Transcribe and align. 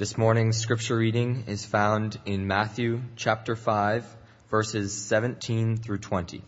This 0.00 0.16
morning's 0.16 0.56
scripture 0.56 0.96
reading 0.96 1.44
is 1.46 1.66
found 1.66 2.18
in 2.24 2.46
Matthew 2.46 3.02
chapter 3.16 3.54
5, 3.54 4.06
verses 4.50 4.94
17 4.94 5.76
through 5.76 5.98
20. 5.98 6.42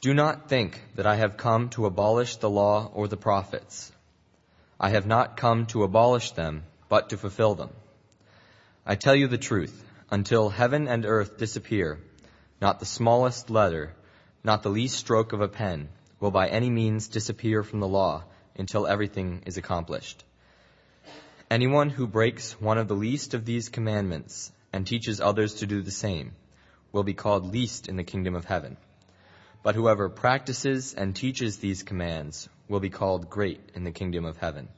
Do 0.00 0.14
not 0.14 0.48
think 0.48 0.80
that 0.94 1.06
I 1.06 1.16
have 1.16 1.36
come 1.36 1.68
to 1.76 1.84
abolish 1.84 2.36
the 2.36 2.48
law 2.48 2.90
or 2.94 3.06
the 3.06 3.18
prophets. 3.18 3.92
I 4.80 4.88
have 4.88 5.04
not 5.04 5.36
come 5.36 5.66
to 5.66 5.82
abolish 5.82 6.30
them, 6.30 6.62
but 6.88 7.10
to 7.10 7.18
fulfill 7.18 7.54
them. 7.54 7.68
I 8.86 8.94
tell 8.94 9.14
you 9.14 9.28
the 9.28 9.36
truth, 9.36 9.84
until 10.10 10.48
heaven 10.48 10.88
and 10.88 11.04
earth 11.04 11.36
disappear, 11.36 12.00
not 12.62 12.80
the 12.80 12.86
smallest 12.86 13.50
letter, 13.50 13.92
not 14.42 14.62
the 14.62 14.70
least 14.70 14.96
stroke 14.96 15.34
of 15.34 15.42
a 15.42 15.48
pen, 15.48 15.90
will 16.18 16.30
by 16.30 16.48
any 16.48 16.70
means 16.70 17.08
disappear 17.08 17.62
from 17.62 17.80
the 17.80 17.86
law 17.86 18.24
until 18.56 18.86
everything 18.86 19.42
is 19.44 19.58
accomplished. 19.58 20.24
Anyone 21.52 21.90
who 21.90 22.06
breaks 22.06 22.58
one 22.62 22.78
of 22.78 22.88
the 22.88 22.94
least 22.94 23.34
of 23.34 23.44
these 23.44 23.68
commandments 23.68 24.50
and 24.72 24.86
teaches 24.86 25.20
others 25.20 25.56
to 25.56 25.66
do 25.66 25.82
the 25.82 25.90
same 25.90 26.32
will 26.92 27.02
be 27.02 27.12
called 27.12 27.52
least 27.52 27.88
in 27.90 27.96
the 27.96 28.04
kingdom 28.04 28.34
of 28.34 28.46
heaven. 28.46 28.78
But 29.62 29.74
whoever 29.74 30.08
practices 30.08 30.94
and 30.94 31.14
teaches 31.14 31.58
these 31.58 31.82
commands 31.82 32.48
will 32.68 32.80
be 32.80 32.88
called 32.88 33.28
great 33.28 33.60
in 33.74 33.84
the 33.84 33.90
kingdom 33.90 34.24
of 34.24 34.38
heaven. 34.38 34.70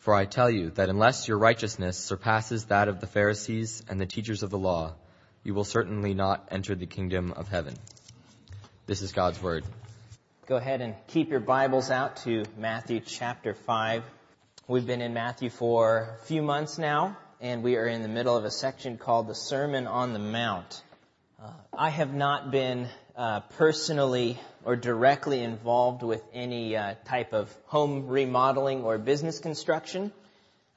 For 0.00 0.12
I 0.14 0.26
tell 0.26 0.50
you 0.50 0.68
that 0.72 0.90
unless 0.90 1.26
your 1.26 1.38
righteousness 1.38 1.96
surpasses 1.96 2.66
that 2.66 2.88
of 2.88 3.00
the 3.00 3.06
Pharisees 3.06 3.82
and 3.88 3.98
the 3.98 4.04
teachers 4.04 4.42
of 4.42 4.50
the 4.50 4.58
law, 4.58 4.96
you 5.44 5.54
will 5.54 5.64
certainly 5.64 6.12
not 6.12 6.46
enter 6.50 6.74
the 6.74 6.84
kingdom 6.84 7.32
of 7.32 7.48
heaven. 7.48 7.72
This 8.84 9.00
is 9.00 9.12
God's 9.12 9.42
word. 9.42 9.64
Go 10.44 10.56
ahead 10.56 10.82
and 10.82 10.94
keep 11.06 11.30
your 11.30 11.40
Bibles 11.40 11.90
out 11.90 12.16
to 12.24 12.44
Matthew 12.58 13.00
chapter 13.00 13.54
5. 13.54 14.04
We've 14.72 14.86
been 14.86 15.02
in 15.02 15.12
Matthew 15.12 15.50
for 15.50 16.16
a 16.18 16.24
few 16.24 16.40
months 16.40 16.78
now, 16.78 17.18
and 17.42 17.62
we 17.62 17.76
are 17.76 17.86
in 17.86 18.00
the 18.00 18.08
middle 18.08 18.38
of 18.38 18.46
a 18.46 18.50
section 18.50 18.96
called 18.96 19.28
the 19.28 19.34
Sermon 19.34 19.86
on 19.86 20.14
the 20.14 20.18
Mount. 20.18 20.82
Uh, 21.38 21.50
I 21.76 21.90
have 21.90 22.14
not 22.14 22.50
been 22.50 22.88
uh, 23.14 23.40
personally 23.58 24.40
or 24.64 24.76
directly 24.76 25.42
involved 25.42 26.02
with 26.02 26.22
any 26.32 26.74
uh, 26.74 26.94
type 27.04 27.34
of 27.34 27.54
home 27.66 28.06
remodeling 28.06 28.82
or 28.82 28.96
business 28.96 29.40
construction, 29.40 30.10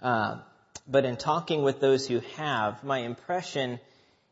uh, 0.01 0.39
but 0.85 1.05
in 1.05 1.15
talking 1.15 1.63
with 1.63 1.79
those 1.79 2.05
who 2.05 2.19
have, 2.35 2.83
my 2.83 2.97
impression 2.97 3.79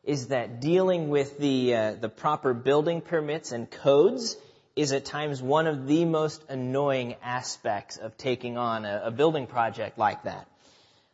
is 0.04 0.28
that 0.28 0.60
dealing 0.60 1.08
with 1.08 1.38
the 1.38 1.74
uh, 1.74 1.94
the 1.94 2.10
proper 2.10 2.54
building 2.54 3.00
permits 3.00 3.54
and 3.54 3.72
codes 3.72 4.36
is 4.76 4.92
at 4.92 5.06
times 5.06 5.42
one 5.42 5.68
of 5.68 5.88
the 5.88 6.06
most 6.06 6.44
annoying 6.50 7.16
aspects 7.22 7.98
of 7.98 8.18
taking 8.18 8.58
on 8.58 8.86
a, 8.86 9.04
a 9.06 9.12
building 9.12 9.46
project 9.46 9.98
like 9.98 10.24
that. 10.24 10.48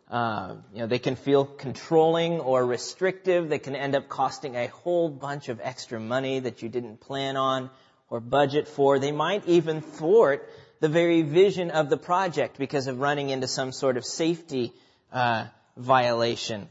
Uh, 0.09 0.55
you 0.73 0.79
know, 0.79 0.87
they 0.87 0.99
can 0.99 1.15
feel 1.15 1.45
controlling 1.45 2.39
or 2.39 2.65
restrictive. 2.65 3.49
They 3.49 3.59
can 3.59 3.75
end 3.75 3.95
up 3.95 4.07
costing 4.09 4.55
a 4.55 4.67
whole 4.67 5.09
bunch 5.09 5.49
of 5.49 5.59
extra 5.61 5.99
money 5.99 6.39
that 6.39 6.61
you 6.61 6.69
didn't 6.69 6.99
plan 6.99 7.37
on 7.37 7.69
or 8.09 8.19
budget 8.19 8.67
for. 8.67 8.97
They 8.97 9.11
might 9.11 9.47
even 9.47 9.81
thwart 9.81 10.49
the 10.79 10.89
very 10.89 11.21
vision 11.21 11.69
of 11.69 11.89
the 11.89 11.97
project 11.97 12.57
because 12.57 12.87
of 12.87 12.99
running 12.99 13.29
into 13.29 13.47
some 13.47 13.71
sort 13.71 13.97
of 13.97 14.05
safety 14.05 14.73
uh, 15.11 15.45
violation. 15.77 16.69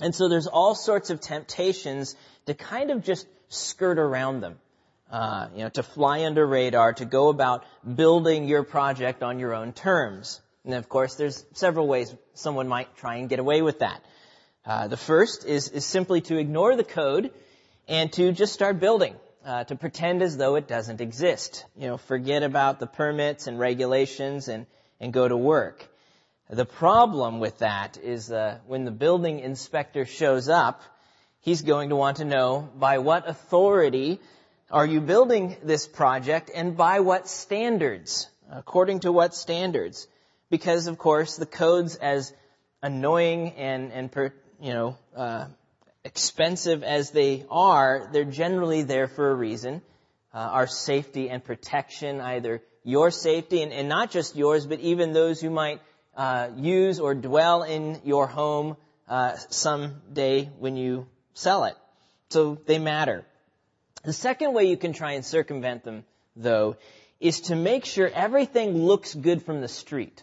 And 0.00 0.14
so 0.14 0.28
there's 0.28 0.46
all 0.46 0.74
sorts 0.74 1.10
of 1.10 1.20
temptations 1.20 2.14
to 2.46 2.54
kind 2.54 2.90
of 2.90 3.02
just 3.02 3.26
skirt 3.48 3.98
around 3.98 4.42
them 4.42 4.58
uh, 5.10 5.48
you 5.54 5.62
know, 5.62 5.68
to 5.70 5.82
fly 5.82 6.24
under 6.24 6.46
radar, 6.46 6.92
to 6.94 7.04
go 7.04 7.28
about 7.28 7.64
building 7.94 8.48
your 8.48 8.62
project 8.62 9.22
on 9.22 9.38
your 9.38 9.54
own 9.54 9.72
terms. 9.72 10.40
And 10.64 10.74
of 10.74 10.88
course, 10.88 11.14
there's 11.16 11.44
several 11.52 11.86
ways 11.86 12.14
someone 12.34 12.68
might 12.68 12.96
try 12.96 13.16
and 13.16 13.28
get 13.28 13.38
away 13.38 13.62
with 13.62 13.80
that. 13.80 14.02
Uh, 14.66 14.88
the 14.88 14.96
first 14.96 15.44
is, 15.44 15.68
is 15.68 15.84
simply 15.84 16.22
to 16.22 16.38
ignore 16.38 16.74
the 16.74 16.84
code 16.84 17.30
and 17.86 18.10
to 18.14 18.32
just 18.32 18.54
start 18.54 18.80
building, 18.80 19.14
uh, 19.44 19.64
to 19.64 19.76
pretend 19.76 20.22
as 20.22 20.38
though 20.38 20.54
it 20.56 20.66
doesn't 20.66 21.02
exist. 21.02 21.66
You 21.76 21.88
know, 21.88 21.96
forget 21.98 22.42
about 22.42 22.80
the 22.80 22.86
permits 22.86 23.46
and 23.46 23.58
regulations 23.58 24.48
and, 24.48 24.66
and 25.00 25.12
go 25.12 25.28
to 25.28 25.36
work. 25.36 25.86
The 26.48 26.64
problem 26.64 27.40
with 27.40 27.58
that 27.58 27.98
is 28.02 28.32
uh, 28.32 28.58
when 28.66 28.84
the 28.84 28.90
building 28.90 29.40
inspector 29.40 30.06
shows 30.06 30.48
up, 30.48 30.82
he's 31.40 31.62
going 31.62 31.90
to 31.90 31.96
want 31.96 32.18
to 32.18 32.24
know 32.24 32.70
by 32.78 32.98
what 32.98 33.28
authority 33.28 34.20
are 34.74 34.84
you 34.84 35.00
building 35.00 35.56
this 35.62 35.86
project 35.86 36.50
and 36.52 36.76
by 36.76 36.98
what 36.98 37.28
standards? 37.28 38.28
According 38.50 39.00
to 39.00 39.12
what 39.12 39.32
standards? 39.32 40.08
Because 40.50 40.88
of 40.88 40.98
course 40.98 41.36
the 41.36 41.46
codes 41.46 41.94
as 41.94 42.32
annoying 42.82 43.52
and, 43.52 43.92
and 43.92 44.10
per, 44.10 44.34
you 44.60 44.72
know, 44.72 44.98
uh, 45.14 45.46
expensive 46.02 46.82
as 46.82 47.12
they 47.12 47.46
are, 47.52 48.10
they're 48.12 48.24
generally 48.24 48.82
there 48.82 49.06
for 49.06 49.30
a 49.30 49.34
reason. 49.34 49.80
Uh, 50.34 50.38
our 50.38 50.66
safety 50.66 51.30
and 51.30 51.44
protection, 51.44 52.20
either 52.20 52.60
your 52.82 53.12
safety 53.12 53.62
and, 53.62 53.72
and, 53.72 53.88
not 53.88 54.10
just 54.10 54.34
yours, 54.34 54.66
but 54.66 54.80
even 54.80 55.12
those 55.12 55.40
who 55.40 55.50
might 55.50 55.80
uh, 56.16 56.48
use 56.56 56.98
or 56.98 57.14
dwell 57.14 57.62
in 57.62 58.00
your 58.02 58.26
home 58.26 58.76
uh, 59.08 59.36
someday 59.50 60.50
when 60.58 60.76
you 60.76 61.06
sell 61.32 61.62
it. 61.62 61.76
So 62.30 62.58
they 62.66 62.80
matter. 62.80 63.24
The 64.04 64.12
second 64.12 64.52
way 64.52 64.64
you 64.64 64.76
can 64.76 64.92
try 64.92 65.12
and 65.12 65.24
circumvent 65.24 65.84
them, 65.84 66.04
though, 66.36 66.76
is 67.20 67.42
to 67.42 67.56
make 67.56 67.84
sure 67.84 68.08
everything 68.08 68.76
looks 68.76 69.14
good 69.14 69.42
from 69.42 69.60
the 69.60 69.68
street. 69.68 70.22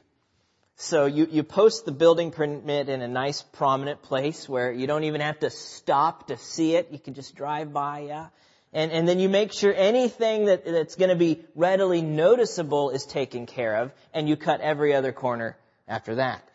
So 0.76 1.06
you, 1.06 1.28
you 1.30 1.44
post 1.44 1.86
the 1.86 1.92
building 1.92 2.32
permit 2.32 2.90
in 2.90 3.02
a 3.02 3.08
nice 3.08 3.42
prominent 3.42 4.02
place 4.02 4.50
where 4.50 4.72
you 4.72 4.88
don't 4.88 5.04
even 5.04 5.22
have 5.22 5.40
to 5.40 5.50
stop 5.50 6.28
to 6.28 6.38
see 6.38 6.76
it. 6.76 6.90
You 6.92 7.00
can 7.00 7.14
just 7.14 7.36
drive 7.36 7.72
by, 7.72 8.00
yeah. 8.00 8.28
And, 8.74 8.92
and 8.92 9.08
then 9.08 9.20
you 9.20 9.30
make 9.30 9.52
sure 9.52 9.74
anything 9.74 10.46
that, 10.46 10.66
that's 10.66 10.96
going 10.96 11.10
to 11.10 11.16
be 11.16 11.44
readily 11.56 12.02
noticeable 12.02 12.92
is 12.92 13.06
taken 13.06 13.46
care 13.46 13.76
of, 13.78 13.92
and 14.14 14.30
you 14.30 14.38
cut 14.38 14.62
every 14.62 14.94
other 14.94 15.12
corner 15.12 15.58
after 15.88 16.16
that. 16.16 16.48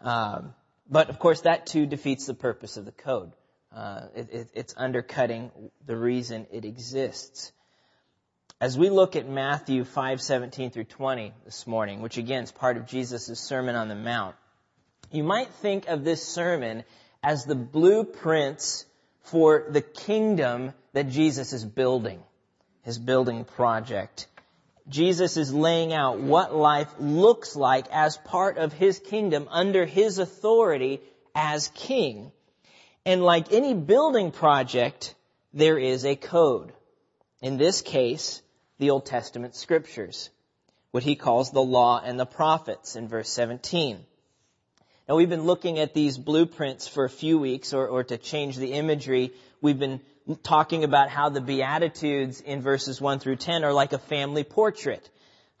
Um, 0.00 0.54
but 0.90 1.08
of 1.08 1.18
course, 1.18 1.42
that 1.42 1.66
too 1.66 1.86
defeats 1.86 2.26
the 2.26 2.34
purpose 2.34 2.76
of 2.76 2.84
the 2.84 2.92
code. 2.92 3.32
Uh, 3.74 4.02
it, 4.14 4.28
it, 4.32 4.48
it's 4.54 4.74
undercutting 4.76 5.50
the 5.86 5.96
reason 5.96 6.46
it 6.52 6.64
exists. 6.64 7.52
As 8.60 8.78
we 8.78 8.90
look 8.90 9.16
at 9.16 9.28
Matthew 9.28 9.84
5:17 9.84 10.72
through 10.72 10.84
20 10.84 11.32
this 11.44 11.66
morning, 11.66 12.00
which 12.00 12.18
again 12.18 12.44
is 12.44 12.52
part 12.52 12.76
of 12.76 12.86
Jesus' 12.86 13.40
Sermon 13.40 13.74
on 13.74 13.88
the 13.88 13.94
Mount, 13.94 14.36
you 15.10 15.24
might 15.24 15.48
think 15.48 15.88
of 15.88 16.04
this 16.04 16.22
sermon 16.22 16.84
as 17.22 17.44
the 17.44 17.54
blueprints 17.54 18.84
for 19.22 19.66
the 19.70 19.80
kingdom 19.80 20.74
that 20.92 21.08
Jesus 21.08 21.52
is 21.52 21.64
building, 21.64 22.22
his 22.82 22.98
building 22.98 23.44
project. 23.44 24.26
Jesus 24.88 25.36
is 25.36 25.54
laying 25.54 25.92
out 25.92 26.18
what 26.18 26.54
life 26.54 26.92
looks 26.98 27.54
like 27.54 27.86
as 27.90 28.16
part 28.16 28.58
of 28.58 28.72
his 28.72 28.98
kingdom 28.98 29.48
under 29.50 29.86
his 29.86 30.18
authority 30.18 31.00
as 31.34 31.68
king. 31.68 32.32
And 33.04 33.22
like 33.22 33.52
any 33.52 33.74
building 33.74 34.30
project, 34.30 35.14
there 35.52 35.78
is 35.78 36.04
a 36.04 36.14
code. 36.14 36.72
In 37.40 37.56
this 37.56 37.82
case, 37.82 38.42
the 38.78 38.90
Old 38.90 39.06
Testament 39.06 39.56
scriptures, 39.56 40.30
what 40.92 41.02
he 41.02 41.16
calls 41.16 41.50
the 41.50 41.62
law 41.62 42.00
and 42.04 42.18
the 42.18 42.26
prophets 42.26 42.94
in 42.94 43.08
verse 43.08 43.28
17. 43.30 43.98
Now 45.08 45.16
we've 45.16 45.28
been 45.28 45.44
looking 45.44 45.80
at 45.80 45.94
these 45.94 46.16
blueprints 46.16 46.86
for 46.86 47.04
a 47.04 47.10
few 47.10 47.38
weeks, 47.38 47.72
or, 47.72 47.88
or 47.88 48.04
to 48.04 48.16
change 48.16 48.56
the 48.56 48.74
imagery, 48.74 49.32
we've 49.60 49.78
been 49.78 50.00
talking 50.44 50.84
about 50.84 51.08
how 51.08 51.28
the 51.28 51.40
Beatitudes 51.40 52.40
in 52.40 52.62
verses 52.62 53.00
1 53.00 53.18
through 53.18 53.36
10 53.36 53.64
are 53.64 53.72
like 53.72 53.92
a 53.92 53.98
family 53.98 54.44
portrait. 54.44 55.08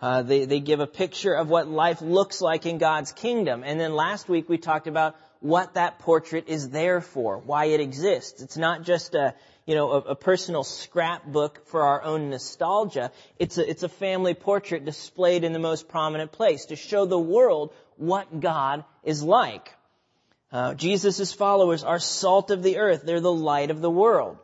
Uh, 0.00 0.22
they, 0.22 0.44
they 0.44 0.60
give 0.60 0.80
a 0.80 0.86
picture 0.86 1.34
of 1.34 1.48
what 1.48 1.68
life 1.68 2.00
looks 2.00 2.40
like 2.40 2.66
in 2.66 2.78
God's 2.78 3.12
kingdom. 3.12 3.62
And 3.64 3.80
then 3.80 3.94
last 3.94 4.28
week 4.28 4.48
we 4.48 4.58
talked 4.58 4.86
about 4.86 5.16
what 5.42 5.74
that 5.74 5.98
portrait 5.98 6.44
is 6.46 6.70
there 6.70 7.00
for, 7.00 7.38
why 7.38 7.66
it 7.66 7.80
exists. 7.80 8.40
It's 8.40 8.56
not 8.56 8.84
just 8.84 9.14
a, 9.14 9.34
you 9.66 9.74
know, 9.74 9.90
a, 9.90 9.98
a, 9.98 10.14
personal 10.14 10.62
scrapbook 10.62 11.66
for 11.66 11.82
our 11.82 12.02
own 12.02 12.30
nostalgia. 12.30 13.10
It's 13.40 13.58
a, 13.58 13.68
it's 13.68 13.82
a 13.82 13.88
family 13.88 14.34
portrait 14.34 14.84
displayed 14.84 15.42
in 15.42 15.52
the 15.52 15.58
most 15.58 15.88
prominent 15.88 16.30
place 16.30 16.66
to 16.66 16.76
show 16.76 17.06
the 17.06 17.18
world 17.18 17.74
what 17.96 18.40
God 18.40 18.84
is 19.02 19.22
like. 19.22 19.72
Uh, 20.52 20.74
Jesus' 20.74 21.32
followers 21.32 21.82
are 21.82 21.98
salt 21.98 22.52
of 22.52 22.62
the 22.62 22.78
earth. 22.78 23.02
They're 23.04 23.20
the 23.20 23.32
light 23.32 23.70
of 23.72 23.80
the 23.80 23.90
world. 23.90 24.38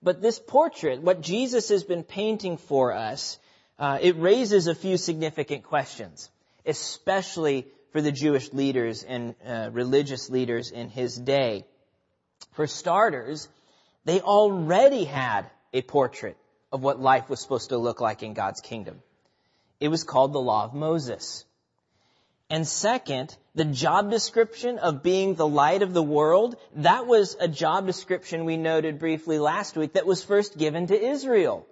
But 0.00 0.22
this 0.22 0.38
portrait, 0.38 1.02
what 1.02 1.22
Jesus 1.22 1.70
has 1.70 1.82
been 1.82 2.04
painting 2.04 2.56
for 2.56 2.92
us, 2.92 3.38
uh, 3.80 3.98
it 4.00 4.16
raises 4.16 4.68
a 4.68 4.74
few 4.76 4.96
significant 4.96 5.64
questions, 5.64 6.30
especially 6.64 7.66
for 7.92 8.00
the 8.00 8.12
Jewish 8.12 8.52
leaders 8.52 9.02
and 9.02 9.34
uh, 9.46 9.70
religious 9.72 10.30
leaders 10.30 10.70
in 10.70 10.88
his 10.88 11.16
day. 11.16 11.66
For 12.52 12.66
starters, 12.66 13.48
they 14.04 14.20
already 14.20 15.04
had 15.04 15.46
a 15.72 15.82
portrait 15.82 16.36
of 16.72 16.82
what 16.82 17.00
life 17.00 17.28
was 17.28 17.40
supposed 17.40 17.68
to 17.68 17.78
look 17.78 18.00
like 18.00 18.22
in 18.22 18.34
God's 18.34 18.60
kingdom. 18.60 19.02
It 19.78 19.88
was 19.88 20.04
called 20.04 20.32
the 20.32 20.40
Law 20.40 20.64
of 20.64 20.74
Moses. 20.74 21.44
And 22.48 22.66
second, 22.66 23.34
the 23.54 23.64
job 23.64 24.10
description 24.10 24.78
of 24.78 25.02
being 25.02 25.34
the 25.34 25.46
light 25.46 25.82
of 25.82 25.94
the 25.94 26.02
world, 26.02 26.56
that 26.76 27.06
was 27.06 27.36
a 27.40 27.48
job 27.48 27.86
description 27.86 28.44
we 28.44 28.56
noted 28.56 28.98
briefly 28.98 29.38
last 29.38 29.76
week 29.76 29.94
that 29.94 30.06
was 30.06 30.24
first 30.24 30.58
given 30.58 30.86
to 30.86 31.00
Israel. 31.00 31.66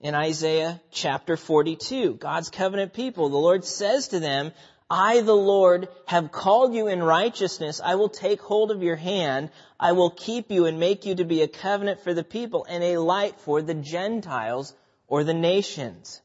In 0.00 0.14
Isaiah 0.14 0.80
chapter 0.90 1.36
42, 1.36 2.14
God's 2.14 2.50
covenant 2.50 2.92
people, 2.92 3.30
the 3.30 3.36
Lord 3.36 3.64
says 3.64 4.08
to 4.08 4.20
them, 4.20 4.52
I, 4.96 5.22
the 5.22 5.34
Lord, 5.34 5.88
have 6.06 6.30
called 6.30 6.72
you 6.72 6.86
in 6.86 7.02
righteousness. 7.02 7.80
I 7.84 7.96
will 7.96 8.08
take 8.08 8.40
hold 8.40 8.70
of 8.70 8.80
your 8.80 8.94
hand. 8.94 9.50
I 9.78 9.90
will 9.90 10.10
keep 10.10 10.52
you 10.52 10.66
and 10.66 10.78
make 10.78 11.04
you 11.04 11.16
to 11.16 11.24
be 11.24 11.42
a 11.42 11.48
covenant 11.48 12.02
for 12.02 12.14
the 12.14 12.22
people 12.22 12.64
and 12.68 12.84
a 12.84 12.98
light 12.98 13.40
for 13.40 13.60
the 13.60 13.74
Gentiles 13.74 14.72
or 15.08 15.24
the 15.24 15.34
nations. 15.34 16.22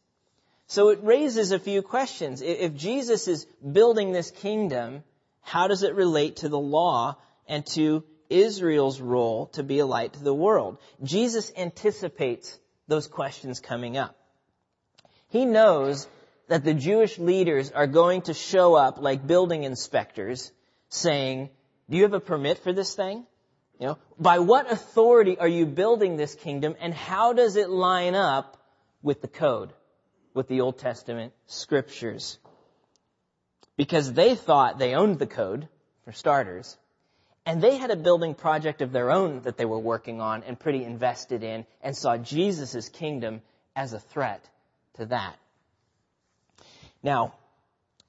So 0.68 0.90
it 0.90 1.00
raises 1.02 1.52
a 1.52 1.58
few 1.58 1.82
questions. 1.82 2.44
If 2.44 2.76
Jesus 2.76 3.28
is 3.28 3.48
building 3.80 4.12
this 4.12 4.30
kingdom, 4.30 5.04
how 5.42 5.68
does 5.68 5.82
it 5.82 5.96
relate 5.96 6.36
to 6.38 6.50
the 6.50 6.60
law 6.60 7.18
and 7.48 7.66
to 7.74 8.04
Israel's 8.30 9.02
role 9.02 9.48
to 9.54 9.64
be 9.64 9.80
a 9.80 9.88
light 9.88 10.14
to 10.14 10.24
the 10.24 10.32
world? 10.46 10.78
Jesus 11.02 11.52
anticipates 11.58 12.60
those 12.88 13.08
questions 13.08 13.60
coming 13.60 13.98
up. 13.98 14.16
He 15.30 15.46
knows 15.46 16.08
that 16.50 16.64
the 16.64 16.74
Jewish 16.74 17.18
leaders 17.18 17.72
are 17.72 17.88
going 17.88 18.24
to 18.24 18.34
show 18.34 18.76
up 18.76 19.02
like 19.02 19.26
building 19.26 19.64
inspectors 19.64 20.52
saying, 20.90 21.50
do 21.90 21.98
you 21.98 22.04
have 22.04 22.14
a 22.14 22.20
permit 22.20 22.60
for 22.60 22.74
this 22.74 22.94
thing? 22.94 23.26
You 23.80 23.88
know, 23.88 23.98
by 24.20 24.40
what 24.40 24.72
authority 24.72 25.40
are 25.40 25.48
you 25.48 25.66
building 25.66 26.18
this 26.18 26.36
kingdom 26.36 26.76
and 26.80 26.94
how 26.94 27.34
does 27.34 27.56
it 27.56 27.70
line 27.70 28.14
up 28.14 28.58
with 29.02 29.22
the 29.22 29.30
code? 29.30 29.72
with 30.34 30.48
the 30.48 30.62
Old 30.62 30.78
Testament 30.78 31.34
scriptures. 31.48 32.38
Because 33.76 34.14
they 34.14 34.36
thought 34.36 34.80
they 34.80 34.94
owned 34.94 35.20
the 35.20 35.28
code, 35.28 35.68
for 36.06 36.12
starters, 36.12 36.78
and 37.46 37.62
they 37.62 37.78
had 37.78 37.92
a 37.92 37.96
building 37.96 38.36
project 38.36 38.82
of 38.82 38.92
their 38.92 39.12
own 39.12 39.42
that 39.42 39.58
they 39.58 39.66
were 39.66 39.80
working 39.80 40.22
on 40.22 40.44
and 40.44 40.60
pretty 40.60 40.84
invested 40.84 41.44
in 41.44 41.66
and 41.82 41.96
saw 41.96 42.18
Jesus' 42.18 42.90
kingdom 42.90 43.42
as 43.76 43.94
a 43.94 44.00
threat 44.00 44.48
to 44.96 45.08
that. 45.08 45.38
Now, 47.04 47.34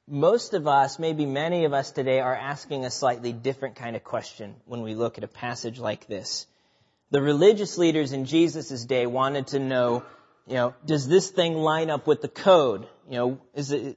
most 0.09 0.55
of 0.55 0.67
us, 0.67 0.99
maybe 0.99 1.27
many 1.27 1.65
of 1.65 1.73
us 1.73 1.93
today, 1.93 2.21
are 2.21 2.35
asking 2.35 2.85
a 2.85 2.91
slightly 2.91 3.33
different 3.33 3.77
kind 3.77 3.97
of 3.97 4.03
question 4.03 4.57
when 4.65 4.83
we 4.83 4.95
look 4.95 5.19
at 5.19 5.25
a 5.25 5.29
passage 5.29 5.79
like 5.79 6.07
this. 6.07 6.47
The 7.11 7.23
religious 7.23 7.79
leaders 7.79 8.13
in 8.13 8.25
Jesus' 8.25 8.85
day 8.85 9.07
wanted 9.07 9.49
to 9.49 9.59
know 9.59 10.05
you 10.51 10.57
know, 10.57 10.75
does 10.85 11.07
this 11.07 11.31
thing 11.31 11.55
line 11.55 11.91
up 11.91 12.09
with 12.09 12.23
the 12.23 12.29
code? 12.29 12.87
You 13.09 13.17
know, 13.17 13.41
is 13.55 13.71
it, 13.71 13.97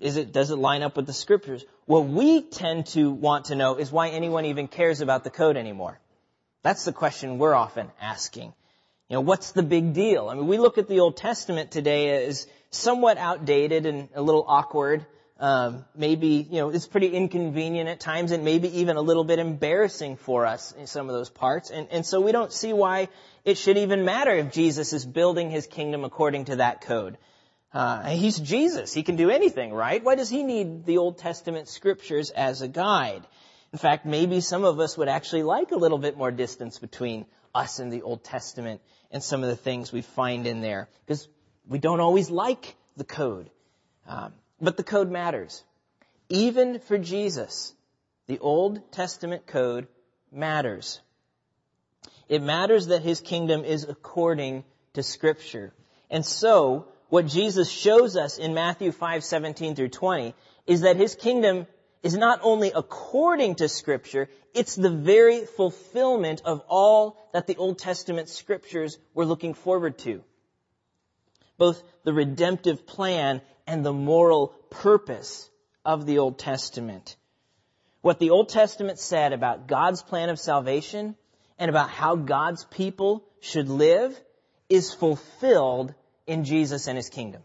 is 0.00 0.18
it, 0.18 0.30
does 0.30 0.50
it 0.50 0.56
line 0.56 0.82
up 0.82 0.96
with 0.96 1.06
the 1.06 1.14
scriptures? 1.14 1.64
What 1.86 2.06
we 2.06 2.42
tend 2.42 2.86
to 2.88 3.10
want 3.10 3.46
to 3.46 3.54
know 3.54 3.76
is 3.76 3.90
why 3.90 4.10
anyone 4.10 4.44
even 4.44 4.68
cares 4.68 5.00
about 5.00 5.24
the 5.24 5.30
code 5.30 5.56
anymore. 5.56 5.98
That's 6.62 6.84
the 6.84 6.92
question 6.92 7.38
we're 7.38 7.54
often 7.54 7.90
asking. 8.02 8.52
You 9.08 9.16
know, 9.16 9.20
what's 9.22 9.52
the 9.52 9.62
big 9.62 9.94
deal? 9.94 10.28
I 10.28 10.34
mean, 10.34 10.46
we 10.46 10.58
look 10.58 10.76
at 10.76 10.88
the 10.88 11.00
Old 11.00 11.16
Testament 11.16 11.70
today 11.70 12.26
as 12.26 12.46
somewhat 12.72 13.18
outdated 13.18 13.86
and 13.86 14.08
a 14.14 14.22
little 14.22 14.44
awkward. 14.46 15.06
Um, 15.38 15.84
maybe, 15.96 16.46
you 16.48 16.58
know, 16.58 16.70
it's 16.70 16.86
pretty 16.86 17.08
inconvenient 17.08 17.88
at 17.88 18.00
times 18.00 18.30
and 18.30 18.44
maybe 18.44 18.80
even 18.80 18.96
a 18.96 19.00
little 19.00 19.24
bit 19.24 19.38
embarrassing 19.38 20.16
for 20.16 20.46
us 20.46 20.72
in 20.72 20.86
some 20.86 21.08
of 21.08 21.14
those 21.14 21.30
parts. 21.30 21.70
And, 21.70 21.88
and 21.90 22.06
so 22.06 22.20
we 22.20 22.32
don't 22.32 22.52
see 22.52 22.72
why 22.72 23.08
it 23.44 23.58
should 23.58 23.76
even 23.76 24.04
matter 24.04 24.30
if 24.32 24.52
Jesus 24.52 24.92
is 24.92 25.04
building 25.04 25.50
his 25.50 25.66
kingdom 25.66 26.04
according 26.04 26.46
to 26.46 26.56
that 26.56 26.82
code. 26.82 27.18
Uh, 27.74 28.10
he's 28.10 28.38
Jesus. 28.38 28.92
He 28.92 29.02
can 29.02 29.16
do 29.16 29.30
anything, 29.30 29.72
right? 29.72 30.02
Why 30.02 30.14
does 30.14 30.28
he 30.28 30.42
need 30.42 30.84
the 30.84 30.98
Old 30.98 31.18
Testament 31.18 31.68
scriptures 31.68 32.30
as 32.30 32.62
a 32.62 32.68
guide? 32.68 33.26
In 33.72 33.78
fact, 33.78 34.04
maybe 34.04 34.40
some 34.40 34.64
of 34.64 34.78
us 34.78 34.96
would 34.98 35.08
actually 35.08 35.42
like 35.42 35.72
a 35.72 35.76
little 35.76 35.98
bit 35.98 36.16
more 36.16 36.30
distance 36.30 36.78
between 36.78 37.24
us 37.54 37.78
and 37.78 37.92
the 37.92 38.02
Old 38.02 38.22
Testament 38.22 38.80
and 39.10 39.22
some 39.22 39.42
of 39.42 39.48
the 39.48 39.56
things 39.56 39.90
we 39.90 40.02
find 40.02 40.46
in 40.46 40.60
there. 40.60 40.88
Because 41.06 41.26
we 41.68 41.78
don't 41.78 42.00
always 42.00 42.30
like 42.30 42.76
the 42.96 43.04
code. 43.04 43.50
Um, 44.06 44.32
but 44.60 44.76
the 44.76 44.84
code 44.84 45.10
matters. 45.10 45.62
Even 46.28 46.80
for 46.80 46.98
Jesus, 46.98 47.74
the 48.26 48.38
Old 48.38 48.92
Testament 48.92 49.46
code 49.46 49.86
matters. 50.30 51.00
It 52.28 52.42
matters 52.42 52.86
that 52.86 53.02
his 53.02 53.20
kingdom 53.20 53.64
is 53.64 53.84
according 53.84 54.64
to 54.94 55.02
scripture. 55.02 55.72
And 56.10 56.24
so, 56.24 56.86
what 57.08 57.26
Jesus 57.26 57.70
shows 57.70 58.16
us 58.16 58.38
in 58.38 58.54
Matthew 58.54 58.92
5, 58.92 59.24
17 59.24 59.74
through 59.74 59.90
20 59.90 60.34
is 60.66 60.82
that 60.82 60.96
his 60.96 61.14
kingdom 61.14 61.66
is 62.02 62.16
not 62.16 62.40
only 62.42 62.72
according 62.74 63.56
to 63.56 63.68
scripture, 63.68 64.28
it's 64.54 64.76
the 64.76 64.90
very 64.90 65.44
fulfillment 65.44 66.42
of 66.44 66.62
all 66.68 67.16
that 67.32 67.46
the 67.46 67.56
Old 67.56 67.78
Testament 67.78 68.28
scriptures 68.28 68.98
were 69.14 69.24
looking 69.24 69.54
forward 69.54 69.98
to. 69.98 70.22
Both 71.58 71.82
the 72.04 72.12
redemptive 72.12 72.86
plan 72.86 73.40
and 73.66 73.84
the 73.84 73.92
moral 73.92 74.48
purpose 74.70 75.48
of 75.84 76.06
the 76.06 76.18
Old 76.18 76.38
Testament. 76.38 77.16
What 78.00 78.18
the 78.18 78.30
Old 78.30 78.48
Testament 78.48 78.98
said 78.98 79.32
about 79.32 79.68
God's 79.68 80.02
plan 80.02 80.28
of 80.28 80.38
salvation 80.38 81.16
and 81.58 81.68
about 81.68 81.90
how 81.90 82.16
God's 82.16 82.64
people 82.64 83.24
should 83.40 83.68
live 83.68 84.18
is 84.68 84.92
fulfilled 84.92 85.94
in 86.26 86.44
Jesus 86.44 86.88
and 86.88 86.96
His 86.96 87.08
kingdom. 87.08 87.42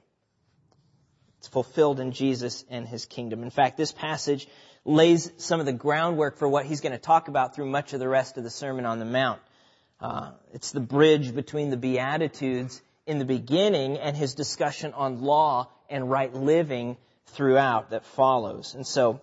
It's 1.39 1.47
fulfilled 1.47 1.99
in 1.99 2.11
Jesus 2.11 2.65
and 2.69 2.87
His 2.87 3.05
kingdom. 3.05 3.43
In 3.43 3.49
fact, 3.51 3.77
this 3.77 3.91
passage 3.91 4.47
lays 4.85 5.31
some 5.37 5.59
of 5.59 5.65
the 5.65 5.73
groundwork 5.73 6.37
for 6.37 6.47
what 6.47 6.65
He's 6.65 6.81
going 6.81 6.93
to 6.93 6.97
talk 6.97 7.27
about 7.27 7.53
through 7.53 7.69
much 7.69 7.93
of 7.93 7.99
the 7.99 8.09
rest 8.09 8.37
of 8.37 8.43
the 8.43 8.49
Sermon 8.49 8.85
on 8.85 8.99
the 8.99 9.05
Mount. 9.05 9.41
Uh, 9.99 10.31
it's 10.53 10.71
the 10.71 10.79
bridge 10.79 11.35
between 11.35 11.69
the 11.69 11.77
Beatitudes 11.77 12.81
in 13.07 13.17
the 13.17 13.25
beginning 13.25 13.97
and 13.97 14.15
His 14.15 14.35
discussion 14.35 14.93
on 14.93 15.21
law 15.21 15.69
and 15.89 16.11
right 16.11 16.33
living 16.33 16.97
throughout 17.27 17.89
that 17.89 18.05
follows. 18.05 18.75
And 18.75 18.85
so, 18.85 19.21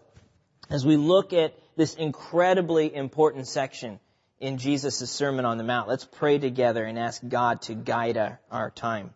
as 0.70 0.84
we 0.84 0.96
look 0.96 1.32
at 1.32 1.54
this 1.76 1.94
incredibly 1.94 2.92
important 2.94 3.46
section 3.46 4.00
in 4.40 4.58
Jesus' 4.58 5.10
Sermon 5.10 5.44
on 5.44 5.58
the 5.58 5.64
Mount, 5.64 5.88
let's 5.88 6.04
pray 6.04 6.38
together 6.38 6.84
and 6.84 6.98
ask 6.98 7.20
God 7.26 7.62
to 7.62 7.74
guide 7.74 8.16
our, 8.50 8.70
time. 8.70 9.12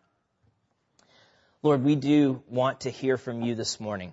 Lord, 1.63 1.83
we 1.83 1.97
do 1.97 2.43
want 2.49 2.83
to 2.83 2.91
hear 2.91 3.17
from 3.17 3.43
you 3.43 3.55
this 3.55 3.81
morning. 3.81 4.13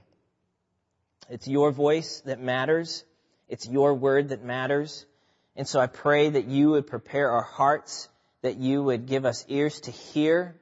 It's 1.29 1.47
your 1.47 1.71
voice 1.71 2.21
that 2.25 2.39
matters. 2.39 3.03
It's 3.49 3.67
your 3.67 3.93
word 3.93 4.29
that 4.29 4.43
matters. 4.43 5.05
And 5.55 5.67
so 5.67 5.79
I 5.79 5.87
pray 5.87 6.29
that 6.29 6.45
you 6.47 6.71
would 6.71 6.87
prepare 6.87 7.31
our 7.31 7.43
hearts, 7.43 8.09
that 8.45 8.57
you 8.57 8.83
would 8.83 9.07
give 9.07 9.25
us 9.25 9.43
ears 9.47 9.79
to 9.81 9.89
hear 9.89 10.55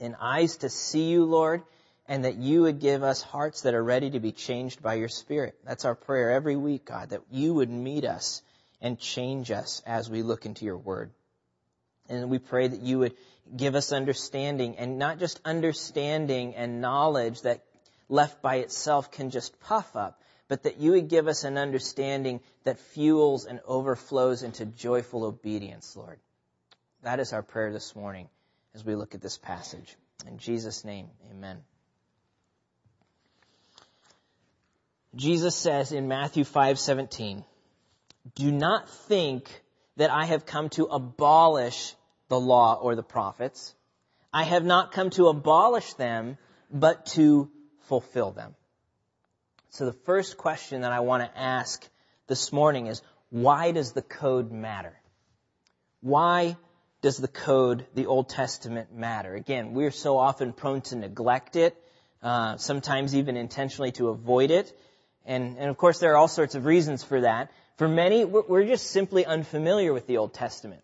and 0.00 0.14
eyes 0.20 0.58
to 0.58 0.68
see 0.68 1.08
you, 1.08 1.24
Lord, 1.24 1.62
and 2.06 2.26
that 2.26 2.36
you 2.36 2.60
would 2.60 2.78
give 2.78 3.02
us 3.02 3.22
hearts 3.22 3.62
that 3.62 3.72
are 3.72 3.82
ready 3.82 4.10
to 4.10 4.20
be 4.20 4.32
changed 4.32 4.82
by 4.82 4.94
your 4.94 5.08
Spirit. 5.08 5.54
That's 5.64 5.86
our 5.86 5.94
prayer 5.94 6.30
every 6.30 6.56
week, 6.56 6.84
God, 6.84 7.08
that 7.08 7.22
you 7.30 7.54
would 7.54 7.70
meet 7.70 8.04
us 8.04 8.42
and 8.82 8.98
change 8.98 9.50
us 9.50 9.82
as 9.86 10.10
we 10.10 10.22
look 10.22 10.44
into 10.44 10.66
your 10.66 10.76
word. 10.76 11.10
And 12.10 12.28
we 12.28 12.38
pray 12.38 12.68
that 12.68 12.82
you 12.82 12.98
would 12.98 13.14
give 13.56 13.76
us 13.76 13.92
understanding 13.92 14.76
and 14.76 14.98
not 14.98 15.18
just 15.18 15.40
understanding 15.42 16.54
and 16.54 16.82
knowledge 16.82 17.40
that 17.42 17.64
left 18.10 18.42
by 18.42 18.56
itself 18.56 19.10
can 19.10 19.30
just 19.30 19.58
puff 19.60 19.96
up, 19.96 20.20
but 20.48 20.64
that 20.64 20.76
you 20.76 20.90
would 20.90 21.08
give 21.08 21.28
us 21.28 21.44
an 21.44 21.56
understanding 21.56 22.40
that 22.64 22.78
fuels 22.78 23.46
and 23.46 23.58
overflows 23.66 24.42
into 24.42 24.66
joyful 24.66 25.24
obedience, 25.24 25.96
Lord. 25.96 26.20
That 27.02 27.18
is 27.18 27.32
our 27.32 27.42
prayer 27.42 27.72
this 27.72 27.96
morning 27.96 28.28
as 28.74 28.84
we 28.84 28.94
look 28.94 29.14
at 29.14 29.22
this 29.22 29.38
passage. 29.38 29.96
In 30.26 30.38
Jesus' 30.38 30.84
name, 30.84 31.08
amen. 31.30 31.62
Jesus 35.14 35.56
says 35.56 35.92
in 35.92 36.08
Matthew 36.08 36.44
5:17, 36.44 37.44
"Do 38.34 38.52
not 38.52 38.88
think 38.88 39.64
that 39.96 40.10
I 40.10 40.26
have 40.26 40.44
come 40.44 40.68
to 40.70 40.84
abolish 40.84 41.96
the 42.28 42.38
law 42.38 42.74
or 42.74 42.94
the 42.94 43.02
prophets. 43.02 43.74
I 44.32 44.44
have 44.44 44.64
not 44.64 44.92
come 44.92 45.10
to 45.10 45.28
abolish 45.28 45.94
them, 45.94 46.36
but 46.70 47.06
to 47.06 47.50
fulfill 47.88 48.30
them." 48.30 48.54
So 49.70 49.86
the 49.86 49.92
first 50.04 50.36
question 50.36 50.82
that 50.82 50.92
I 50.92 51.00
want 51.00 51.24
to 51.24 51.38
ask 51.38 51.88
this 52.26 52.52
morning 52.52 52.86
is, 52.86 53.02
why 53.30 53.72
does 53.72 53.92
the 53.92 54.02
code 54.02 54.52
matter? 54.52 55.00
Why 56.00 56.56
does 57.02 57.16
the 57.16 57.28
code, 57.28 57.86
the 57.94 58.06
Old 58.06 58.28
Testament, 58.28 58.94
matter? 58.94 59.34
Again, 59.34 59.72
we're 59.72 59.90
so 59.90 60.18
often 60.18 60.52
prone 60.52 60.82
to 60.82 60.96
neglect 60.96 61.56
it, 61.56 61.76
uh, 62.22 62.56
sometimes 62.56 63.14
even 63.14 63.36
intentionally 63.36 63.92
to 63.92 64.08
avoid 64.08 64.50
it. 64.50 64.72
And, 65.24 65.56
and 65.58 65.70
of 65.70 65.76
course, 65.76 65.98
there 65.98 66.12
are 66.12 66.16
all 66.16 66.28
sorts 66.28 66.54
of 66.54 66.64
reasons 66.64 67.02
for 67.02 67.22
that. 67.22 67.50
For 67.76 67.88
many, 67.88 68.24
we're 68.24 68.66
just 68.66 68.88
simply 68.88 69.24
unfamiliar 69.24 69.92
with 69.92 70.06
the 70.06 70.18
Old 70.18 70.34
Testament. 70.34 70.82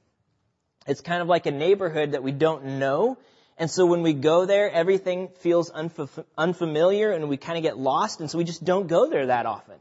It's 0.86 1.00
kind 1.00 1.20
of 1.20 1.28
like 1.28 1.46
a 1.46 1.50
neighborhood 1.50 2.12
that 2.12 2.22
we 2.22 2.32
don't 2.32 2.78
know, 2.78 3.18
And 3.58 3.70
so 3.70 3.86
when 3.86 4.02
we 4.02 4.12
go 4.12 4.44
there, 4.44 4.70
everything 4.70 5.28
feels 5.40 5.70
unf- 5.70 6.24
unfamiliar 6.36 7.10
and 7.10 7.28
we 7.28 7.38
kind 7.38 7.56
of 7.56 7.62
get 7.62 7.78
lost. 7.78 8.20
And 8.20 8.30
so 8.30 8.36
we 8.38 8.44
just 8.44 8.62
don't 8.62 8.86
go 8.86 9.08
there 9.08 9.26
that 9.26 9.46
often. 9.46 9.76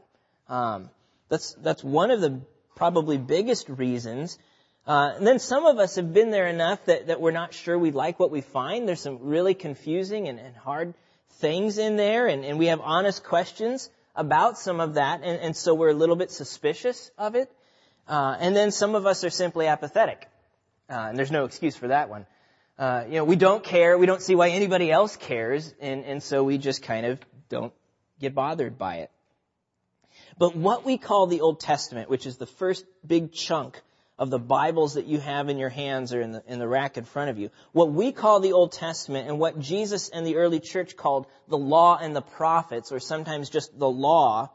Um, 0.48 0.90
that's, 1.28 1.54
that's 1.54 1.84
one 1.84 2.10
of 2.10 2.20
the 2.20 2.40
probably 2.74 3.18
biggest 3.18 3.68
reasons. 3.68 4.38
Uh, 4.86 5.14
and 5.16 5.26
then 5.26 5.40
some 5.40 5.66
of 5.66 5.78
us 5.78 5.96
have 5.96 6.14
been 6.14 6.30
there 6.30 6.46
enough 6.46 6.84
that, 6.84 7.08
that 7.08 7.20
we're 7.20 7.32
not 7.32 7.52
sure 7.52 7.76
we 7.76 7.90
like 7.90 8.20
what 8.20 8.30
we 8.30 8.40
find. 8.40 8.86
There's 8.86 9.00
some 9.00 9.18
really 9.22 9.54
confusing 9.54 10.28
and, 10.28 10.38
and 10.38 10.54
hard 10.54 10.94
things 11.40 11.76
in 11.78 11.96
there, 11.96 12.28
and, 12.28 12.44
and, 12.44 12.58
we 12.58 12.66
have 12.66 12.80
honest 12.80 13.22
questions 13.24 13.90
about 14.14 14.58
some 14.58 14.80
of 14.80 14.94
that, 14.94 15.20
and, 15.22 15.38
and 15.40 15.56
so 15.56 15.74
we're 15.74 15.90
a 15.90 15.94
little 15.94 16.16
bit 16.16 16.30
suspicious 16.30 17.10
of 17.18 17.34
it. 17.34 17.50
Uh, 18.08 18.36
and 18.38 18.56
then 18.56 18.70
some 18.70 18.94
of 18.94 19.04
us 19.04 19.24
are 19.24 19.30
simply 19.30 19.66
apathetic, 19.66 20.28
uh, 20.88 20.94
and 20.94 21.18
there's 21.18 21.32
no 21.32 21.44
excuse 21.44 21.76
for 21.76 21.88
that 21.88 22.08
one. 22.08 22.24
Uh, 22.78 23.04
you 23.06 23.14
know, 23.14 23.24
we 23.24 23.36
don't 23.36 23.64
care, 23.64 23.98
we 23.98 24.06
don't 24.06 24.22
see 24.22 24.34
why 24.34 24.50
anybody 24.50 24.90
else 24.90 25.16
cares, 25.16 25.74
and, 25.80 26.04
and 26.04 26.22
so 26.22 26.44
we 26.44 26.58
just 26.58 26.82
kind 26.82 27.04
of 27.04 27.18
don't 27.48 27.72
get 28.20 28.34
bothered 28.34 28.78
by 28.78 28.96
it. 28.96 29.10
But 30.38 30.54
what 30.54 30.84
we 30.84 30.96
call 30.96 31.26
the 31.26 31.40
Old 31.40 31.60
Testament, 31.60 32.08
which 32.08 32.24
is 32.24 32.36
the 32.36 32.46
first 32.46 32.84
big 33.06 33.32
chunk 33.32 33.82
of 34.18 34.30
the 34.30 34.38
Bibles 34.38 34.94
that 34.94 35.06
you 35.06 35.20
have 35.20 35.48
in 35.48 35.58
your 35.58 35.68
hands 35.68 36.14
or 36.14 36.20
in 36.20 36.32
the, 36.32 36.42
in 36.46 36.58
the 36.58 36.68
rack 36.68 36.96
in 36.96 37.04
front 37.04 37.30
of 37.30 37.38
you, 37.38 37.50
what 37.72 37.92
we 37.92 38.12
call 38.12 38.40
the 38.40 38.52
Old 38.52 38.72
Testament 38.72 39.28
and 39.28 39.38
what 39.38 39.58
Jesus 39.58 40.08
and 40.08 40.26
the 40.26 40.36
early 40.36 40.60
church 40.60 40.96
called 40.96 41.26
the 41.48 41.58
law 41.58 41.98
and 42.00 42.16
the 42.16 42.22
prophets, 42.22 42.92
or 42.92 43.00
sometimes 43.00 43.50
just 43.50 43.78
the 43.78 43.88
law, 43.88 44.50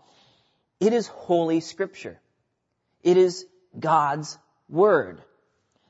it 0.80 0.94
is 0.94 1.08
holy 1.08 1.60
scripture. 1.60 2.20
It 3.04 3.18
is 3.18 3.46
God's 3.78 4.38
Word. 4.68 5.22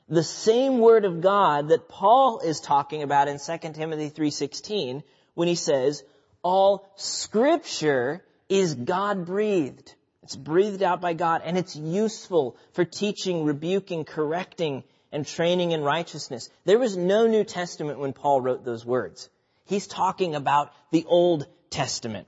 The 0.08 0.22
same 0.22 0.78
Word 0.78 1.04
of 1.06 1.22
God 1.22 1.68
that 1.68 1.88
Paul 1.88 2.40
is 2.40 2.60
talking 2.60 3.02
about 3.02 3.28
in 3.28 3.38
2 3.38 3.72
Timothy 3.72 4.10
3.16 4.10 5.02
when 5.34 5.48
he 5.48 5.54
says, 5.54 6.04
all 6.42 6.90
scripture 6.96 8.22
is 8.48 8.74
God 8.74 9.24
breathed. 9.24 9.94
It's 10.22 10.36
breathed 10.36 10.82
out 10.82 11.00
by 11.00 11.14
God 11.14 11.42
and 11.44 11.58
it's 11.58 11.74
useful 11.74 12.56
for 12.72 12.84
teaching, 12.84 13.44
rebuking, 13.44 14.04
correcting, 14.04 14.84
and 15.10 15.26
training 15.26 15.72
in 15.72 15.82
righteousness. 15.82 16.48
There 16.64 16.78
was 16.78 16.96
no 16.96 17.26
New 17.26 17.44
Testament 17.44 17.98
when 17.98 18.12
Paul 18.12 18.40
wrote 18.40 18.64
those 18.64 18.84
words. 18.84 19.28
He's 19.66 19.86
talking 19.86 20.34
about 20.34 20.72
the 20.90 21.04
Old 21.06 21.46
Testament. 21.70 22.26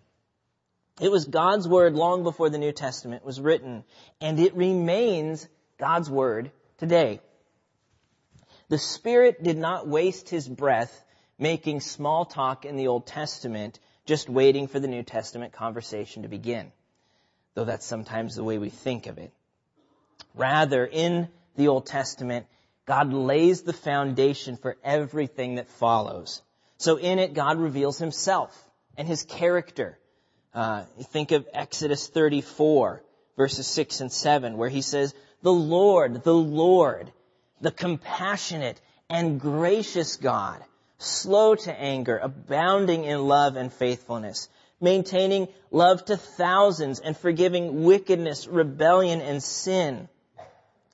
It 1.01 1.11
was 1.11 1.25
God's 1.25 1.67
Word 1.67 1.95
long 1.95 2.23
before 2.23 2.51
the 2.51 2.59
New 2.59 2.73
Testament 2.73 3.25
was 3.25 3.41
written, 3.41 3.85
and 4.21 4.39
it 4.39 4.55
remains 4.55 5.49
God's 5.79 6.09
Word 6.09 6.53
today. 6.79 7.21
The 8.69 8.79
Spirit 8.79 9.43
did 9.43 9.59
not 9.59 9.89
waste 9.89 10.29
His 10.29 10.49
breath 10.49 11.05
making 11.39 11.81
small 11.81 12.25
talk 12.25 12.65
in 12.65 12.77
the 12.77 12.87
Old 12.87 13.07
Testament 13.07 13.81
just 14.07 14.29
waiting 14.29 14.69
for 14.69 14.79
the 14.79 14.87
New 14.87 15.03
Testament 15.03 15.53
conversation 15.53 16.23
to 16.23 16.29
begin, 16.29 16.71
though 17.55 17.65
that's 17.65 17.87
sometimes 17.87 18.35
the 18.35 18.45
way 18.45 18.59
we 18.59 18.71
think 18.71 19.07
of 19.07 19.19
it. 19.19 19.33
Rather, 20.35 20.85
in 20.85 21.29
the 21.57 21.69
Old 21.69 21.87
Testament, 21.87 22.47
God 22.87 23.13
lays 23.13 23.63
the 23.63 23.73
foundation 23.73 24.57
for 24.57 24.77
everything 24.85 25.55
that 25.57 25.71
follows. 25.71 26.43
So 26.77 26.97
in 26.97 27.19
it, 27.19 27.35
God 27.35 27.59
reveals 27.59 27.99
himself 27.99 28.53
and 28.97 29.09
his 29.09 29.23
character. 29.23 29.99
Uh, 30.53 30.85
think 31.13 31.33
of 31.33 31.47
Exodus 31.53 32.09
34, 32.09 33.03
verses 33.37 33.67
6 33.67 34.01
and 34.01 34.13
7, 34.13 34.57
where 34.57 34.69
he 34.69 34.83
says, 34.83 35.15
The 35.43 35.53
Lord, 35.53 36.25
the 36.25 36.35
Lord, 36.35 37.11
the 37.61 37.71
compassionate 37.71 38.81
and 39.09 39.41
gracious 39.41 40.17
God, 40.17 40.63
slow 40.99 41.55
to 41.55 41.81
anger, 41.81 42.19
abounding 42.19 43.05
in 43.05 43.27
love 43.27 43.57
and 43.57 43.73
faithfulness, 43.73 44.49
maintaining 44.85 45.49
love 45.73 46.05
to 46.05 46.17
thousands 46.17 47.01
and 47.01 47.17
forgiving 47.17 47.83
wickedness, 47.83 48.47
rebellion, 48.47 49.21
and 49.21 49.43
sin. 49.43 50.09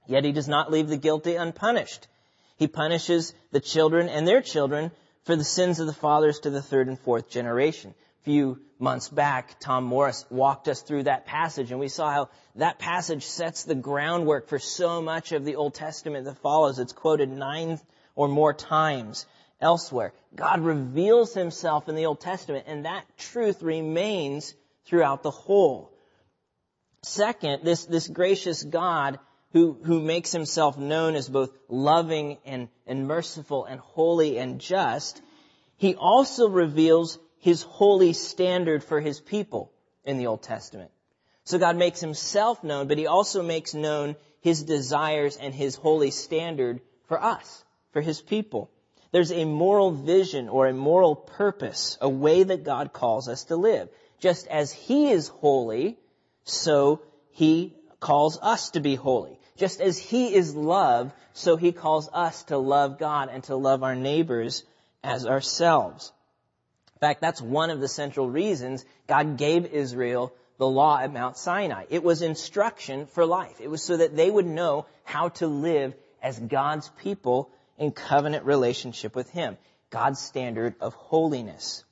Yet 0.07 0.25
he 0.25 0.33
does 0.33 0.49
not 0.49 0.73
leave 0.73 0.89
the 0.89 0.97
guilty 0.97 1.37
unpunished. 1.37 2.09
He 2.57 2.67
punishes 2.67 3.35
the 3.53 3.61
children 3.61 4.09
and 4.09 4.27
their 4.27 4.41
children 4.41 4.91
for 5.25 5.37
the 5.37 5.45
sins 5.45 5.81
of 5.81 5.87
the 5.87 5.93
fathers 5.93 6.41
to 6.41 6.51
the 6.51 6.63
third 6.63 6.89
and 6.89 6.99
fourth 6.99 7.29
generation. 7.29 7.95
A 8.21 8.25
few 8.25 8.61
months 8.79 9.09
back, 9.09 9.61
Tom 9.61 9.85
Morris 9.85 10.25
walked 10.31 10.69
us 10.69 10.83
through 10.83 11.05
that 11.05 11.27
passage 11.27 11.71
and 11.71 11.81
we 11.81 11.89
saw 11.89 12.11
how 12.11 12.29
that 12.57 12.79
passage 12.79 13.25
sets 13.25 13.65
the 13.65 13.75
groundwork 13.75 14.49
for 14.49 14.59
so 14.59 15.01
much 15.01 15.33
of 15.33 15.45
the 15.45 15.57
Old 15.57 15.75
Testament 15.75 16.25
that 16.25 16.39
follows. 16.39 16.79
It's 16.79 16.93
quoted 16.93 17.31
nine 17.31 17.79
or 18.15 18.29
more 18.29 18.53
times 18.53 19.27
elsewhere. 19.61 20.12
God 20.35 20.61
reveals 20.61 21.35
himself 21.35 21.88
in 21.88 21.95
the 21.95 22.07
Old 22.07 22.21
Testament, 22.21 22.64
and 22.67 22.85
that 22.85 23.05
truth 23.19 23.62
remains 23.62 24.55
throughout 24.87 25.23
the 25.23 25.31
whole. 25.31 25.93
Second, 27.02 27.64
this, 27.64 27.87
this 27.87 28.09
gracious 28.09 28.62
God 28.62 29.19
who, 29.52 29.79
who 29.85 30.00
makes 30.00 30.33
himself 30.33 30.79
known 30.79 31.14
as 31.14 31.29
both 31.29 31.50
loving 31.69 32.38
and, 32.45 32.69
and 32.87 33.09
merciful 33.09 33.64
and 33.64 33.81
holy 33.81 34.38
and 34.38 34.61
just, 34.61 35.21
he 35.76 35.95
also 35.95 36.49
reveals 36.49 37.19
his 37.38 37.62
holy 37.62 38.12
standard 38.12 38.85
for 38.85 39.00
his 39.00 39.21
people 39.21 39.73
in 40.05 40.19
the 40.19 40.26
Old 40.26 40.43
Testament. 40.43 40.90
So 41.45 41.59
God 41.59 41.76
makes 41.76 42.00
himself 42.00 42.62
known, 42.62 42.87
but 42.87 42.99
he 42.99 43.07
also 43.07 43.43
makes 43.43 43.75
known 43.75 44.14
his 44.40 44.62
desires 44.62 45.37
and 45.37 45.55
his 45.55 45.75
holy 45.75 46.11
standard 46.11 46.81
for 47.09 47.23
us, 47.23 47.64
for 47.93 48.00
his 48.00 48.21
people. 48.21 48.71
There's 49.12 49.33
a 49.33 49.45
moral 49.45 49.90
vision 49.90 50.49
or 50.49 50.67
a 50.67 50.73
moral 50.73 51.17
purpose, 51.17 51.99
a 52.00 52.09
way 52.09 52.43
that 52.43 52.64
God 52.64 52.93
calls 52.93 53.29
us 53.29 53.45
to 53.45 53.57
live. 53.57 53.88
Just 54.21 54.47
as 54.47 54.73
He 54.73 55.11
is 55.11 55.29
holy, 55.29 55.99
so 56.45 57.02
He 57.33 57.75
calls 57.99 58.38
us 58.40 58.71
to 58.71 58.81
be 58.81 58.95
holy. 58.95 59.38
Just 59.57 59.81
as 59.81 59.99
He 59.99 60.35
is 60.35 60.55
love, 60.55 61.12
so 61.33 61.57
He 61.57 61.73
calls 61.73 62.09
us 62.12 62.45
to 62.45 62.59
love 62.59 62.99
God 62.99 63.29
and 63.33 63.43
to 63.45 63.57
love 63.57 63.83
our 63.83 63.97
neighbors 63.97 64.64
as 65.02 65.26
ourselves. 65.26 66.12
In 66.95 67.00
fact, 67.00 67.21
that's 67.21 67.43
one 67.43 67.71
of 67.71 67.81
the 67.81 67.88
central 67.88 68.29
reasons 68.29 68.85
God 69.09 69.38
gave 69.38 69.67
Israel 69.67 70.33
the 70.59 70.69
law 70.69 70.99
at 70.99 71.12
Mount 71.12 71.38
Sinai. 71.38 71.87
It 71.88 72.05
was 72.05 72.21
instruction 72.21 73.07
for 73.07 73.25
life. 73.25 73.61
It 73.61 73.71
was 73.71 73.83
so 73.83 73.97
that 73.97 74.14
they 74.14 74.31
would 74.31 74.47
know 74.47 74.87
how 75.05 75.31
to 75.31 75.47
live 75.47 75.95
as 76.23 76.38
God's 76.38 76.90
people 77.02 77.50
in 77.81 77.91
covenant 77.91 78.45
relationship 78.45 79.17
with 79.17 79.29
Him. 79.31 79.57
God's 79.89 80.21
standard 80.21 80.77
of 80.81 80.95
holiness. 80.95 81.83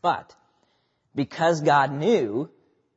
But, 0.00 0.34
because 1.14 1.60
God 1.60 1.92
knew 1.92 2.48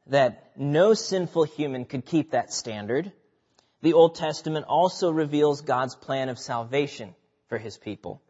that 0.07 0.51
no 0.55 0.93
sinful 0.93 1.43
human 1.43 1.83
could 1.83 2.05
keep 2.05 2.31
that 2.31 2.53
standard, 2.53 3.11
the 3.81 3.93
Old 3.93 4.15
Testament 4.15 4.67
also 4.69 5.11
reveals 5.11 5.61
God's 5.61 5.95
plan 5.95 6.29
of 6.29 6.39
salvation 6.39 7.15
for 7.49 7.57
His 7.57 7.77
people. 7.77 8.21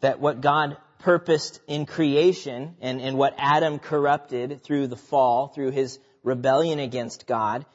That 0.00 0.18
what 0.18 0.40
God 0.40 0.78
purposed 1.00 1.60
in 1.66 1.84
creation 1.84 2.76
and, 2.80 3.00
and 3.00 3.18
what 3.18 3.34
Adam 3.36 3.78
corrupted 3.78 4.62
through 4.62 4.86
the 4.86 4.96
fall, 4.96 5.48
through 5.48 5.70
his 5.70 5.98
rebellion 6.22 6.78
against 6.78 7.26
God, 7.26 7.66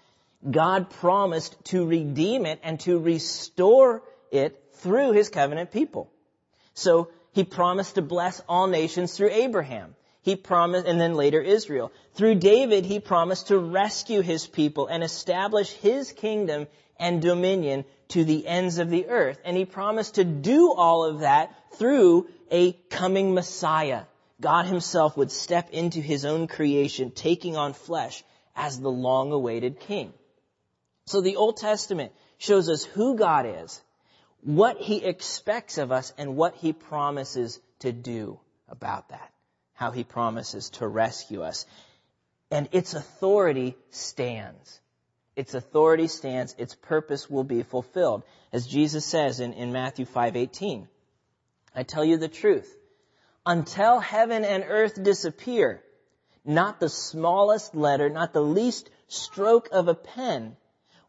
God 0.50 0.90
promised 0.90 1.56
to 1.66 1.86
redeem 1.86 2.48
it 2.48 2.60
and 2.64 2.80
to 2.82 2.98
restore 2.98 4.02
it 4.32 4.64
through 4.76 5.12
his 5.12 5.30
covenant 5.30 5.72
people. 5.72 6.12
So 6.74 7.10
he 7.34 7.44
promised 7.44 7.96
to 7.96 8.02
bless 8.02 8.42
all 8.48 8.68
nations 8.68 9.16
through 9.16 9.32
Abraham. 9.32 9.96
He 10.22 10.36
promised, 10.36 10.86
and 10.86 11.00
then 11.00 11.14
later 11.14 11.42
Israel. 11.42 11.92
Through 12.14 12.36
David, 12.36 12.86
he 12.86 13.00
promised 13.00 13.48
to 13.48 13.58
rescue 13.58 14.22
his 14.22 14.48
people 14.48 14.88
and 14.88 15.04
establish 15.04 15.72
his 15.72 16.12
kingdom 16.12 16.68
and 16.98 17.22
dominion 17.22 17.86
to 18.10 18.26
the 18.26 18.46
ends 18.46 18.78
of 18.78 18.90
the 18.90 19.08
earth. 19.08 19.40
And 19.46 19.56
he 19.56 19.66
promised 19.66 20.16
to 20.16 20.24
do 20.24 20.74
all 20.74 21.06
of 21.06 21.20
that 21.20 21.56
through 21.76 22.28
a 22.52 22.74
coming 22.90 23.34
Messiah. 23.34 24.04
God 24.42 24.66
himself 24.66 25.16
would 25.18 25.32
step 25.32 25.70
into 25.72 26.00
his 26.00 26.26
own 26.26 26.48
creation, 26.48 27.12
taking 27.12 27.56
on 27.56 27.74
flesh 27.74 28.24
as 28.56 28.80
the 28.80 28.92
long 28.92 29.32
awaited 29.32 29.80
king. 29.80 30.14
So 31.06 31.22
the 31.22 31.38
Old 31.38 31.58
Testament 31.58 32.12
shows 32.38 32.70
us 32.70 32.84
who 32.84 33.18
God 33.18 33.46
is 33.46 33.82
what 34.42 34.78
he 34.78 35.04
expects 35.04 35.78
of 35.78 35.92
us 35.92 36.14
and 36.18 36.36
what 36.36 36.56
he 36.56 36.74
promises 36.74 37.60
to 37.80 37.92
do 37.92 38.40
about 38.68 39.10
that. 39.10 39.32
How 39.74 39.92
he 39.92 40.04
promises 40.04 40.70
to 40.72 40.88
rescue 40.88 41.42
us. 41.42 41.66
And 42.52 42.68
its 42.72 42.94
authority 42.94 43.76
stands. 43.92 44.80
Its 45.36 45.54
authority 45.54 46.08
stands. 46.08 46.56
Its 46.58 46.76
purpose 46.76 47.30
will 47.30 47.44
be 47.44 47.64
fulfilled. 47.64 48.24
As 48.52 48.68
Jesus 48.68 49.06
says 49.06 49.40
in, 49.40 49.54
in 49.54 49.72
Matthew 49.72 50.06
5:18, 50.06 50.88
I 51.76 51.84
tell 51.84 52.04
you 52.04 52.18
the 52.18 52.28
truth. 52.28 52.76
Until 53.46 54.00
heaven 54.00 54.44
and 54.44 54.66
earth 54.68 55.02
disappear, 55.02 55.82
not 56.44 56.80
the 56.80 56.90
smallest 56.90 57.76
letter, 57.76 58.10
not 58.10 58.34
the 58.34 58.42
least 58.42 58.90
stroke 59.08 59.70
of 59.72 59.88
a 59.88 59.96
pen 59.96 60.58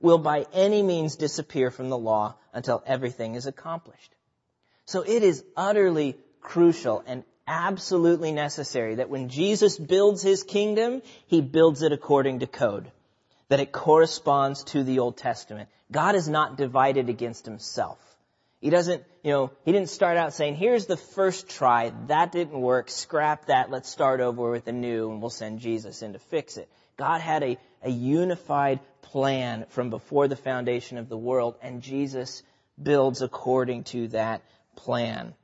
will 0.00 0.18
by 0.18 0.46
any 0.52 0.82
means 0.82 1.16
disappear 1.16 1.70
from 1.70 1.90
the 1.90 1.98
law 1.98 2.34
until 2.52 2.82
everything 2.86 3.34
is 3.34 3.46
accomplished. 3.46 4.14
So 4.86 5.02
it 5.02 5.22
is 5.22 5.44
utterly 5.56 6.16
crucial 6.40 7.04
and 7.06 7.24
absolutely 7.46 8.32
necessary 8.32 8.96
that 8.96 9.10
when 9.10 9.28
Jesus 9.28 9.78
builds 9.78 10.22
his 10.22 10.42
kingdom, 10.42 11.02
he 11.26 11.40
builds 11.40 11.82
it 11.82 11.92
according 11.92 12.40
to 12.40 12.46
code. 12.46 12.90
That 13.48 13.60
it 13.60 13.72
corresponds 13.72 14.64
to 14.64 14.84
the 14.84 15.00
Old 15.00 15.16
Testament. 15.16 15.68
God 15.90 16.14
is 16.14 16.28
not 16.28 16.56
divided 16.56 17.08
against 17.08 17.44
himself. 17.44 17.98
He 18.60 18.70
doesn't, 18.70 19.02
you 19.24 19.32
know, 19.32 19.50
he 19.64 19.72
didn't 19.72 19.88
start 19.88 20.16
out 20.16 20.34
saying, 20.34 20.56
here's 20.56 20.86
the 20.86 20.96
first 20.96 21.48
try, 21.48 21.92
that 22.06 22.30
didn't 22.30 22.60
work, 22.60 22.90
scrap 22.90 23.46
that, 23.46 23.70
let's 23.70 23.88
start 23.88 24.20
over 24.20 24.50
with 24.50 24.68
a 24.68 24.72
new 24.72 25.10
and 25.10 25.20
we'll 25.20 25.30
send 25.30 25.60
Jesus 25.60 26.02
in 26.02 26.12
to 26.12 26.18
fix 26.18 26.58
it. 26.58 26.68
God 26.96 27.22
had 27.22 27.42
a, 27.42 27.58
a 27.82 27.90
unified 27.90 28.80
plan 29.02 29.66
from 29.68 29.90
before 29.90 30.28
the 30.28 30.36
foundation 30.36 30.98
of 30.98 31.08
the 31.08 31.16
world 31.16 31.56
and 31.62 31.82
Jesus 31.82 32.42
builds 32.80 33.22
according 33.22 33.84
to 33.84 34.08
that 34.08 34.42
plan. 34.76 35.34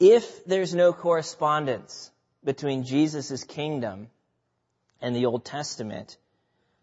If 0.00 0.44
there's 0.44 0.74
no 0.74 0.92
correspondence 0.92 2.10
between 2.44 2.84
Jesus' 2.84 3.44
kingdom 3.44 4.08
and 5.00 5.14
the 5.14 5.26
Old 5.26 5.44
Testament, 5.44 6.16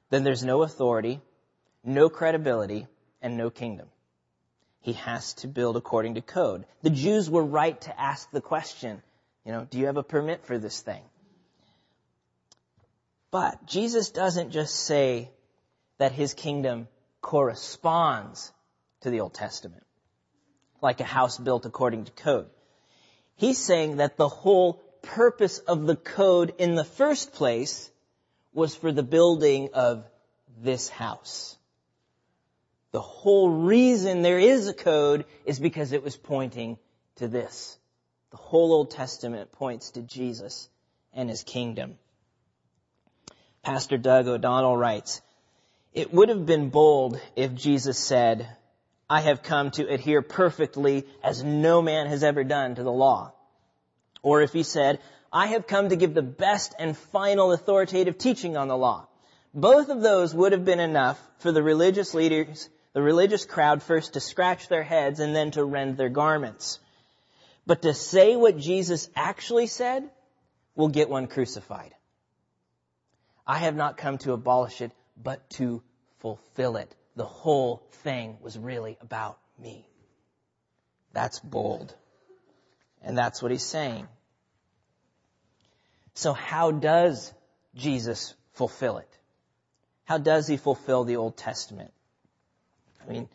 then 0.09 0.23
there's 0.23 0.43
no 0.43 0.63
authority, 0.63 1.21
no 1.83 2.09
credibility, 2.09 2.87
and 3.21 3.37
no 3.37 3.49
kingdom. 3.49 3.87
He 4.81 4.93
has 4.93 5.33
to 5.35 5.47
build 5.47 5.75
according 5.75 6.15
to 6.15 6.21
code. 6.21 6.65
The 6.81 6.89
Jews 6.89 7.29
were 7.29 7.43
right 7.43 7.79
to 7.81 7.99
ask 7.99 8.31
the 8.31 8.41
question, 8.41 9.01
you 9.45 9.51
know, 9.51 9.67
do 9.69 9.77
you 9.77 9.87
have 9.87 9.97
a 9.97 10.03
permit 10.03 10.45
for 10.45 10.57
this 10.57 10.81
thing? 10.81 11.01
But 13.31 13.65
Jesus 13.65 14.09
doesn't 14.09 14.51
just 14.51 14.75
say 14.75 15.29
that 15.99 16.11
his 16.11 16.33
kingdom 16.33 16.87
corresponds 17.21 18.51
to 19.01 19.09
the 19.09 19.19
Old 19.19 19.33
Testament, 19.33 19.85
like 20.81 20.99
a 20.99 21.05
house 21.05 21.37
built 21.37 21.65
according 21.65 22.05
to 22.05 22.11
code. 22.11 22.49
He's 23.35 23.57
saying 23.57 23.97
that 23.97 24.17
the 24.17 24.27
whole 24.27 24.81
purpose 25.01 25.59
of 25.59 25.85
the 25.85 25.95
code 25.95 26.53
in 26.57 26.75
the 26.75 26.83
first 26.83 27.33
place 27.33 27.89
was 28.53 28.75
for 28.75 28.91
the 28.91 29.03
building 29.03 29.69
of 29.73 30.05
this 30.61 30.89
house. 30.89 31.57
The 32.91 33.01
whole 33.01 33.49
reason 33.49 34.21
there 34.21 34.39
is 34.39 34.67
a 34.67 34.73
code 34.73 35.25
is 35.45 35.59
because 35.59 35.91
it 35.91 36.03
was 36.03 36.17
pointing 36.17 36.77
to 37.17 37.27
this. 37.27 37.77
The 38.31 38.37
whole 38.37 38.73
Old 38.73 38.91
Testament 38.91 39.51
points 39.51 39.91
to 39.91 40.01
Jesus 40.01 40.69
and 41.13 41.29
his 41.29 41.43
kingdom. 41.43 41.97
Pastor 43.61 43.97
Doug 43.97 44.27
O'Donnell 44.27 44.77
writes, 44.77 45.21
It 45.93 46.13
would 46.13 46.29
have 46.29 46.45
been 46.45 46.69
bold 46.69 47.19
if 47.35 47.53
Jesus 47.53 47.97
said, 47.97 48.47
I 49.09 49.21
have 49.21 49.43
come 49.43 49.71
to 49.71 49.87
adhere 49.87 50.21
perfectly 50.21 51.05
as 51.23 51.43
no 51.43 51.81
man 51.81 52.07
has 52.07 52.23
ever 52.23 52.43
done 52.43 52.75
to 52.75 52.83
the 52.83 52.91
law. 52.91 53.33
Or 54.21 54.41
if 54.41 54.53
he 54.53 54.63
said, 54.63 54.99
I 55.31 55.47
have 55.47 55.67
come 55.67 55.89
to 55.89 55.95
give 55.95 56.13
the 56.13 56.21
best 56.21 56.75
and 56.77 56.97
final 56.97 57.51
authoritative 57.51 58.17
teaching 58.17 58.55
on 58.55 58.67
the 58.67 58.77
law. 58.77 59.07
Both 59.53 59.89
of 59.89 60.01
those 60.01 60.33
would 60.33 60.51
have 60.51 60.65
been 60.65 60.79
enough 60.79 61.19
for 61.39 61.51
the 61.51 61.63
religious 61.63 62.13
leaders 62.13 62.69
the 62.93 63.01
religious 63.01 63.45
crowd 63.45 63.83
first 63.83 64.13
to 64.13 64.19
scratch 64.19 64.67
their 64.67 64.83
heads 64.83 65.19
and 65.19 65.35
then 65.35 65.51
to 65.51 65.63
rend 65.63 65.97
their 65.97 66.09
garments. 66.09 66.79
But 67.65 67.83
to 67.83 67.93
say 67.93 68.35
what 68.35 68.57
Jesus 68.57 69.09
actually 69.15 69.67
said 69.67 70.09
will 70.75 70.89
get 70.89 71.09
one 71.09 71.27
crucified. 71.27 71.93
I 73.45 73.59
have 73.59 73.75
not 73.75 73.97
come 73.97 74.17
to 74.19 74.33
abolish 74.33 74.81
it, 74.81 74.91
but 75.21 75.49
to 75.51 75.81
fulfill 76.19 76.77
it. 76.77 76.95
The 77.15 77.25
whole 77.25 77.83
thing 78.03 78.37
was 78.41 78.57
really 78.57 78.97
about 79.01 79.37
me. 79.61 79.87
That's 81.13 81.39
bold. 81.39 81.93
And 83.01 83.17
that's 83.17 83.41
what 83.41 83.51
he's 83.51 83.65
saying. 83.65 84.07
So 86.13 86.33
how 86.33 86.71
does 86.71 87.33
Jesus 87.75 88.35
fulfill 88.53 88.97
it? 88.97 89.09
How 90.05 90.17
does 90.17 90.47
he 90.47 90.57
fulfill 90.57 91.03
the 91.03 91.15
Old 91.15 91.37
Testament? 91.37 91.93
I 93.01 93.11
mean, 93.11 93.29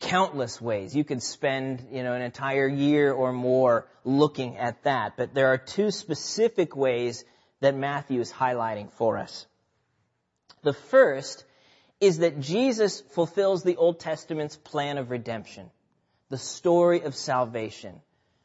countless 0.00 0.60
ways. 0.60 0.94
You 0.94 1.02
could 1.02 1.22
spend, 1.22 1.88
you 1.90 2.02
know, 2.02 2.12
an 2.12 2.22
entire 2.22 2.68
year 2.68 3.12
or 3.12 3.32
more 3.32 3.88
looking 4.04 4.56
at 4.58 4.84
that. 4.84 5.16
But 5.16 5.34
there 5.34 5.48
are 5.48 5.58
two 5.58 5.90
specific 5.90 6.76
ways 6.76 7.24
that 7.60 7.74
Matthew 7.74 8.20
is 8.20 8.30
highlighting 8.30 8.92
for 8.92 9.18
us. 9.18 9.46
The 10.62 10.72
first 10.72 11.44
is 12.00 12.18
that 12.18 12.40
Jesus 12.40 13.00
fulfills 13.00 13.62
the 13.62 13.76
Old 13.76 14.00
Testament's 14.00 14.56
plan 14.56 14.98
of 14.98 15.10
redemption, 15.10 15.70
the 16.28 16.38
story 16.38 17.02
of 17.02 17.14
salvation, 17.14 18.00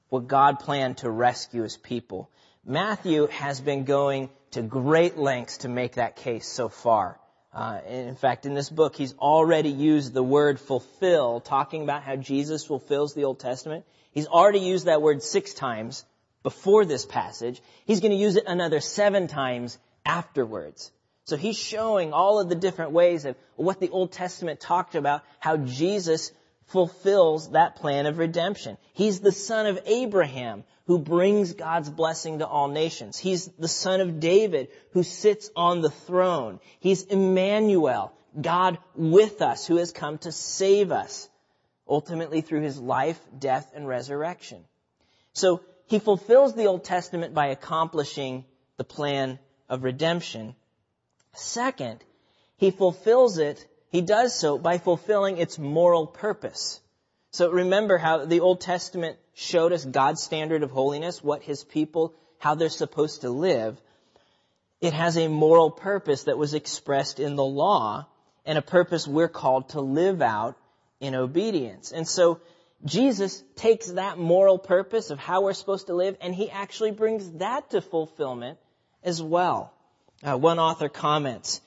what 0.10 0.28
God 0.28 0.60
planned 0.60 0.98
to 0.98 1.10
rescue 1.10 1.64
his 1.64 1.78
people. 1.78 2.30
Matthew 2.66 3.28
has 3.28 3.60
been 3.60 3.84
going 3.84 4.30
to 4.52 4.62
great 4.62 5.18
lengths 5.18 5.60
to 5.60 5.70
make 5.70 5.96
that 5.96 6.16
case 6.16 6.48
so 6.48 6.70
far. 6.70 7.20
Uh, 7.54 7.80
in 7.88 8.16
fact, 8.16 8.48
in 8.48 8.56
this 8.56 8.70
book, 8.70 8.96
he's 8.96 9.14
already 9.16 9.70
used 9.70 10.14
the 10.14 10.24
word 10.24 10.60
fulfill, 10.60 11.40
talking 11.40 11.84
about 11.84 12.02
how 12.02 12.16
Jesus 12.16 12.66
fulfills 12.66 13.14
the 13.14 13.26
Old 13.26 13.40
Testament. 13.40 13.86
He's 14.12 14.28
already 14.28 14.60
used 14.60 14.86
that 14.86 15.02
word 15.02 15.22
six 15.22 15.54
times 15.54 16.06
before 16.42 16.86
this 16.86 17.06
passage. 17.06 17.62
He's 17.86 18.00
going 18.00 18.12
to 18.12 18.18
use 18.18 18.38
it 18.38 18.46
another 18.48 18.80
seven 18.80 19.28
times 19.28 19.78
afterwards. 20.06 20.92
So 21.26 21.38
he's 21.38 21.58
showing 21.58 22.12
all 22.12 22.40
of 22.40 22.50
the 22.50 22.56
different 22.56 22.92
ways 22.92 23.26
of 23.26 23.36
what 23.56 23.80
the 23.80 23.90
Old 23.90 24.12
Testament 24.12 24.60
talked 24.60 24.96
about, 24.96 25.24
how 25.40 25.58
Jesus 25.58 26.32
fulfills 26.68 27.52
that 27.52 27.78
plan 27.78 28.06
of 28.06 28.18
redemption. 28.18 28.78
He's 28.94 29.20
the 29.20 29.32
son 29.32 29.66
of 29.68 29.80
Abraham 29.86 30.64
who 30.86 31.00
brings 31.00 31.54
God's 31.54 31.90
blessing 31.90 32.40
to 32.40 32.48
all 32.48 32.68
nations. 32.68 33.18
He's 33.18 33.48
the 33.48 33.68
son 33.68 34.02
of 34.02 34.20
David 34.20 34.68
who 34.92 35.04
sits 35.04 35.50
on 35.56 35.82
the 35.82 35.90
throne. 35.90 36.60
He's 36.80 37.04
Emmanuel, 37.04 38.12
God 38.40 38.78
with 38.96 39.42
us 39.42 39.66
who 39.66 39.78
has 39.78 39.92
come 39.92 40.18
to 40.20 40.32
save 40.32 40.92
us, 40.92 41.30
ultimately 41.88 42.42
through 42.42 42.62
his 42.62 42.80
life, 42.80 43.20
death, 43.38 43.72
and 43.74 43.88
resurrection. 43.88 44.66
So 45.32 45.62
he 45.88 46.00
fulfills 46.00 46.54
the 46.54 46.66
Old 46.66 46.84
Testament 46.84 47.34
by 47.34 47.48
accomplishing 47.48 48.46
the 48.78 48.84
plan 48.84 49.40
of 49.70 49.84
redemption. 49.84 50.56
Second, 51.34 52.04
he 52.58 52.72
fulfills 52.72 53.38
it, 53.38 53.66
he 53.90 54.02
does 54.02 54.36
so 54.36 54.58
by 54.58 54.78
fulfilling 54.78 55.38
its 55.38 55.58
moral 55.58 56.08
purpose. 56.08 56.80
So 57.32 57.50
remember 57.50 57.98
how 57.98 58.26
the 58.26 58.42
Old 58.42 58.62
Testament 58.62 59.18
showed 59.34 59.74
us 59.74 59.84
God's 59.84 60.22
standard 60.22 60.62
of 60.64 60.72
holiness, 60.72 61.24
what 61.24 61.42
his 61.42 61.64
people, 61.64 62.14
how 62.38 62.56
they're 62.56 62.70
supposed 62.70 63.22
to 63.22 63.30
live. 63.30 63.82
It 64.82 64.94
has 64.94 65.18
a 65.18 65.28
moral 65.28 65.72
purpose 65.72 66.24
that 66.24 66.38
was 66.38 66.54
expressed 66.54 67.20
in 67.20 67.36
the 67.36 67.44
law 67.44 68.06
and 68.46 68.58
a 68.58 68.62
purpose 68.62 69.08
we're 69.08 69.30
called 69.30 69.70
to 69.70 69.82
live 69.82 70.22
out 70.22 70.58
in 71.00 71.16
obedience. 71.16 71.92
And 71.92 72.08
so 72.08 72.40
Jesus 72.86 73.44
takes 73.56 73.88
that 73.88 74.18
moral 74.18 74.60
purpose 74.60 75.10
of 75.10 75.18
how 75.18 75.42
we're 75.44 75.54
supposed 75.54 75.88
to 75.88 75.96
live 75.96 76.18
and 76.22 76.36
he 76.36 76.52
actually 76.52 76.92
brings 76.92 77.32
that 77.40 77.72
to 77.72 77.82
fulfillment 77.82 78.60
as 79.04 79.22
well. 79.22 79.74
Uh, 80.24 80.38
one 80.38 80.60
author 80.60 80.90
comments, 80.90 81.62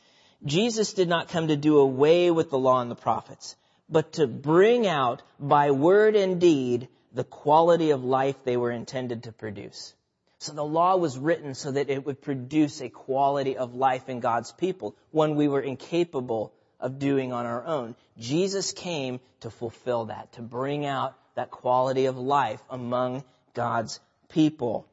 Jesus 0.44 0.92
did 0.94 1.08
not 1.08 1.28
come 1.28 1.48
to 1.48 1.56
do 1.56 1.78
away 1.78 2.30
with 2.30 2.50
the 2.50 2.58
law 2.58 2.80
and 2.80 2.90
the 2.90 2.96
prophets 2.96 3.56
but 3.88 4.14
to 4.14 4.26
bring 4.26 4.86
out 4.86 5.22
by 5.38 5.70
word 5.70 6.16
and 6.16 6.40
deed 6.40 6.88
the 7.12 7.24
quality 7.24 7.90
of 7.90 8.04
life 8.04 8.36
they 8.44 8.56
were 8.56 8.70
intended 8.70 9.24
to 9.24 9.32
produce. 9.32 9.94
So 10.38 10.52
the 10.52 10.64
law 10.64 10.96
was 10.96 11.18
written 11.18 11.54
so 11.54 11.72
that 11.72 11.88
it 11.88 12.04
would 12.04 12.20
produce 12.20 12.80
a 12.80 12.88
quality 12.88 13.56
of 13.56 13.74
life 13.74 14.08
in 14.08 14.20
God's 14.20 14.52
people, 14.52 14.94
one 15.10 15.36
we 15.36 15.48
were 15.48 15.60
incapable 15.60 16.52
of 16.78 16.98
doing 16.98 17.32
on 17.32 17.46
our 17.46 17.64
own. 17.64 17.94
Jesus 18.18 18.72
came 18.72 19.20
to 19.40 19.50
fulfill 19.50 20.06
that, 20.06 20.32
to 20.32 20.42
bring 20.42 20.84
out 20.84 21.14
that 21.36 21.50
quality 21.50 22.06
of 22.06 22.18
life 22.18 22.60
among 22.68 23.24
God's 23.54 23.98
people. 24.28 24.86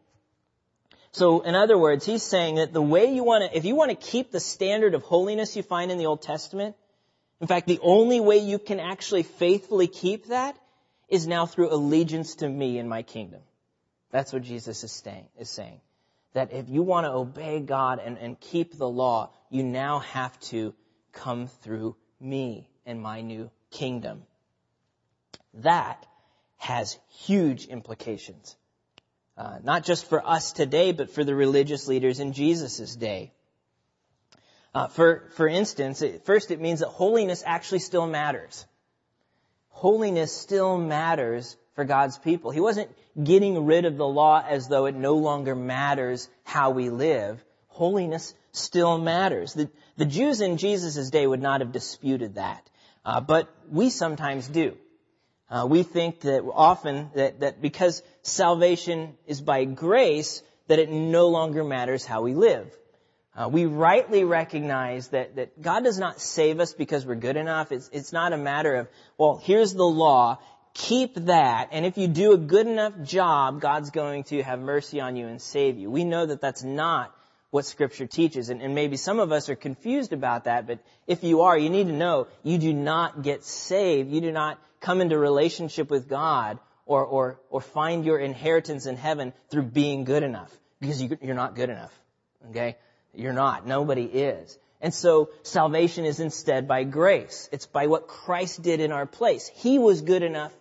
So 1.13 1.41
in 1.41 1.53
other 1.53 1.77
words, 1.77 2.05
he's 2.05 2.23
saying 2.23 2.55
that 2.55 2.73
the 2.73 2.81
way 2.81 3.13
you 3.13 3.23
want 3.23 3.43
to, 3.43 3.55
if 3.55 3.65
you 3.65 3.75
want 3.75 3.91
to 3.91 3.95
keep 3.95 4.31
the 4.31 4.39
standard 4.39 4.95
of 4.95 5.03
holiness 5.03 5.55
you 5.55 5.61
find 5.61 5.91
in 5.91 5.99
the 5.99 6.07
Old 6.07 6.23
Testament, 6.23 6.75
in 7.39 7.45
fact, 7.45 7.67
the 7.67 7.79
only 7.83 8.19
way 8.19 8.39
you 8.39 8.57
can 8.57 8.79
actually 8.79 9.21
faithfully 9.23 9.87
keep 9.87 10.27
that 10.27 10.57
is 11.07 11.27
now 11.27 11.45
through 11.45 11.71
allegiance 11.71 12.35
to 12.35 12.49
me 12.49 12.79
and 12.79 12.89
my 12.89 13.03
kingdom. 13.03 13.41
That's 14.11 14.33
what 14.33 14.41
Jesus 14.41 14.83
is 14.83 14.91
saying. 14.91 15.27
Is 15.37 15.49
saying. 15.49 15.81
That 16.33 16.51
if 16.51 16.67
you 16.67 16.81
want 16.81 17.05
to 17.05 17.11
obey 17.11 17.59
God 17.59 17.99
and, 18.03 18.17
and 18.17 18.39
keep 18.39 18.75
the 18.75 18.89
law, 18.89 19.31
you 19.51 19.61
now 19.61 19.99
have 19.99 20.39
to 20.51 20.73
come 21.11 21.45
through 21.61 21.95
me 22.19 22.67
and 22.87 22.99
my 22.99 23.21
new 23.21 23.51
kingdom. 23.69 24.23
That 25.55 26.03
has 26.57 26.97
huge 27.09 27.65
implications. 27.65 28.55
Uh, 29.35 29.57
not 29.63 29.83
just 29.83 30.05
for 30.05 30.25
us 30.25 30.51
today, 30.51 30.91
but 30.91 31.09
for 31.09 31.23
the 31.23 31.33
religious 31.33 31.87
leaders 31.87 32.19
in 32.19 32.33
Jesus' 32.33 32.95
day. 32.95 33.31
Uh, 34.75 34.87
for, 34.87 35.29
for 35.35 35.47
instance, 35.47 36.01
it, 36.01 36.25
first 36.25 36.51
it 36.51 36.61
means 36.61 36.79
that 36.81 36.89
holiness 36.89 37.43
actually 37.45 37.79
still 37.79 38.07
matters. 38.07 38.65
Holiness 39.69 40.31
still 40.31 40.77
matters 40.77 41.57
for 41.75 41.83
God's 41.83 42.17
people. 42.17 42.51
He 42.51 42.59
wasn't 42.59 42.89
getting 43.21 43.65
rid 43.65 43.85
of 43.85 43.97
the 43.97 44.07
law 44.07 44.43
as 44.47 44.67
though 44.67 44.85
it 44.85 44.95
no 44.95 45.15
longer 45.15 45.55
matters 45.55 46.29
how 46.43 46.71
we 46.71 46.89
live. 46.89 47.43
Holiness 47.67 48.33
still 48.51 48.99
matters. 48.99 49.53
The, 49.53 49.69
the 49.97 50.05
Jews 50.05 50.41
in 50.41 50.57
Jesus' 50.57 51.09
day 51.09 51.25
would 51.25 51.41
not 51.41 51.61
have 51.61 51.71
disputed 51.71 52.35
that. 52.35 52.67
Uh, 53.03 53.19
but 53.19 53.53
we 53.69 53.89
sometimes 53.89 54.47
do. 54.47 54.77
Uh, 55.53 55.67
we 55.67 55.83
think 55.83 56.21
that 56.21 56.43
often 56.51 57.11
that, 57.13 57.41
that 57.41 57.61
because 57.61 58.01
salvation 58.23 59.15
is 59.27 59.39
by 59.39 59.65
grace, 59.65 60.41
that 60.67 60.79
it 60.79 60.89
no 60.89 61.27
longer 61.27 61.63
matters 61.63 62.03
how 62.03 62.23
we 62.23 62.33
live. 62.33 62.75
Uh, 63.35 63.49
we 63.51 63.67
rightly 63.67 64.23
recognize 64.23 65.09
that, 65.09 65.35
that 65.35 65.61
God 65.61 65.83
does 65.83 65.99
not 65.99 66.19
save 66.19 66.59
us 66.59 66.73
because 66.73 67.05
we're 67.05 67.13
good 67.13 67.37
enough. 67.37 67.71
It's, 67.71 67.87
it's 67.93 68.11
not 68.11 68.33
a 68.33 68.37
matter 68.37 68.73
of, 68.77 68.87
well, 69.19 69.39
here's 69.43 69.75
the 69.75 69.85
law, 69.85 70.39
keep 70.73 71.13
that, 71.25 71.69
and 71.71 71.85
if 71.85 71.99
you 71.99 72.07
do 72.07 72.31
a 72.33 72.37
good 72.37 72.65
enough 72.65 72.93
job, 73.03 73.61
God's 73.61 73.91
going 73.91 74.23
to 74.25 74.41
have 74.41 74.59
mercy 74.59 75.01
on 75.01 75.15
you 75.15 75.27
and 75.27 75.39
save 75.39 75.77
you. 75.77 75.91
We 75.91 76.03
know 76.03 76.25
that 76.25 76.41
that's 76.41 76.63
not 76.63 77.15
what 77.53 77.65
Scripture 77.65 78.07
teaches, 78.07 78.49
and, 78.49 78.63
and 78.63 78.73
maybe 78.73 78.97
some 78.97 79.19
of 79.19 79.31
us 79.31 79.47
are 79.47 79.55
confused 79.55 80.11
about 80.11 80.45
that, 80.45 80.65
but 80.65 80.79
if 81.05 81.23
you 81.23 81.41
are, 81.41 81.55
you 81.55 81.69
need 81.69 81.85
to 81.85 81.93
know 81.93 82.25
you 82.41 82.57
do 82.57 82.73
not 82.73 83.21
get 83.21 83.43
saved. 83.43 84.09
You 84.09 84.21
do 84.21 84.31
not 84.31 84.59
come 84.79 85.01
into 85.01 85.19
relationship 85.19 85.91
with 85.91 86.09
God 86.09 86.57
or, 86.87 87.05
or, 87.05 87.39
or 87.51 87.61
find 87.61 88.05
your 88.05 88.17
inheritance 88.17 88.87
in 88.87 88.97
heaven 88.97 89.33
through 89.51 89.65
being 89.65 90.03
good 90.03 90.23
enough, 90.23 90.51
because 90.79 90.99
you, 90.99 91.15
you're 91.21 91.35
not 91.35 91.53
good 91.53 91.69
enough. 91.69 91.93
Okay? 92.49 92.75
You're 93.13 93.33
not. 93.33 93.67
Nobody 93.67 94.05
is. 94.05 94.57
And 94.81 94.91
so 94.91 95.29
salvation 95.43 96.05
is 96.05 96.19
instead 96.19 96.67
by 96.67 96.85
grace. 96.85 97.49
It's 97.51 97.67
by 97.67 97.85
what 97.85 98.07
Christ 98.07 98.63
did 98.63 98.79
in 98.79 98.91
our 98.91 99.05
place. 99.05 99.47
He 99.53 99.77
was 99.77 100.01
good 100.01 100.23
enough 100.23 100.51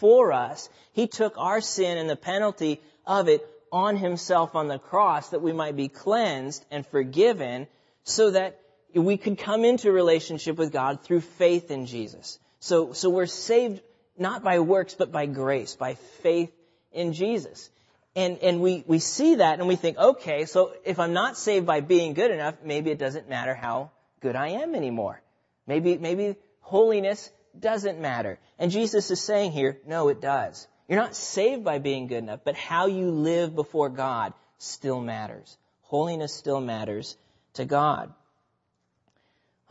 for 0.00 0.32
us. 0.32 0.68
He 0.94 1.06
took 1.06 1.38
our 1.38 1.60
sin 1.60 1.96
and 1.96 2.10
the 2.10 2.16
penalty 2.16 2.80
of 3.06 3.28
it 3.28 3.48
on 3.72 3.96
himself 3.96 4.54
on 4.54 4.68
the 4.68 4.78
cross 4.78 5.30
that 5.30 5.42
we 5.42 5.52
might 5.52 5.76
be 5.76 5.88
cleansed 5.88 6.64
and 6.70 6.86
forgiven 6.86 7.66
so 8.04 8.30
that 8.30 8.60
we 8.94 9.16
could 9.16 9.38
come 9.38 9.64
into 9.64 9.92
relationship 9.92 10.56
with 10.56 10.72
God 10.72 11.02
through 11.02 11.20
faith 11.20 11.70
in 11.70 11.86
Jesus. 11.86 12.38
So, 12.58 12.92
so 12.92 13.10
we're 13.10 13.26
saved 13.26 13.80
not 14.18 14.42
by 14.42 14.58
works, 14.58 14.94
but 14.94 15.12
by 15.12 15.26
grace, 15.26 15.76
by 15.76 15.94
faith 16.22 16.52
in 16.92 17.12
Jesus. 17.12 17.70
And, 18.16 18.38
and 18.38 18.60
we, 18.60 18.84
we 18.86 18.98
see 18.98 19.36
that 19.36 19.60
and 19.60 19.68
we 19.68 19.76
think, 19.76 19.96
okay, 19.96 20.44
so 20.44 20.72
if 20.84 20.98
I'm 20.98 21.12
not 21.12 21.38
saved 21.38 21.66
by 21.66 21.80
being 21.80 22.14
good 22.14 22.30
enough, 22.30 22.56
maybe 22.64 22.90
it 22.90 22.98
doesn't 22.98 23.28
matter 23.28 23.54
how 23.54 23.92
good 24.20 24.34
I 24.34 24.48
am 24.48 24.74
anymore. 24.74 25.22
Maybe, 25.66 25.96
maybe 25.96 26.36
holiness 26.60 27.30
doesn't 27.58 28.00
matter. 28.00 28.38
And 28.58 28.70
Jesus 28.70 29.10
is 29.10 29.20
saying 29.20 29.52
here, 29.52 29.78
no, 29.86 30.08
it 30.08 30.20
does. 30.20 30.66
You're 30.90 30.98
not 30.98 31.14
saved 31.14 31.64
by 31.64 31.78
being 31.78 32.06
good 32.06 32.18
enough, 32.18 32.40
but 32.44 32.54
how 32.54 32.86
you 32.86 33.10
live 33.10 33.54
before 33.54 33.88
God 33.88 34.34
still 34.58 35.00
matters. 35.00 35.56
Holiness 35.84 36.34
still 36.34 36.60
matters 36.60 37.16
to 37.54 37.64
God. 37.64 38.12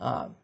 Um, 0.00 0.34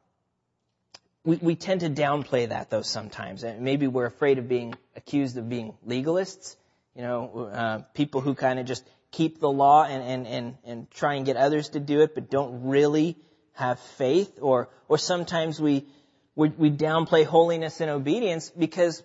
we, 1.24 1.36
we 1.36 1.56
tend 1.56 1.80
to 1.80 1.90
downplay 1.90 2.50
that 2.50 2.70
though 2.70 2.82
sometimes. 2.82 3.42
And 3.42 3.62
maybe 3.62 3.88
we're 3.88 4.06
afraid 4.06 4.38
of 4.38 4.48
being 4.48 4.74
accused 4.94 5.36
of 5.36 5.48
being 5.48 5.74
legalists 5.84 6.54
you 6.96 7.02
know, 7.02 7.50
uh, 7.52 7.78
people 7.92 8.22
who 8.22 8.34
kind 8.34 8.58
of 8.58 8.64
just 8.64 8.82
keep 9.10 9.38
the 9.38 9.50
law 9.50 9.84
and, 9.84 10.02
and, 10.02 10.26
and, 10.26 10.56
and 10.64 10.90
try 10.90 11.14
and 11.14 11.26
get 11.26 11.36
others 11.36 11.68
to 11.70 11.80
do 11.80 12.00
it, 12.00 12.14
but 12.14 12.30
don't 12.30 12.68
really 12.68 13.16
have 13.52 13.78
faith. 13.78 14.38
Or, 14.40 14.70
or 14.88 14.96
sometimes 14.96 15.60
we, 15.60 15.84
we, 16.34 16.48
we 16.48 16.70
downplay 16.70 17.26
holiness 17.26 17.82
and 17.82 17.90
obedience 17.90 18.50
because 18.50 19.02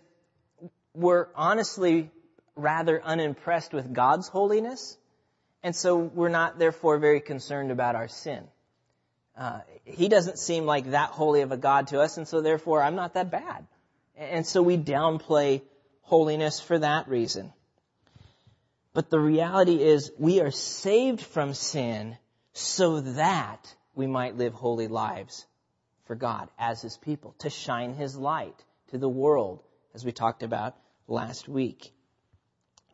we're 0.94 1.28
honestly 1.36 2.12
rather 2.56 3.02
unimpressed 3.02 3.74
with 3.74 3.94
God's 3.94 4.28
holiness. 4.28 4.98
And 5.64 5.76
so 5.76 5.98
we're 5.98 6.30
not 6.30 6.60
therefore 6.60 6.98
very 6.98 7.22
concerned 7.22 7.72
about 7.72 7.96
our 7.96 8.08
sin. 8.08 8.44
Uh, 9.38 9.60
he 9.86 10.10
doesn't 10.10 10.40
seem 10.40 10.66
like 10.66 10.92
that 10.92 11.10
holy 11.10 11.42
of 11.42 11.52
a 11.52 11.58
God 11.58 11.88
to 11.88 12.02
us, 12.02 12.18
and 12.18 12.28
so 12.28 12.42
therefore 12.42 12.84
I'm 12.84 12.96
not 12.96 13.14
that 13.14 13.32
bad. 13.32 13.66
And 14.18 14.46
so 14.46 14.62
we 14.62 14.78
downplay 14.78 15.62
holiness 16.02 16.60
for 16.60 16.78
that 16.80 17.08
reason. 17.08 17.54
But 18.94 19.10
the 19.10 19.20
reality 19.20 19.82
is 19.82 20.12
we 20.18 20.42
are 20.42 20.52
saved 20.52 21.22
from 21.22 21.54
sin 21.54 22.18
so 22.54 23.02
that 23.02 23.74
we 23.96 24.08
might 24.08 24.36
live 24.36 24.54
holy 24.54 24.88
lives 24.88 25.46
for 26.06 26.16
God 26.16 26.50
as 26.60 26.82
His 26.82 26.98
people, 26.98 27.34
to 27.40 27.50
shine 27.50 27.94
His 27.94 28.18
light 28.18 28.56
to 28.90 28.98
the 28.98 29.10
world, 29.10 29.64
as 29.94 30.06
we 30.06 30.12
talked 30.12 30.44
about 30.44 30.76
last 31.08 31.48
week. 31.48 31.92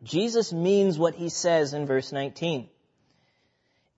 Jesus 0.03 0.53
means 0.53 0.97
what 0.97 1.15
He 1.15 1.29
says 1.29 1.73
in 1.73 1.85
verse 1.85 2.11
19. 2.11 2.69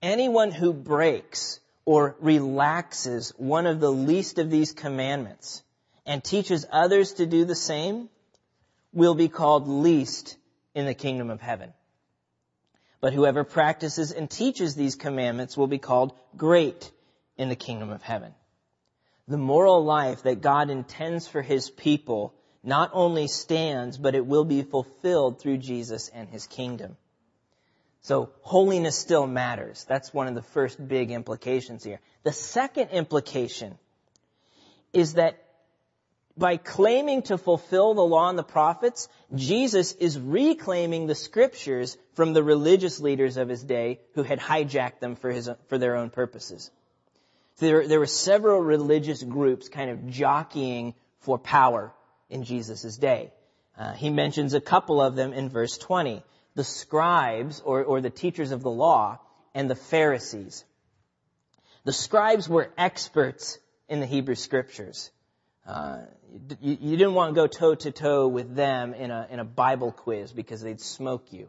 Anyone 0.02 0.50
who 0.50 0.72
breaks 0.72 1.60
or 1.84 2.16
relaxes 2.20 3.32
one 3.36 3.66
of 3.66 3.80
the 3.80 3.90
least 3.90 4.38
of 4.38 4.50
these 4.50 4.72
commandments 4.72 5.62
and 6.06 6.22
teaches 6.24 6.66
others 6.70 7.14
to 7.14 7.26
do 7.26 7.44
the 7.44 7.54
same 7.54 8.08
will 8.92 9.14
be 9.14 9.28
called 9.28 9.68
least 9.68 10.36
in 10.74 10.86
the 10.86 10.94
kingdom 10.94 11.30
of 11.30 11.40
heaven. 11.40 11.72
But 13.00 13.12
whoever 13.12 13.44
practices 13.44 14.12
and 14.12 14.30
teaches 14.30 14.74
these 14.74 14.96
commandments 14.96 15.56
will 15.56 15.66
be 15.66 15.78
called 15.78 16.12
great 16.36 16.90
in 17.36 17.48
the 17.48 17.56
kingdom 17.56 17.90
of 17.90 18.02
heaven. 18.02 18.34
The 19.28 19.38
moral 19.38 19.84
life 19.84 20.24
that 20.24 20.42
God 20.42 20.70
intends 20.70 21.26
for 21.26 21.40
his 21.40 21.70
people 21.70 22.34
not 22.62 22.90
only 22.92 23.26
stands, 23.26 23.96
but 23.96 24.14
it 24.14 24.26
will 24.26 24.44
be 24.44 24.62
fulfilled 24.62 25.40
through 25.40 25.58
Jesus 25.58 26.08
and 26.08 26.28
his 26.28 26.46
kingdom. 26.46 26.96
So 28.02 28.30
holiness 28.42 28.96
still 28.96 29.26
matters. 29.26 29.84
That's 29.88 30.12
one 30.12 30.26
of 30.26 30.34
the 30.34 30.42
first 30.42 30.86
big 30.86 31.10
implications 31.10 31.84
here. 31.84 32.00
The 32.22 32.32
second 32.32 32.88
implication 32.88 33.78
is 34.92 35.14
that 35.14 35.42
by 36.36 36.56
claiming 36.56 37.22
to 37.22 37.36
fulfill 37.36 37.92
the 37.94 38.04
law 38.04 38.30
and 38.30 38.38
the 38.38 38.42
prophets, 38.42 39.08
Jesus 39.34 39.92
is 39.92 40.18
reclaiming 40.18 41.06
the 41.06 41.14
scriptures 41.14 41.98
from 42.14 42.32
the 42.32 42.42
religious 42.42 43.00
leaders 43.00 43.36
of 43.36 43.48
his 43.48 43.62
day 43.62 44.00
who 44.14 44.22
had 44.22 44.38
hijacked 44.38 45.00
them 45.00 45.16
for, 45.16 45.30
his, 45.30 45.50
for 45.68 45.76
their 45.76 45.96
own 45.96 46.08
purposes. 46.08 46.70
There, 47.58 47.86
there 47.86 47.98
were 47.98 48.06
several 48.06 48.60
religious 48.60 49.22
groups 49.22 49.68
kind 49.68 49.90
of 49.90 50.08
jockeying 50.08 50.94
for 51.18 51.38
power 51.38 51.92
in 52.30 52.44
Jesus' 52.44 52.96
day. 52.96 53.32
Uh, 53.76 53.92
he 53.92 54.10
mentions 54.10 54.54
a 54.54 54.60
couple 54.60 55.00
of 55.00 55.16
them 55.16 55.32
in 55.32 55.48
verse 55.48 55.76
20. 55.78 56.22
The 56.54 56.64
scribes, 56.64 57.60
or, 57.64 57.84
or 57.84 58.00
the 58.00 58.10
teachers 58.10 58.52
of 58.52 58.62
the 58.62 58.70
law, 58.70 59.18
and 59.54 59.70
the 59.70 59.76
Pharisees. 59.76 60.64
The 61.84 61.92
scribes 61.92 62.48
were 62.48 62.70
experts 62.76 63.58
in 63.88 64.00
the 64.00 64.06
Hebrew 64.06 64.34
scriptures. 64.34 65.10
Uh, 65.66 66.00
you, 66.60 66.76
you, 66.80 66.96
didn't 66.96 67.14
want 67.14 67.34
to 67.34 67.34
go 67.34 67.46
toe 67.46 67.74
to 67.74 67.90
toe 67.90 68.28
with 68.28 68.54
them 68.54 68.94
in 68.94 69.10
a, 69.10 69.26
in 69.30 69.40
a 69.40 69.44
Bible 69.44 69.92
quiz 69.92 70.32
because 70.32 70.60
they'd 70.60 70.80
smoke 70.80 71.32
you. 71.32 71.48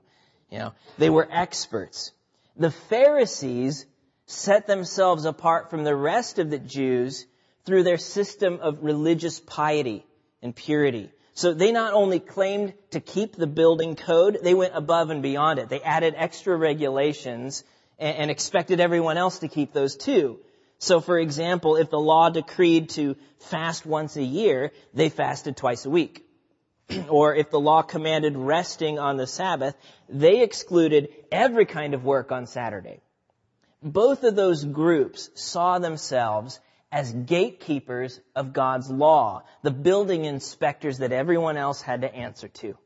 You 0.50 0.60
know, 0.60 0.74
they 0.98 1.10
were 1.10 1.28
experts. 1.30 2.12
The 2.58 2.72
Pharisees 2.72 3.86
set 4.26 4.68
themselves 4.68 5.26
apart 5.26 5.70
from 5.70 5.84
the 5.84 5.96
rest 5.96 6.40
of 6.40 6.50
the 6.50 6.60
Jews 6.60 7.26
through 7.66 7.84
their 7.84 7.98
system 7.98 8.60
of 8.62 8.84
religious 8.84 9.40
piety 9.40 10.06
and 10.42 10.56
purity. 10.56 11.12
So 11.34 11.54
they 11.54 11.72
not 11.72 11.94
only 11.94 12.20
claimed 12.20 12.74
to 12.92 13.00
keep 13.00 13.36
the 13.36 13.48
building 13.48 13.96
code, 13.96 14.40
they 14.44 14.54
went 14.54 14.76
above 14.76 15.10
and 15.10 15.22
beyond 15.22 15.60
it. 15.60 15.70
They 15.70 15.82
added 15.82 16.14
extra 16.18 16.56
regulations 16.56 17.64
and, 17.98 18.18
and 18.18 18.32
expected 18.32 18.80
everyone 18.80 19.18
else 19.18 19.40
to 19.40 19.48
keep 19.48 19.74
those 19.74 19.96
too. 19.96 20.40
So 20.80 21.00
for 21.00 21.18
example, 21.20 21.76
if 21.76 21.90
the 21.90 22.00
law 22.00 22.30
decreed 22.30 22.90
to 22.92 23.16
fast 23.40 23.86
once 23.86 24.18
a 24.18 24.24
year, 24.24 24.72
they 24.94 25.10
fasted 25.10 25.56
twice 25.56 25.86
a 25.86 25.90
week. 25.90 26.26
or 27.10 27.36
if 27.36 27.50
the 27.50 27.60
law 27.60 27.82
commanded 27.82 28.36
resting 28.36 29.00
on 29.00 29.18
the 29.18 29.28
Sabbath, 29.28 29.76
they 30.10 30.42
excluded 30.42 31.10
every 31.32 31.66
kind 31.66 31.94
of 31.94 32.04
work 32.04 32.32
on 32.32 32.48
Saturday. 32.48 33.00
Both 33.84 34.24
of 34.24 34.36
those 34.36 34.64
groups 34.64 35.30
saw 35.36 35.80
themselves 35.80 36.60
as 36.92 37.14
gatekeepers 37.14 38.20
of 38.36 38.54
God's 38.54 38.90
law, 38.90 39.44
the 39.64 39.72
building 39.72 40.26
inspectors 40.26 40.98
that 40.98 41.12
everyone 41.12 41.58
else 41.58 41.82
had 41.82 42.02
to 42.02 42.14
answer 42.14 42.50
to. 42.50 42.78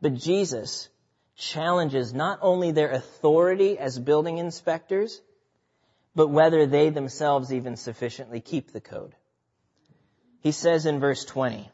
But 0.00 0.14
Jesus 0.14 0.88
challenges 1.34 2.12
not 2.12 2.40
only 2.42 2.72
their 2.72 2.90
authority 2.90 3.78
as 3.78 3.98
building 3.98 4.38
inspectors, 4.38 5.20
but 6.14 6.28
whether 6.28 6.66
they 6.66 6.90
themselves 6.90 7.52
even 7.52 7.76
sufficiently 7.76 8.40
keep 8.40 8.72
the 8.72 8.80
code. 8.80 9.14
He 10.40 10.52
says 10.52 10.84
in 10.84 11.00
verse 11.00 11.24
20, 11.24 11.70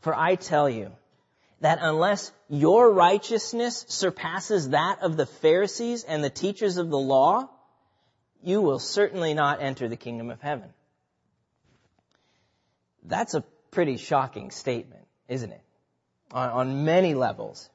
For 0.00 0.14
I 0.14 0.36
tell 0.36 0.68
you 0.68 0.92
that 1.60 1.78
unless 1.80 2.30
your 2.48 2.92
righteousness 2.92 3.84
surpasses 3.88 4.70
that 4.70 5.02
of 5.02 5.16
the 5.16 5.26
Pharisees 5.26 6.04
and 6.04 6.22
the 6.22 6.30
teachers 6.30 6.76
of 6.76 6.90
the 6.90 6.98
law, 6.98 7.48
you 8.42 8.60
will 8.60 8.78
certainly 8.78 9.34
not 9.34 9.62
enter 9.62 9.88
the 9.88 9.96
kingdom 9.96 10.30
of 10.30 10.40
heaven. 10.40 10.68
That's 13.04 13.34
a 13.34 13.42
pretty 13.70 13.96
shocking 13.96 14.50
statement, 14.50 15.06
isn't 15.28 15.50
it? 15.50 15.62
on, 16.32 16.50
on 16.50 16.84
many 16.84 17.14
levels. 17.14 17.68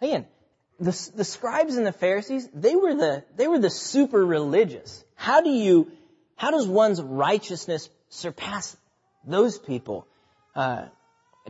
Again, 0.00 0.26
the, 0.80 1.10
the 1.14 1.24
scribes 1.24 1.76
and 1.76 1.86
the 1.86 1.92
Pharisees, 1.92 2.48
they 2.54 2.74
were 2.76 2.94
the, 2.94 3.24
they 3.36 3.46
were 3.46 3.58
the 3.58 3.70
super 3.70 4.24
religious. 4.24 5.04
How 5.14 5.40
do 5.40 5.50
you, 5.50 5.92
how 6.36 6.50
does 6.50 6.66
one's 6.66 7.00
righteousness 7.02 7.88
surpass 8.08 8.76
those 9.24 9.58
people? 9.58 10.06
Uh, 10.54 10.86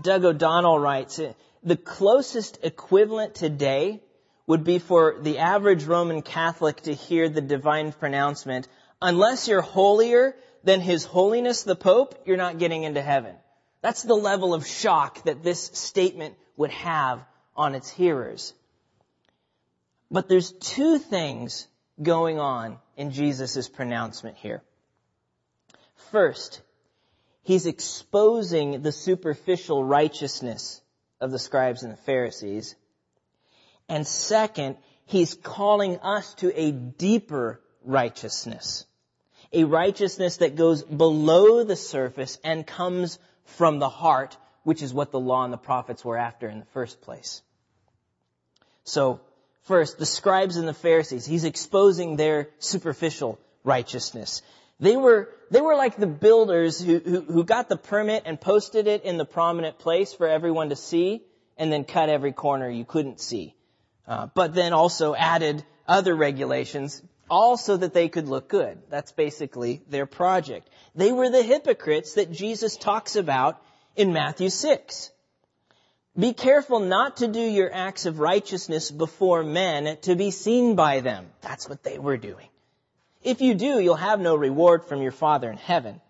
Doug 0.00 0.24
O'Donnell 0.24 0.78
writes, 0.78 1.20
the 1.62 1.76
closest 1.76 2.58
equivalent 2.62 3.34
today 3.34 4.02
would 4.46 4.64
be 4.64 4.78
for 4.78 5.16
the 5.20 5.38
average 5.38 5.84
Roman 5.84 6.22
Catholic 6.22 6.82
to 6.82 6.94
hear 6.94 7.28
the 7.28 7.40
divine 7.40 7.92
pronouncement, 7.92 8.68
unless 9.00 9.48
you're 9.48 9.62
holier 9.62 10.36
than 10.62 10.80
His 10.80 11.04
Holiness 11.04 11.62
the 11.62 11.76
Pope, 11.76 12.22
you're 12.26 12.36
not 12.36 12.58
getting 12.58 12.84
into 12.84 13.02
heaven. 13.02 13.34
That's 13.80 14.02
the 14.02 14.14
level 14.14 14.54
of 14.54 14.66
shock 14.66 15.24
that 15.24 15.42
this 15.42 15.62
statement 15.74 16.34
would 16.56 16.70
have 16.70 17.24
on 17.56 17.74
its 17.74 17.90
hearers. 17.90 18.54
But 20.10 20.28
there's 20.28 20.52
two 20.52 20.98
things 20.98 21.66
going 22.00 22.38
on 22.38 22.78
in 22.96 23.10
Jesus' 23.10 23.68
pronouncement 23.68 24.36
here. 24.36 24.62
First, 26.10 26.60
he's 27.42 27.66
exposing 27.66 28.82
the 28.82 28.92
superficial 28.92 29.84
righteousness 29.84 30.80
of 31.20 31.30
the 31.30 31.38
scribes 31.38 31.82
and 31.82 31.92
the 31.92 32.02
Pharisees. 32.02 32.74
And 33.88 34.06
second, 34.06 34.76
he's 35.06 35.34
calling 35.34 35.98
us 36.00 36.34
to 36.34 36.52
a 36.58 36.72
deeper 36.72 37.60
righteousness. 37.84 38.86
A 39.52 39.64
righteousness 39.64 40.38
that 40.38 40.56
goes 40.56 40.82
below 40.82 41.64
the 41.64 41.76
surface 41.76 42.38
and 42.42 42.66
comes 42.66 43.18
from 43.44 43.78
the 43.78 43.88
heart, 43.88 44.36
which 44.62 44.82
is 44.82 44.92
what 44.92 45.10
the 45.10 45.20
law 45.20 45.44
and 45.44 45.52
the 45.52 45.58
prophets 45.58 46.04
were 46.04 46.16
after 46.16 46.48
in 46.48 46.60
the 46.60 46.66
first 46.66 47.02
place. 47.02 47.42
So, 48.84 49.20
First, 49.64 49.98
the 49.98 50.06
scribes 50.06 50.56
and 50.56 50.68
the 50.68 50.74
Pharisees. 50.74 51.24
He's 51.24 51.44
exposing 51.44 52.16
their 52.16 52.50
superficial 52.58 53.38
righteousness. 53.64 54.42
They 54.78 54.96
were, 54.96 55.30
they 55.50 55.62
were 55.62 55.74
like 55.74 55.96
the 55.96 56.06
builders 56.06 56.80
who, 56.80 56.98
who, 56.98 57.20
who, 57.22 57.44
got 57.44 57.70
the 57.70 57.76
permit 57.76 58.24
and 58.26 58.38
posted 58.38 58.86
it 58.86 59.04
in 59.04 59.16
the 59.16 59.24
prominent 59.24 59.78
place 59.78 60.12
for 60.12 60.28
everyone 60.28 60.68
to 60.68 60.76
see 60.76 61.22
and 61.56 61.72
then 61.72 61.84
cut 61.84 62.10
every 62.10 62.32
corner 62.32 62.68
you 62.68 62.84
couldn't 62.84 63.20
see. 63.20 63.54
Uh, 64.06 64.26
but 64.34 64.54
then 64.54 64.72
also 64.72 65.14
added 65.14 65.64
other 65.88 66.14
regulations 66.14 67.02
all 67.30 67.56
so 67.56 67.76
that 67.76 67.94
they 67.94 68.08
could 68.08 68.28
look 68.28 68.48
good. 68.48 68.78
That's 68.90 69.12
basically 69.12 69.82
their 69.88 70.06
project. 70.06 70.68
They 70.94 71.10
were 71.10 71.30
the 71.30 71.42
hypocrites 71.42 72.14
that 72.14 72.30
Jesus 72.30 72.76
talks 72.76 73.16
about 73.16 73.60
in 73.96 74.12
Matthew 74.12 74.50
6. 74.50 75.10
Be 76.16 76.32
careful 76.32 76.80
not 76.80 77.18
to 77.18 77.28
do 77.28 77.40
your 77.40 77.72
acts 77.74 78.06
of 78.06 78.20
righteousness 78.20 78.90
before 78.90 79.42
men 79.42 79.96
to 80.02 80.14
be 80.14 80.30
seen 80.30 80.76
by 80.76 81.00
them. 81.00 81.26
That's 81.40 81.68
what 81.68 81.82
they 81.82 81.98
were 81.98 82.16
doing. 82.16 82.48
If 83.22 83.40
you 83.40 83.54
do, 83.54 83.80
you'll 83.80 83.96
have 83.96 84.20
no 84.20 84.36
reward 84.36 84.84
from 84.84 85.02
your 85.02 85.12
Father 85.12 85.50
in 85.50 85.56
heaven. 85.56 86.00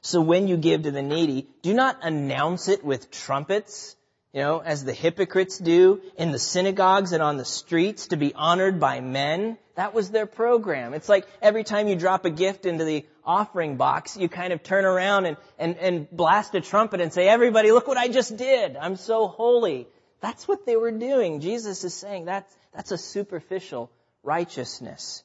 So 0.00 0.20
when 0.20 0.46
you 0.46 0.56
give 0.56 0.84
to 0.84 0.92
the 0.92 1.02
needy, 1.02 1.48
do 1.62 1.74
not 1.74 1.98
announce 2.02 2.68
it 2.68 2.84
with 2.84 3.10
trumpets 3.10 3.96
you 4.36 4.42
know, 4.42 4.58
as 4.58 4.84
the 4.84 4.92
hypocrites 4.92 5.56
do 5.56 6.02
in 6.18 6.30
the 6.30 6.38
synagogues 6.38 7.12
and 7.12 7.22
on 7.22 7.38
the 7.38 7.44
streets 7.46 8.08
to 8.08 8.18
be 8.18 8.34
honored 8.34 8.78
by 8.78 9.00
men. 9.00 9.56
That 9.76 9.94
was 9.94 10.10
their 10.10 10.26
program. 10.26 10.92
It's 10.92 11.08
like 11.08 11.26
every 11.40 11.64
time 11.64 11.88
you 11.88 11.96
drop 11.96 12.26
a 12.26 12.30
gift 12.30 12.66
into 12.66 12.84
the 12.84 13.06
offering 13.24 13.78
box, 13.78 14.14
you 14.14 14.28
kind 14.28 14.52
of 14.52 14.62
turn 14.62 14.84
around 14.84 15.24
and, 15.24 15.38
and, 15.58 15.78
and 15.78 16.10
blast 16.10 16.54
a 16.54 16.60
trumpet 16.60 17.00
and 17.00 17.14
say, 17.14 17.26
everybody, 17.26 17.72
look 17.72 17.88
what 17.88 17.96
I 17.96 18.08
just 18.08 18.36
did. 18.36 18.76
I'm 18.76 18.96
so 18.96 19.26
holy. 19.26 19.88
That's 20.20 20.46
what 20.46 20.66
they 20.66 20.76
were 20.76 20.92
doing. 20.92 21.40
Jesus 21.40 21.82
is 21.82 21.94
saying 21.94 22.26
that's, 22.26 22.54
that's 22.74 22.90
a 22.90 22.98
superficial 22.98 23.90
righteousness. 24.22 25.24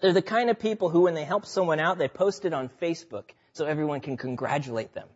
They're 0.00 0.12
the 0.12 0.22
kind 0.22 0.50
of 0.50 0.60
people 0.60 0.88
who, 0.88 1.00
when 1.00 1.14
they 1.14 1.24
help 1.24 1.46
someone 1.46 1.80
out, 1.80 1.98
they 1.98 2.06
post 2.06 2.44
it 2.44 2.54
on 2.54 2.70
Facebook 2.80 3.24
so 3.54 3.64
everyone 3.64 4.02
can 4.02 4.16
congratulate 4.16 4.94
them. 4.94 5.08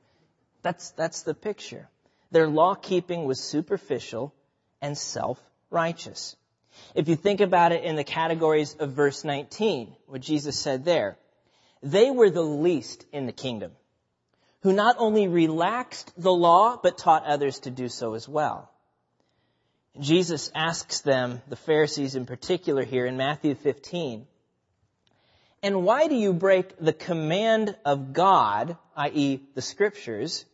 That's, 0.62 0.90
that's 0.90 1.22
the 1.22 1.34
picture. 1.34 1.88
Their 2.32 2.48
law 2.48 2.74
keeping 2.74 3.24
was 3.24 3.38
superficial 3.40 4.34
and 4.80 4.96
self-righteous. 4.96 6.34
If 6.94 7.08
you 7.08 7.14
think 7.14 7.40
about 7.40 7.72
it 7.72 7.84
in 7.84 7.94
the 7.94 8.04
categories 8.04 8.74
of 8.74 8.92
verse 8.92 9.22
19, 9.22 9.94
what 10.06 10.22
Jesus 10.22 10.58
said 10.58 10.84
there, 10.84 11.18
they 11.82 12.10
were 12.10 12.30
the 12.30 12.42
least 12.42 13.04
in 13.12 13.26
the 13.26 13.32
kingdom, 13.32 13.72
who 14.62 14.72
not 14.72 14.96
only 14.98 15.28
relaxed 15.28 16.10
the 16.16 16.32
law, 16.32 16.78
but 16.82 16.96
taught 16.96 17.26
others 17.26 17.60
to 17.60 17.70
do 17.70 17.88
so 17.88 18.14
as 18.14 18.26
well. 18.26 18.70
Jesus 20.00 20.50
asks 20.54 21.02
them, 21.02 21.42
the 21.48 21.56
Pharisees 21.56 22.14
in 22.14 22.24
particular 22.24 22.82
here 22.82 23.04
in 23.04 23.18
Matthew 23.18 23.54
15, 23.54 24.26
and 25.62 25.84
why 25.84 26.08
do 26.08 26.14
you 26.14 26.32
break 26.32 26.78
the 26.78 26.94
command 26.94 27.76
of 27.84 28.14
God, 28.14 28.78
i.e. 28.96 29.40
the 29.54 29.62
scriptures, 29.62 30.46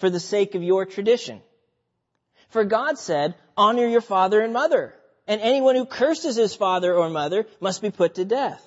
for 0.00 0.10
the 0.10 0.20
sake 0.20 0.54
of 0.54 0.62
your 0.62 0.84
tradition. 0.84 1.40
For 2.48 2.64
God 2.64 2.98
said, 2.98 3.34
honor 3.56 3.86
your 3.86 4.00
father 4.00 4.40
and 4.40 4.52
mother, 4.52 4.94
and 5.28 5.40
anyone 5.40 5.76
who 5.76 5.84
curses 5.84 6.36
his 6.36 6.54
father 6.54 6.92
or 6.94 7.08
mother 7.08 7.46
must 7.60 7.80
be 7.82 7.90
put 7.90 8.16
to 8.16 8.24
death. 8.24 8.66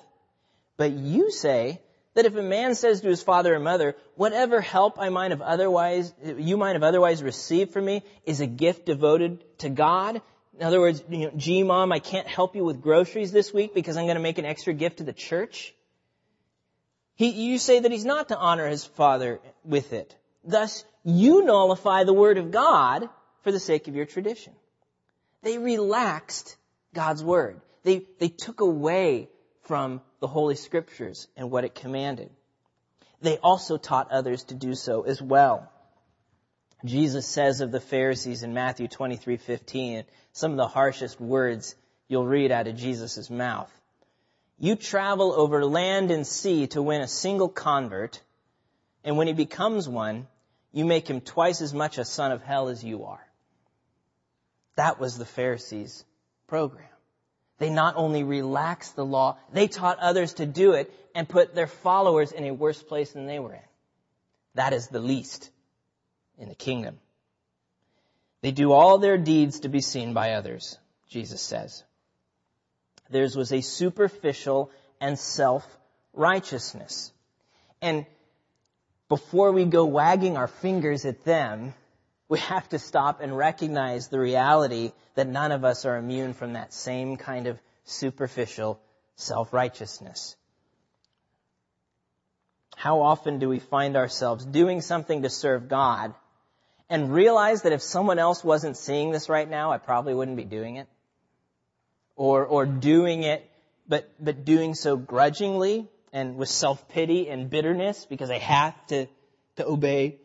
But 0.76 0.92
you 0.92 1.30
say 1.30 1.80
that 2.14 2.24
if 2.24 2.36
a 2.36 2.42
man 2.42 2.76
says 2.76 3.00
to 3.00 3.08
his 3.08 3.22
father 3.22 3.54
or 3.54 3.58
mother, 3.58 3.96
whatever 4.14 4.60
help 4.60 4.98
I 4.98 5.08
might 5.08 5.32
have 5.32 5.42
otherwise, 5.42 6.14
you 6.24 6.56
might 6.56 6.74
have 6.74 6.84
otherwise 6.84 7.22
received 7.22 7.72
from 7.72 7.84
me 7.84 8.02
is 8.24 8.40
a 8.40 8.46
gift 8.46 8.86
devoted 8.86 9.44
to 9.58 9.68
God. 9.68 10.22
In 10.58 10.64
other 10.64 10.80
words, 10.80 11.02
you 11.10 11.26
know, 11.26 11.32
gee 11.36 11.64
mom, 11.64 11.92
I 11.92 11.98
can't 11.98 12.28
help 12.28 12.54
you 12.54 12.64
with 12.64 12.80
groceries 12.80 13.32
this 13.32 13.52
week 13.52 13.74
because 13.74 13.96
I'm 13.96 14.04
going 14.06 14.16
to 14.16 14.22
make 14.22 14.38
an 14.38 14.44
extra 14.44 14.72
gift 14.72 14.98
to 14.98 15.04
the 15.04 15.12
church. 15.12 15.74
He, 17.16 17.30
you 17.30 17.58
say 17.58 17.80
that 17.80 17.90
he's 17.90 18.04
not 18.04 18.28
to 18.28 18.38
honor 18.38 18.68
his 18.68 18.84
father 18.84 19.40
with 19.64 19.92
it. 19.92 20.16
Thus, 20.44 20.84
you 21.04 21.44
nullify 21.44 22.04
the 22.04 22.12
word 22.12 22.38
of 22.38 22.50
God 22.50 23.08
for 23.42 23.52
the 23.52 23.60
sake 23.60 23.88
of 23.88 23.94
your 23.94 24.06
tradition. 24.06 24.52
They 25.42 25.58
relaxed 25.58 26.56
God's 26.94 27.22
word. 27.22 27.60
They, 27.82 28.06
they 28.18 28.28
took 28.28 28.60
away 28.60 29.28
from 29.62 30.00
the 30.20 30.26
Holy 30.26 30.54
Scriptures 30.54 31.28
and 31.36 31.50
what 31.50 31.64
it 31.64 31.74
commanded. 31.74 32.30
They 33.20 33.38
also 33.38 33.76
taught 33.76 34.10
others 34.10 34.44
to 34.44 34.54
do 34.54 34.74
so 34.74 35.02
as 35.02 35.20
well. 35.20 35.70
Jesus 36.84 37.26
says 37.26 37.60
of 37.60 37.72
the 37.72 37.80
Pharisees 37.80 38.42
in 38.42 38.52
Matthew 38.52 38.88
23:15, 38.88 40.04
some 40.32 40.50
of 40.50 40.56
the 40.58 40.68
harshest 40.68 41.18
words 41.18 41.74
you'll 42.08 42.26
read 42.26 42.52
out 42.52 42.66
of 42.66 42.76
Jesus' 42.76 43.30
mouth. 43.30 43.72
You 44.58 44.76
travel 44.76 45.32
over 45.32 45.64
land 45.64 46.10
and 46.10 46.26
sea 46.26 46.66
to 46.68 46.82
win 46.82 47.00
a 47.00 47.08
single 47.08 47.48
convert, 47.48 48.20
and 49.02 49.16
when 49.16 49.26
he 49.26 49.32
becomes 49.32 49.88
one, 49.88 50.26
you 50.74 50.84
make 50.84 51.08
him 51.08 51.20
twice 51.20 51.62
as 51.62 51.72
much 51.72 51.98
a 51.98 52.04
son 52.04 52.32
of 52.32 52.42
hell 52.42 52.68
as 52.68 52.82
you 52.82 53.04
are. 53.04 53.24
That 54.74 54.98
was 54.98 55.16
the 55.16 55.24
Pharisees' 55.24 56.04
program. 56.48 56.88
They 57.58 57.70
not 57.70 57.94
only 57.96 58.24
relaxed 58.24 58.96
the 58.96 59.04
law, 59.04 59.38
they 59.52 59.68
taught 59.68 60.00
others 60.00 60.34
to 60.34 60.46
do 60.46 60.72
it 60.72 60.92
and 61.14 61.28
put 61.28 61.54
their 61.54 61.68
followers 61.68 62.32
in 62.32 62.44
a 62.44 62.50
worse 62.52 62.82
place 62.82 63.12
than 63.12 63.26
they 63.26 63.38
were 63.38 63.54
in. 63.54 63.60
That 64.56 64.72
is 64.72 64.88
the 64.88 64.98
least 64.98 65.48
in 66.38 66.48
the 66.48 66.56
kingdom. 66.56 66.98
They 68.40 68.50
do 68.50 68.72
all 68.72 68.98
their 68.98 69.16
deeds 69.16 69.60
to 69.60 69.68
be 69.68 69.80
seen 69.80 70.12
by 70.12 70.32
others, 70.32 70.76
Jesus 71.08 71.40
says. 71.40 71.84
Theirs 73.10 73.36
was 73.36 73.52
a 73.52 73.60
superficial 73.60 74.72
and 75.00 75.16
self-righteousness. 75.16 77.12
And 77.80 78.06
before 79.14 79.52
we 79.52 79.64
go 79.64 79.84
wagging 79.84 80.36
our 80.36 80.48
fingers 80.48 81.04
at 81.04 81.24
them, 81.24 81.72
we 82.28 82.40
have 82.40 82.68
to 82.68 82.80
stop 82.80 83.20
and 83.20 83.36
recognize 83.36 84.08
the 84.08 84.18
reality 84.18 84.90
that 85.14 85.28
none 85.28 85.52
of 85.52 85.64
us 85.64 85.84
are 85.84 85.96
immune 85.96 86.34
from 86.34 86.54
that 86.54 86.74
same 86.74 87.16
kind 87.16 87.46
of 87.46 87.56
superficial 87.84 88.80
self-righteousness. 89.14 90.34
How 92.74 93.02
often 93.02 93.38
do 93.38 93.48
we 93.48 93.60
find 93.60 93.96
ourselves 93.96 94.44
doing 94.44 94.80
something 94.80 95.22
to 95.22 95.30
serve 95.30 95.68
God 95.68 96.12
and 96.90 97.14
realize 97.14 97.62
that 97.62 97.72
if 97.72 97.82
someone 97.82 98.18
else 98.18 98.42
wasn't 98.42 98.76
seeing 98.76 99.12
this 99.12 99.28
right 99.28 99.48
now, 99.48 99.70
I 99.70 99.78
probably 99.78 100.14
wouldn't 100.14 100.36
be 100.36 100.42
doing 100.58 100.74
it? 100.74 100.88
Or, 102.16 102.44
or 102.44 102.66
doing 102.66 103.22
it, 103.22 103.48
but, 103.86 104.10
but 104.18 104.44
doing 104.44 104.74
so 104.74 104.96
grudgingly 104.96 105.86
and 106.14 106.36
with 106.36 106.48
self-pity 106.48 107.28
and 107.28 107.50
bitterness 107.50 108.06
because 108.06 108.30
I 108.30 108.38
have 108.38 108.74
to, 108.86 109.06
to 109.56 109.66
obey. 109.66 110.20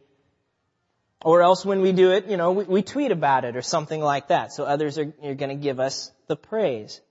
Or 1.25 1.41
else 1.41 1.65
when 1.65 1.81
we 1.81 1.91
do 1.91 2.11
it, 2.11 2.27
you 2.27 2.37
know, 2.37 2.51
we, 2.53 2.63
we 2.63 2.81
tweet 2.83 3.11
about 3.11 3.43
it 3.43 3.57
or 3.57 3.63
something 3.63 3.99
like 3.99 4.27
that. 4.29 4.53
So 4.53 4.63
others 4.63 4.99
are, 4.99 5.11
are 5.23 5.33
going 5.33 5.49
to 5.49 5.61
give 5.61 5.79
us 5.79 6.11
the 6.27 6.35
praise. 6.35 7.01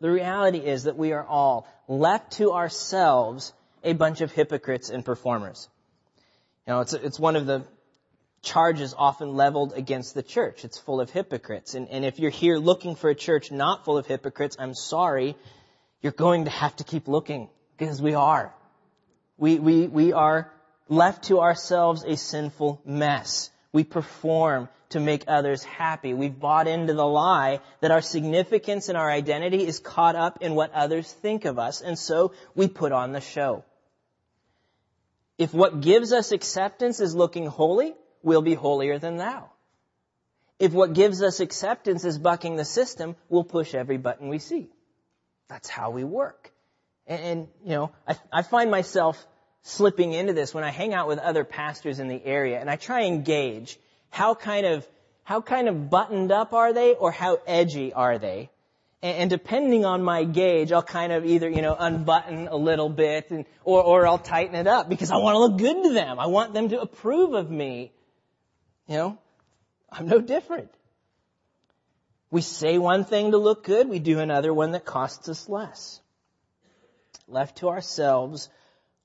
The 0.00 0.10
reality 0.10 0.58
is 0.58 0.84
that 0.84 0.96
we 0.96 1.12
are 1.12 1.26
all 1.26 1.68
left 1.88 2.34
to 2.34 2.52
ourselves 2.52 3.52
a 3.82 3.92
bunch 3.92 4.20
of 4.20 4.30
hypocrites 4.30 4.88
and 4.88 5.04
performers. 5.04 5.68
You 6.66 6.74
know, 6.74 6.80
it's, 6.80 6.92
it's 6.92 7.18
one 7.18 7.34
of 7.34 7.46
the 7.46 7.64
charges 8.40 8.94
often 8.96 9.34
leveled 9.34 9.72
against 9.74 10.14
the 10.14 10.22
church. 10.22 10.64
It's 10.64 10.78
full 10.78 11.00
of 11.00 11.10
hypocrites. 11.10 11.74
And, 11.74 11.88
and 11.88 12.04
if 12.04 12.20
you're 12.20 12.30
here 12.30 12.58
looking 12.58 12.94
for 12.94 13.10
a 13.10 13.14
church 13.16 13.50
not 13.50 13.84
full 13.84 13.98
of 13.98 14.06
hypocrites, 14.06 14.56
I'm 14.60 14.74
sorry, 14.74 15.34
you're 16.02 16.12
going 16.12 16.44
to 16.44 16.50
have 16.50 16.76
to 16.76 16.84
keep 16.84 17.08
looking 17.08 17.48
because 17.76 18.00
we 18.00 18.14
are. 18.14 18.54
We, 19.36 19.58
we, 19.58 19.86
we 19.86 20.12
are 20.12 20.52
left 20.88 21.24
to 21.24 21.40
ourselves 21.40 22.04
a 22.04 22.16
sinful 22.16 22.80
mess. 22.84 23.50
We 23.72 23.84
perform 23.84 24.68
to 24.90 25.00
make 25.00 25.24
others 25.28 25.62
happy. 25.62 26.14
We've 26.14 26.38
bought 26.38 26.66
into 26.66 26.94
the 26.94 27.06
lie 27.06 27.60
that 27.80 27.90
our 27.90 28.00
significance 28.00 28.88
and 28.88 28.96
our 28.96 29.10
identity 29.10 29.66
is 29.66 29.78
caught 29.78 30.16
up 30.16 30.38
in 30.40 30.54
what 30.54 30.72
others 30.72 31.12
think 31.12 31.44
of 31.44 31.58
us, 31.58 31.82
and 31.82 31.98
so 31.98 32.32
we 32.54 32.68
put 32.68 32.92
on 32.92 33.12
the 33.12 33.20
show. 33.20 33.64
If 35.36 35.52
what 35.52 35.80
gives 35.80 36.12
us 36.12 36.32
acceptance 36.32 37.00
is 37.00 37.14
looking 37.14 37.46
holy, 37.46 37.94
we'll 38.22 38.42
be 38.42 38.54
holier 38.54 38.98
than 38.98 39.18
thou. 39.18 39.50
If 40.58 40.72
what 40.72 40.94
gives 40.94 41.22
us 41.22 41.38
acceptance 41.38 42.04
is 42.04 42.18
bucking 42.18 42.56
the 42.56 42.64
system, 42.64 43.14
we'll 43.28 43.44
push 43.44 43.74
every 43.74 43.98
button 43.98 44.28
we 44.28 44.40
see. 44.40 44.68
That's 45.48 45.68
how 45.68 45.90
we 45.90 46.04
work. 46.04 46.52
And, 47.06 47.22
and 47.22 47.48
you 47.64 47.70
know, 47.70 47.92
I, 48.06 48.16
I 48.32 48.42
find 48.42 48.70
myself 48.70 49.26
slipping 49.62 50.12
into 50.12 50.32
this 50.32 50.54
when 50.54 50.64
I 50.64 50.70
hang 50.70 50.94
out 50.94 51.08
with 51.08 51.18
other 51.18 51.44
pastors 51.44 51.98
in 51.98 52.08
the 52.08 52.24
area 52.24 52.60
and 52.60 52.70
I 52.70 52.76
try 52.76 53.00
and 53.02 53.24
gauge 53.24 53.78
how 54.10 54.34
kind 54.34 54.66
of, 54.66 54.86
how 55.24 55.40
kind 55.40 55.68
of 55.68 55.90
buttoned 55.90 56.32
up 56.32 56.52
are 56.52 56.72
they 56.72 56.94
or 56.94 57.10
how 57.10 57.38
edgy 57.46 57.92
are 57.92 58.18
they? 58.18 58.50
And, 59.02 59.16
and 59.18 59.30
depending 59.30 59.84
on 59.84 60.02
my 60.02 60.24
gauge, 60.24 60.72
I'll 60.72 60.82
kind 60.82 61.12
of 61.12 61.24
either, 61.24 61.48
you 61.48 61.62
know, 61.62 61.76
unbutton 61.78 62.48
a 62.48 62.56
little 62.56 62.88
bit 62.88 63.30
and, 63.30 63.44
or, 63.64 63.82
or 63.82 64.06
I'll 64.06 64.18
tighten 64.18 64.54
it 64.54 64.66
up 64.66 64.88
because 64.88 65.10
I 65.10 65.16
want 65.16 65.34
to 65.34 65.38
look 65.38 65.58
good 65.58 65.88
to 65.88 65.92
them. 65.92 66.18
I 66.18 66.26
want 66.26 66.54
them 66.54 66.68
to 66.70 66.80
approve 66.80 67.34
of 67.34 67.50
me. 67.50 67.92
You 68.86 68.96
know, 68.96 69.18
I'm 69.90 70.06
no 70.06 70.20
different. 70.20 70.70
We 72.30 72.42
say 72.42 72.78
one 72.78 73.04
thing 73.04 73.30
to 73.30 73.38
look 73.38 73.64
good, 73.64 73.88
we 73.88 73.98
do 73.98 74.20
another 74.20 74.52
one 74.52 74.72
that 74.72 74.84
costs 74.84 75.28
us 75.28 75.48
less. 75.48 76.00
Left 77.26 77.58
to 77.58 77.68
ourselves, 77.68 78.48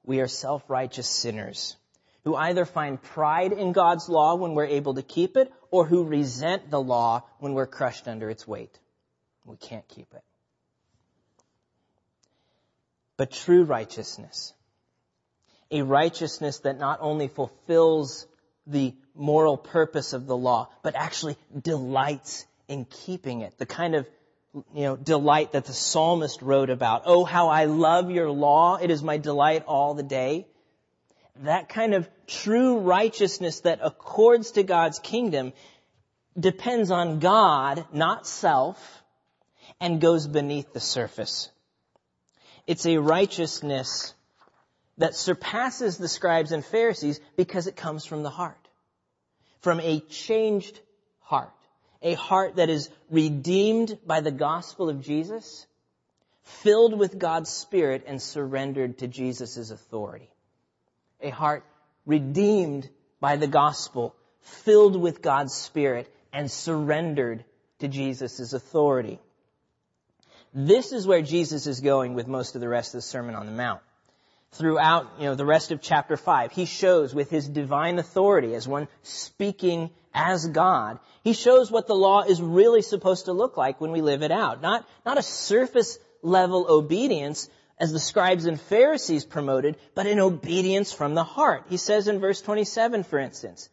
we 0.03 0.19
are 0.19 0.27
self-righteous 0.27 1.07
sinners 1.07 1.75
who 2.23 2.36
either 2.36 2.65
find 2.65 3.01
pride 3.01 3.51
in 3.51 3.71
God's 3.73 4.07
law 4.07 4.36
when 4.36 4.53
we're 4.53 4.65
able 4.65 4.93
to 4.95 5.01
keep 5.01 5.36
it 5.38 5.51
or 5.71 5.86
who 5.86 6.03
resent 6.03 6.69
the 6.69 6.81
law 6.81 7.23
when 7.39 7.53
we're 7.53 7.67
crushed 7.67 8.07
under 8.07 8.29
its 8.29 8.47
weight. 8.47 8.77
We 9.45 9.57
can't 9.57 9.88
keep 9.88 10.07
it. 10.13 10.23
But 13.17 13.31
true 13.31 13.63
righteousness, 13.63 14.53
a 15.69 15.81
righteousness 15.81 16.59
that 16.59 16.79
not 16.79 16.99
only 17.01 17.27
fulfills 17.27 18.25
the 18.65 18.93
moral 19.15 19.57
purpose 19.57 20.13
of 20.13 20.25
the 20.25 20.38
law, 20.38 20.69
but 20.81 20.95
actually 20.95 21.38
delights 21.62 22.45
in 22.67 22.86
keeping 22.86 23.41
it. 23.41 23.58
The 23.58 23.65
kind 23.65 23.95
of 23.95 24.08
you 24.54 24.84
know, 24.84 24.95
delight 24.95 25.54
that 25.54 25.65
the 25.65 25.73
psalmist 25.73 26.41
wrote 26.41 26.69
about. 26.69 27.04
Oh, 27.06 27.23
how 27.23 27.49
I 27.49 27.65
love 27.65 28.12
your 28.12 28.30
law. 28.30 28.76
It 28.76 28.91
is 28.91 29.02
my 29.02 29.17
delight 29.17 29.63
all 29.67 29.95
the 29.95 30.04
day. 30.04 30.47
That 31.38 31.69
kind 31.69 31.95
of 31.95 32.08
true 32.28 32.80
righteousness 32.80 33.62
that 33.62 33.80
accords 33.82 34.52
to 34.52 34.63
God's 34.63 34.99
kingdom 34.99 35.54
depends 36.39 36.91
on 36.91 37.19
God, 37.19 37.86
not 37.91 38.28
self, 38.28 39.04
and 39.80 39.99
goes 39.99 40.28
beneath 40.28 40.71
the 40.73 40.80
surface. 40.80 41.49
It's 42.67 42.86
a 42.86 42.97
righteousness 42.97 44.13
that 44.99 45.15
surpasses 45.15 45.97
the 45.97 46.08
scribes 46.08 46.52
and 46.52 46.63
Pharisees 46.63 47.19
because 47.36 47.65
it 47.65 47.76
comes 47.76 48.06
from 48.06 48.21
the 48.21 48.30
heart. 48.30 48.67
From 49.62 49.80
a 49.80 49.99
changed 50.02 50.80
heart 51.21 51.52
a 52.03 52.13
heart 52.13 52.57
that 52.57 52.69
is 52.69 52.89
redeemed 53.09 53.97
by 54.05 54.19
the 54.19 54.31
gospel 54.31 54.89
of 54.89 55.01
Jesus, 55.01 55.65
filled 56.43 56.99
with 56.99 57.17
God's 57.17 57.49
Spirit 57.49 58.03
and 58.05 58.21
surrendered 58.21 58.99
to 58.99 59.07
Jesus' 59.07 59.71
authority. 59.71 60.29
A 61.21 61.29
heart 61.29 61.63
redeemed 62.05 62.89
by 63.21 63.37
the 63.37 63.47
gospel, 63.47 64.13
filled 64.41 64.97
with 64.97 65.21
God's 65.21 65.53
Spirit 65.53 66.13
and 66.33 66.51
surrendered 66.51 67.45
to 67.79 67.87
Jesus' 67.87 68.51
authority. 68.51 69.19
This 70.53 70.91
is 70.91 71.07
where 71.07 71.21
Jesus 71.21 71.65
is 71.65 71.79
going 71.79 72.13
with 72.13 72.27
most 72.27 72.55
of 72.55 72.61
the 72.61 72.69
rest 72.69 72.93
of 72.93 72.97
the 72.99 73.01
Sermon 73.03 73.35
on 73.35 73.45
the 73.45 73.51
Mount. 73.53 73.81
Throughout, 74.53 75.07
you 75.17 75.25
know, 75.25 75.35
the 75.35 75.45
rest 75.45 75.71
of 75.71 75.81
chapter 75.81 76.15
5, 76.15 76.51
he 76.51 76.65
shows 76.65 77.13
with 77.13 77.29
his 77.29 77.47
divine 77.47 77.97
authority 77.97 78.53
as 78.53 78.67
one 78.67 78.87
speaking 79.01 79.89
as 80.13 80.47
God, 80.47 80.99
he 81.23 81.33
shows 81.33 81.71
what 81.71 81.87
the 81.87 81.95
law 81.95 82.21
is 82.21 82.41
really 82.41 82.83
supposed 82.83 83.25
to 83.25 83.33
look 83.33 83.57
like 83.57 83.81
when 83.81 83.91
we 83.91 84.01
live 84.01 84.21
it 84.21 84.31
out. 84.31 84.61
Not, 84.61 84.87
not 85.05 85.17
a 85.17 85.23
surface 85.23 85.97
level 86.21 86.67
obedience 86.69 87.49
as 87.79 87.91
the 87.91 87.99
scribes 87.99 88.45
and 88.45 88.61
Pharisees 88.61 89.25
promoted, 89.25 89.77
but 89.95 90.05
an 90.05 90.19
obedience 90.19 90.93
from 90.93 91.15
the 91.15 91.23
heart. 91.23 91.65
He 91.69 91.77
says 91.77 92.07
in 92.07 92.19
verse 92.19 92.41
27, 92.41 93.03
for 93.03 93.17
instance, 93.17 93.69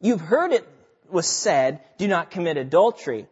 You've 0.00 0.20
heard 0.20 0.52
it 0.52 0.68
was 1.10 1.26
said, 1.26 1.80
do 1.96 2.06
not 2.06 2.30
commit 2.30 2.56
adultery. 2.56 3.26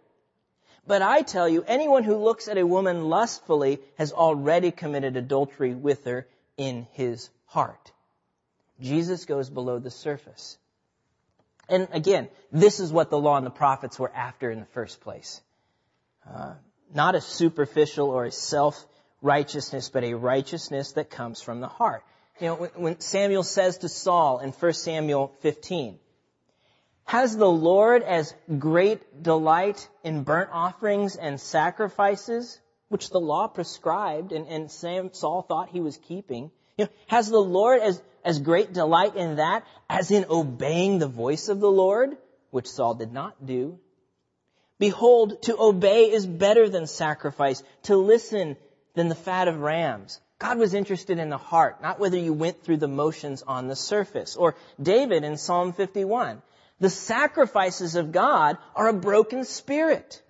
But 0.87 1.03
I 1.03 1.23
tell 1.23 1.49
you, 1.49 1.63
anyone 1.67 2.05
who 2.05 2.17
looks 2.17 2.49
at 2.49 2.59
a 2.59 2.67
woman 2.67 3.09
lustfully 3.09 3.81
has 3.99 4.13
already 4.13 4.71
committed 4.71 5.17
adultery 5.17 5.75
with 5.75 6.05
her 6.05 6.27
in 6.57 6.87
his 6.93 7.31
heart. 7.47 7.93
Jesus 8.81 9.25
goes 9.25 9.49
below 9.49 9.79
the 9.79 9.91
surface. 9.91 10.59
And 11.69 11.89
again, 11.93 12.29
this 12.53 12.81
is 12.81 12.93
what 12.93 13.11
the 13.11 13.19
law 13.19 13.37
and 13.37 13.47
the 13.47 13.51
prophets 13.51 13.99
were 13.99 14.13
after 14.15 14.51
in 14.51 14.61
the 14.61 14.67
first 14.67 15.01
place. 15.01 15.41
Uh, 16.29 16.55
not 16.95 17.15
a 17.15 17.21
superficial 17.21 18.11
or 18.11 18.27
a 18.27 18.33
self-righteousness, 18.33 19.89
but 19.91 20.05
a 20.05 20.15
righteousness 20.15 20.93
that 20.93 21.11
comes 21.11 21.43
from 21.43 21.61
the 21.61 21.69
heart. 21.69 22.05
You 22.41 22.49
know, 22.49 22.55
when 22.77 23.01
Samuel 23.01 23.43
says 23.43 23.79
to 23.79 23.89
Saul 23.89 24.41
in 24.41 24.53
1 24.53 24.73
Samuel 24.75 25.33
15, 25.41 25.99
has 27.07 27.37
the 27.37 27.51
Lord 27.51 28.03
as 28.03 28.35
great 28.59 29.23
delight 29.23 29.89
in 30.05 30.25
burnt 30.25 30.51
offerings 30.53 31.17
and 31.17 31.41
sacrifices, 31.41 32.61
which 32.89 33.11
the 33.11 33.21
law 33.21 33.47
prescribed 33.47 34.33
and, 34.33 34.47
and 34.49 34.71
Sam, 34.71 35.11
Saul 35.13 35.43
thought 35.43 35.69
he 35.71 35.81
was 35.81 35.97
keeping? 35.97 36.51
You 36.77 36.85
know, 36.85 36.91
has 37.09 37.29
the 37.29 37.39
Lord 37.39 37.81
as 37.81 38.03
as 38.27 38.41
great 38.41 38.73
delight 38.73 39.15
in 39.15 39.37
that 39.37 39.65
as 39.89 40.11
in 40.11 40.27
obeying 40.29 40.99
the 40.99 41.07
voice 41.07 41.49
of 41.49 41.61
the 41.61 41.71
Lord, 41.71 42.17
which 42.51 42.69
Saul 42.69 42.95
did 42.95 43.13
not 43.13 43.47
do. 43.47 43.79
Behold, 44.79 45.41
to 45.43 45.59
obey 45.59 46.11
is 46.11 46.27
better 46.27 46.69
than 46.69 46.87
sacrifice, 46.87 47.63
to 47.85 47.97
listen 47.97 48.57
than 48.95 49.09
the 49.09 49.15
fat 49.15 49.49
of 49.49 49.61
rams. 49.61 50.21
God 50.39 50.59
was 50.59 50.75
interested 50.75 51.19
in 51.19 51.31
the 51.31 51.39
heart, 51.39 51.81
not 51.81 51.99
whether 51.99 52.19
you 52.19 52.35
went 52.35 52.63
through 52.63 52.77
the 52.77 52.89
motions 52.89 53.43
on 53.43 53.69
the 53.69 53.77
surface. 53.77 54.37
Or 54.37 54.55
David 54.83 55.25
in 55.25 55.39
Psalm 55.39 55.73
51. 55.73 56.43
The 56.79 56.91
sacrifices 56.91 57.95
of 57.95 58.13
God 58.13 58.59
are 58.75 58.89
a 58.89 58.93
broken 58.93 59.45
spirit. 59.45 60.21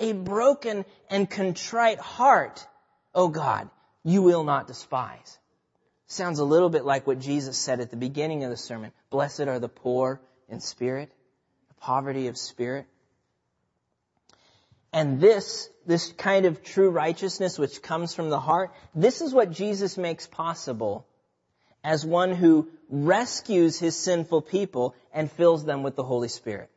A 0.00 0.12
broken 0.12 0.84
and 1.10 1.28
contrite 1.30 2.00
heart, 2.00 2.66
O 3.14 3.28
God, 3.28 3.68
you 4.02 4.22
will 4.22 4.44
not 4.44 4.66
despise. 4.66 5.38
Sounds 6.06 6.40
a 6.40 6.44
little 6.44 6.70
bit 6.70 6.84
like 6.84 7.06
what 7.06 7.20
Jesus 7.20 7.56
said 7.56 7.80
at 7.80 7.90
the 7.90 7.96
beginning 7.96 8.42
of 8.42 8.50
the 8.50 8.56
sermon. 8.56 8.92
Blessed 9.10 9.42
are 9.42 9.60
the 9.60 9.68
poor 9.68 10.20
in 10.48 10.60
spirit, 10.60 11.12
the 11.68 11.74
poverty 11.74 12.26
of 12.26 12.36
spirit. 12.36 12.86
And 14.92 15.20
this, 15.20 15.68
this 15.86 16.12
kind 16.12 16.46
of 16.46 16.64
true 16.64 16.90
righteousness 16.90 17.58
which 17.58 17.80
comes 17.80 18.12
from 18.14 18.30
the 18.30 18.40
heart, 18.40 18.72
this 18.94 19.20
is 19.20 19.32
what 19.32 19.52
Jesus 19.52 19.96
makes 19.96 20.26
possible 20.26 21.06
as 21.84 22.04
one 22.04 22.32
who 22.32 22.68
rescues 22.88 23.78
his 23.78 23.96
sinful 23.96 24.42
people 24.42 24.94
and 25.12 25.30
fills 25.30 25.64
them 25.64 25.82
with 25.82 25.94
the 25.94 26.02
Holy 26.02 26.28
Spirit. 26.28 26.70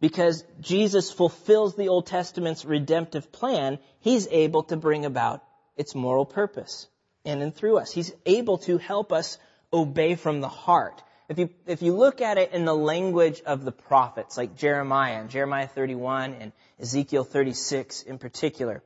Because 0.00 0.44
Jesus 0.60 1.10
fulfills 1.10 1.74
the 1.74 1.88
Old 1.88 2.06
Testament's 2.06 2.64
redemptive 2.64 3.32
plan, 3.32 3.78
he's 4.00 4.28
able 4.30 4.64
to 4.64 4.76
bring 4.76 5.04
about 5.04 5.42
its 5.76 5.94
moral 5.94 6.26
purpose 6.26 6.86
in 7.24 7.42
and 7.42 7.54
through 7.54 7.78
us. 7.78 7.92
He's 7.92 8.12
able 8.24 8.58
to 8.58 8.78
help 8.78 9.12
us 9.12 9.38
obey 9.72 10.14
from 10.14 10.40
the 10.40 10.48
heart. 10.48 11.02
If 11.28 11.38
you, 11.38 11.50
if 11.66 11.82
you 11.82 11.94
look 11.94 12.20
at 12.20 12.38
it 12.38 12.52
in 12.52 12.64
the 12.64 12.74
language 12.74 13.42
of 13.44 13.64
the 13.64 13.72
prophets, 13.72 14.36
like 14.36 14.56
Jeremiah, 14.56 15.20
and 15.20 15.30
Jeremiah 15.30 15.66
31 15.66 16.34
and 16.34 16.52
Ezekiel 16.80 17.24
36 17.24 18.02
in 18.02 18.18
particular, 18.18 18.82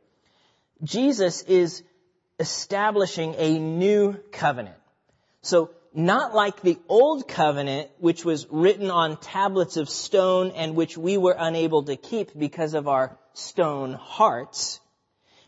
Jesus 0.83 1.43
is 1.43 1.83
establishing 2.39 3.35
a 3.37 3.59
new 3.59 4.15
covenant. 4.33 4.77
So, 5.43 5.71
not 5.93 6.35
like 6.35 6.61
the 6.61 6.79
old 6.89 7.27
covenant, 7.27 7.91
which 7.99 8.25
was 8.25 8.47
written 8.51 8.91
on 8.91 9.17
tablets 9.17 9.77
of 9.77 9.89
stone 9.89 10.53
and 10.53 10.75
which 10.75 10.97
we 10.97 11.17
were 11.17 11.37
unable 11.39 11.85
to 11.85 11.97
keep 11.97 12.39
because 12.39 12.75
of 12.75 12.89
our 12.89 13.19
stone 13.35 13.95
hearts 13.95 14.81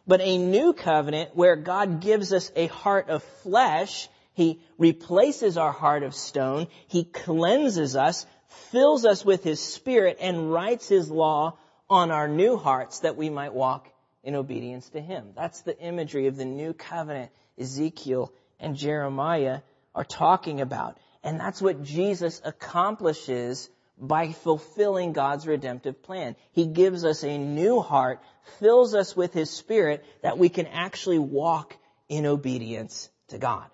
but 0.05 0.21
a 0.21 0.37
new 0.37 0.73
covenant 0.73 1.31
where 1.35 1.55
God 1.55 2.01
gives 2.01 2.33
us 2.33 2.51
a 2.57 2.67
heart 2.67 3.09
of 3.09 3.23
flesh. 3.45 4.09
He 4.35 4.61
replaces 4.77 5.57
our 5.57 5.71
heart 5.71 6.03
of 6.03 6.13
stone. 6.13 6.67
He 6.89 7.05
cleanses 7.05 7.95
us 7.95 8.27
fills 8.71 9.05
us 9.05 9.25
with 9.25 9.45
His 9.45 9.61
Spirit, 9.61 10.19
and 10.21 10.53
writes 10.53 10.89
His 10.89 11.11
law 11.11 11.59
on 11.89 12.11
our 12.11 12.29
new 12.29 12.57
hearts 12.57 13.01
that 13.01 13.17
we 13.17 13.31
might 13.31 13.53
walk 13.53 13.89
in 14.23 14.35
obedience 14.35 14.89
to 14.91 15.01
Him. 15.01 15.33
That's 15.35 15.63
the 15.63 15.79
imagery 15.79 16.27
of 16.27 16.37
the 16.37 16.45
new 16.45 16.73
covenant 16.73 17.31
Ezekiel 17.59 18.33
and 18.61 18.77
Jeremiah 18.77 19.61
are 19.95 20.05
talking 20.05 20.61
about. 20.61 20.99
And 21.23 21.39
that's 21.39 21.63
what 21.63 21.83
Jesus 21.83 22.41
accomplishes 22.45 23.69
by 23.99 24.33
fulfilling 24.33 25.13
God's 25.13 25.47
redemptive 25.47 26.03
plan. 26.03 26.35
He 26.53 26.67
gives 26.67 27.05
us 27.05 27.23
a 27.23 27.39
new 27.39 27.81
heart, 27.81 28.21
fills 28.59 28.95
us 28.95 29.15
with 29.15 29.33
His 29.33 29.51
Spirit 29.51 30.05
that 30.23 30.39
we 30.39 30.49
can 30.49 30.67
actually 30.67 31.19
walk 31.19 31.77
in 32.09 32.27
obedience 32.27 33.11
to 33.29 33.39
God. 33.39 33.67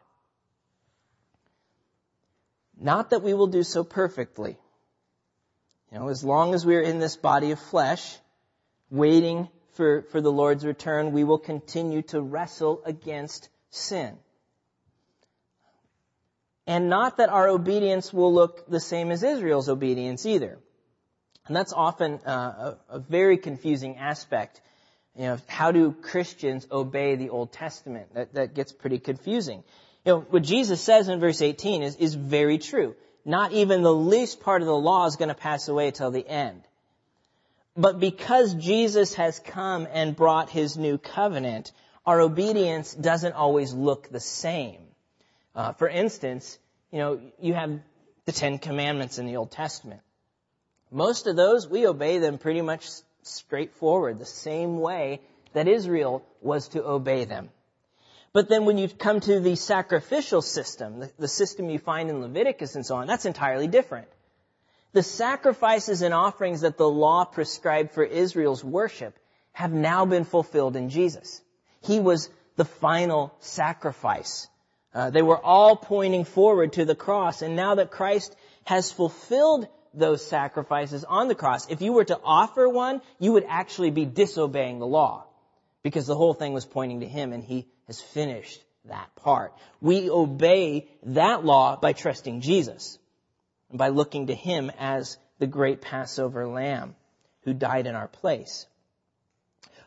Not 2.78 3.10
that 3.10 3.22
we 3.22 3.34
will 3.34 3.46
do 3.46 3.62
so 3.62 3.82
perfectly. 3.82 4.56
You 5.90 5.98
know, 5.98 6.08
as 6.08 6.22
long 6.22 6.54
as 6.54 6.66
we're 6.66 6.82
in 6.82 6.98
this 6.98 7.16
body 7.16 7.50
of 7.52 7.58
flesh, 7.58 8.18
waiting 8.90 9.48
for, 9.72 10.02
for 10.10 10.20
the 10.20 10.30
Lord's 10.30 10.64
return, 10.64 11.12
we 11.12 11.24
will 11.24 11.38
continue 11.38 12.02
to 12.02 12.20
wrestle 12.20 12.82
against 12.84 13.48
sin. 13.70 14.18
And 16.68 16.90
not 16.90 17.16
that 17.16 17.30
our 17.30 17.48
obedience 17.48 18.12
will 18.12 18.32
look 18.32 18.68
the 18.68 18.78
same 18.78 19.10
as 19.10 19.22
Israel's 19.22 19.70
obedience 19.70 20.26
either. 20.26 20.58
And 21.46 21.56
that's 21.56 21.72
often 21.72 22.20
uh, 22.26 22.74
a, 22.90 22.96
a, 22.96 22.98
very 22.98 23.38
confusing 23.38 23.96
aspect. 23.96 24.60
You 25.16 25.22
know, 25.22 25.38
how 25.46 25.72
do 25.72 25.92
Christians 25.92 26.66
obey 26.70 27.16
the 27.16 27.30
Old 27.30 27.52
Testament? 27.52 28.12
That, 28.12 28.34
that 28.34 28.54
gets 28.54 28.70
pretty 28.70 28.98
confusing. 28.98 29.64
You 30.04 30.12
know, 30.12 30.20
what 30.28 30.42
Jesus 30.42 30.82
says 30.82 31.08
in 31.08 31.20
verse 31.20 31.40
18 31.40 31.82
is, 31.82 31.96
is 31.96 32.14
very 32.14 32.58
true. 32.58 32.94
Not 33.24 33.52
even 33.52 33.80
the 33.82 33.94
least 33.94 34.40
part 34.40 34.60
of 34.60 34.66
the 34.66 34.76
law 34.76 35.06
is 35.06 35.16
going 35.16 35.30
to 35.30 35.34
pass 35.34 35.68
away 35.68 35.90
till 35.90 36.10
the 36.10 36.28
end. 36.28 36.60
But 37.78 37.98
because 37.98 38.52
Jesus 38.52 39.14
has 39.14 39.38
come 39.38 39.88
and 39.90 40.14
brought 40.14 40.50
his 40.50 40.76
new 40.76 40.98
covenant, 40.98 41.72
our 42.04 42.20
obedience 42.20 42.92
doesn't 42.92 43.32
always 43.32 43.72
look 43.72 44.10
the 44.10 44.20
same. 44.20 44.87
Uh, 45.58 45.72
for 45.72 45.88
instance, 45.88 46.56
you 46.92 47.00
know, 47.00 47.20
you 47.40 47.52
have 47.52 47.80
the 48.26 48.30
Ten 48.30 48.58
Commandments 48.58 49.18
in 49.18 49.26
the 49.26 49.38
Old 49.38 49.50
Testament. 49.50 50.00
Most 50.92 51.26
of 51.26 51.34
those, 51.34 51.66
we 51.66 51.84
obey 51.84 52.18
them 52.18 52.38
pretty 52.38 52.62
much 52.62 52.88
straightforward, 53.24 54.20
the 54.20 54.24
same 54.24 54.78
way 54.78 55.20
that 55.54 55.66
Israel 55.66 56.24
was 56.40 56.68
to 56.68 56.84
obey 56.86 57.24
them. 57.24 57.48
But 58.32 58.48
then 58.48 58.66
when 58.66 58.78
you 58.78 58.88
come 58.88 59.18
to 59.18 59.40
the 59.40 59.56
sacrificial 59.56 60.42
system, 60.42 61.00
the, 61.00 61.10
the 61.18 61.26
system 61.26 61.70
you 61.70 61.80
find 61.80 62.08
in 62.08 62.20
Leviticus 62.20 62.76
and 62.76 62.86
so 62.86 62.94
on, 62.94 63.08
that's 63.08 63.26
entirely 63.26 63.66
different. 63.66 64.06
The 64.92 65.02
sacrifices 65.02 66.02
and 66.02 66.14
offerings 66.14 66.60
that 66.60 66.78
the 66.78 66.88
law 66.88 67.24
prescribed 67.24 67.90
for 67.90 68.04
Israel's 68.04 68.62
worship 68.62 69.18
have 69.54 69.72
now 69.72 70.06
been 70.06 70.24
fulfilled 70.24 70.76
in 70.76 70.88
Jesus. 70.88 71.42
He 71.82 71.98
was 71.98 72.30
the 72.54 72.64
final 72.64 73.34
sacrifice. 73.40 74.46
Uh, 74.94 75.10
they 75.10 75.22
were 75.22 75.38
all 75.38 75.76
pointing 75.76 76.24
forward 76.24 76.72
to 76.72 76.84
the 76.84 76.94
cross, 76.94 77.42
and 77.42 77.56
now 77.56 77.74
that 77.74 77.90
Christ 77.90 78.34
has 78.64 78.90
fulfilled 78.90 79.68
those 79.94 80.24
sacrifices 80.26 81.04
on 81.04 81.28
the 81.28 81.34
cross, 81.34 81.68
if 81.68 81.82
you 81.82 81.92
were 81.92 82.04
to 82.04 82.18
offer 82.22 82.68
one, 82.68 83.00
you 83.18 83.32
would 83.32 83.44
actually 83.48 83.90
be 83.90 84.04
disobeying 84.04 84.78
the 84.78 84.86
law, 84.86 85.26
because 85.82 86.06
the 86.06 86.16
whole 86.16 86.34
thing 86.34 86.52
was 86.52 86.64
pointing 86.64 87.00
to 87.00 87.08
Him, 87.08 87.32
and 87.32 87.44
He 87.44 87.66
has 87.86 88.00
finished 88.00 88.62
that 88.86 89.14
part. 89.16 89.52
We 89.80 90.10
obey 90.10 90.88
that 91.02 91.44
law 91.44 91.76
by 91.76 91.92
trusting 91.92 92.40
Jesus, 92.40 92.98
and 93.68 93.78
by 93.78 93.88
looking 93.88 94.28
to 94.28 94.34
Him 94.34 94.70
as 94.78 95.18
the 95.38 95.46
great 95.46 95.80
Passover 95.80 96.46
lamb 96.48 96.96
who 97.42 97.52
died 97.52 97.86
in 97.86 97.94
our 97.94 98.08
place. 98.08 98.66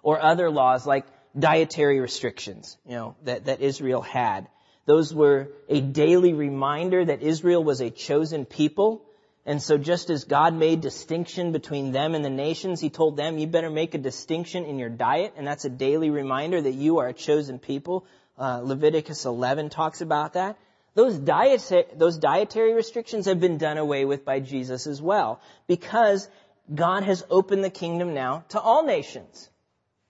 Or 0.04 0.22
other 0.22 0.50
laws 0.50 0.86
like 0.86 1.06
dietary 1.38 2.00
restrictions, 2.00 2.78
you 2.86 2.96
know, 2.96 3.16
that, 3.24 3.46
that 3.46 3.62
Israel 3.62 4.02
had. 4.02 4.48
Those 4.92 5.14
were 5.14 5.48
a 5.70 5.80
daily 5.80 6.34
reminder 6.34 7.06
that 7.06 7.22
Israel 7.22 7.64
was 7.64 7.80
a 7.80 7.90
chosen 7.90 8.44
people. 8.44 9.06
And 9.46 9.64
so 9.64 9.78
just 9.78 10.10
as 10.10 10.26
God 10.26 10.54
made 10.54 10.82
distinction 10.82 11.54
between 11.54 11.94
them 11.94 12.14
and 12.14 12.26
the 12.26 12.30
nations, 12.30 12.82
He 12.82 12.90
told 12.90 13.16
them, 13.16 13.38
you 13.38 13.48
better 13.48 13.70
make 13.70 13.96
a 13.96 13.98
distinction 13.98 14.66
in 14.66 14.80
your 14.80 14.90
diet. 14.90 15.36
And 15.38 15.48
that's 15.48 15.64
a 15.64 15.70
daily 15.70 16.10
reminder 16.10 16.62
that 16.62 16.74
you 16.74 16.98
are 16.98 17.08
a 17.08 17.14
chosen 17.14 17.58
people. 17.58 18.06
Uh, 18.38 18.60
Leviticus 18.66 19.24
11 19.24 19.70
talks 19.70 20.02
about 20.02 20.34
that. 20.34 20.58
Those, 20.94 21.18
diet, 21.18 21.72
those 21.98 22.18
dietary 22.18 22.74
restrictions 22.74 23.28
have 23.28 23.40
been 23.40 23.58
done 23.58 23.78
away 23.78 24.04
with 24.04 24.26
by 24.26 24.42
Jesus 24.42 24.88
as 24.88 25.02
well. 25.02 25.40
Because 25.68 26.28
God 26.76 27.04
has 27.04 27.24
opened 27.30 27.64
the 27.64 27.70
kingdom 27.70 28.14
now 28.14 28.44
to 28.50 28.60
all 28.60 28.84
nations. 28.86 29.50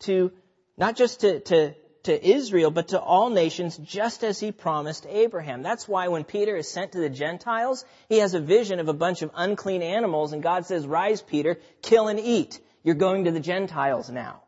To 0.07 0.31
not 0.75 0.95
just 0.95 1.19
to, 1.19 1.39
to, 1.41 1.75
to 2.03 2.27
Israel, 2.27 2.71
but 2.71 2.89
to 2.89 2.99
all 2.99 3.29
nations, 3.29 3.77
just 3.77 4.23
as 4.23 4.39
he 4.39 4.51
promised 4.51 5.05
Abraham. 5.07 5.61
That's 5.61 5.87
why 5.87 6.07
when 6.07 6.23
Peter 6.23 6.55
is 6.55 6.69
sent 6.69 6.93
to 6.93 6.99
the 6.99 7.09
Gentiles, 7.09 7.85
he 8.09 8.17
has 8.17 8.33
a 8.33 8.39
vision 8.39 8.79
of 8.79 8.87
a 8.87 8.93
bunch 8.93 9.21
of 9.21 9.31
unclean 9.35 9.81
animals, 9.81 10.33
and 10.33 10.41
God 10.41 10.65
says, 10.65 10.87
Rise, 10.87 11.21
Peter, 11.21 11.59
kill 11.81 12.07
and 12.07 12.19
eat. 12.19 12.59
You're 12.83 12.95
going 12.95 13.25
to 13.25 13.31
the 13.31 13.39
Gentiles 13.39 14.09
now. 14.09 14.41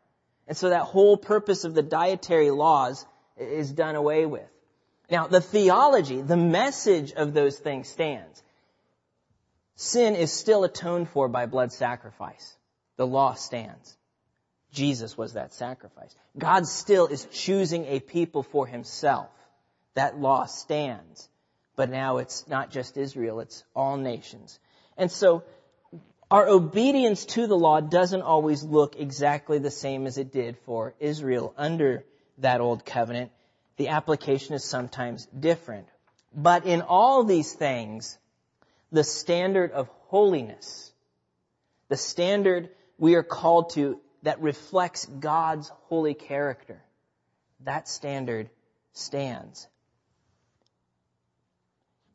And 0.48 0.56
so 0.56 0.70
that 0.70 0.82
whole 0.82 1.16
purpose 1.16 1.64
of 1.64 1.74
the 1.74 1.82
dietary 1.82 2.50
laws 2.50 3.06
is 3.36 3.72
done 3.72 3.94
away 3.94 4.26
with. 4.26 4.48
Now, 5.10 5.26
the 5.26 5.40
theology, 5.40 6.22
the 6.22 6.36
message 6.36 7.12
of 7.12 7.34
those 7.34 7.58
things 7.58 7.88
stands. 7.88 8.42
Sin 9.76 10.14
is 10.14 10.32
still 10.32 10.64
atoned 10.64 11.08
for 11.08 11.28
by 11.28 11.46
blood 11.46 11.72
sacrifice. 11.72 12.56
The 12.96 13.06
law 13.06 13.34
stands. 13.34 13.96
Jesus 14.74 15.16
was 15.16 15.34
that 15.34 15.54
sacrifice. 15.54 16.14
God 16.36 16.66
still 16.66 17.06
is 17.06 17.26
choosing 17.32 17.86
a 17.86 18.00
people 18.00 18.42
for 18.42 18.66
himself. 18.66 19.30
That 19.94 20.18
law 20.18 20.46
stands. 20.46 21.28
But 21.76 21.90
now 21.90 22.18
it's 22.18 22.46
not 22.48 22.70
just 22.70 22.96
Israel, 22.96 23.40
it's 23.40 23.64
all 23.74 23.96
nations. 23.96 24.58
And 24.96 25.10
so, 25.10 25.44
our 26.30 26.48
obedience 26.48 27.24
to 27.26 27.46
the 27.46 27.56
law 27.56 27.80
doesn't 27.80 28.22
always 28.22 28.62
look 28.64 28.96
exactly 28.98 29.58
the 29.58 29.70
same 29.70 30.06
as 30.06 30.18
it 30.18 30.32
did 30.32 30.56
for 30.66 30.94
Israel 30.98 31.54
under 31.56 32.04
that 32.38 32.60
old 32.60 32.84
covenant. 32.84 33.30
The 33.76 33.88
application 33.88 34.54
is 34.54 34.64
sometimes 34.64 35.26
different. 35.26 35.86
But 36.34 36.66
in 36.66 36.82
all 36.82 37.22
these 37.24 37.52
things, 37.52 38.18
the 38.90 39.04
standard 39.04 39.70
of 39.72 39.88
holiness, 40.08 40.92
the 41.88 41.96
standard 41.96 42.70
we 42.98 43.14
are 43.14 43.22
called 43.22 43.70
to 43.70 44.00
that 44.24 44.40
reflects 44.40 45.06
God's 45.06 45.68
holy 45.88 46.14
character. 46.14 46.82
That 47.60 47.88
standard 47.88 48.50
stands. 48.92 49.68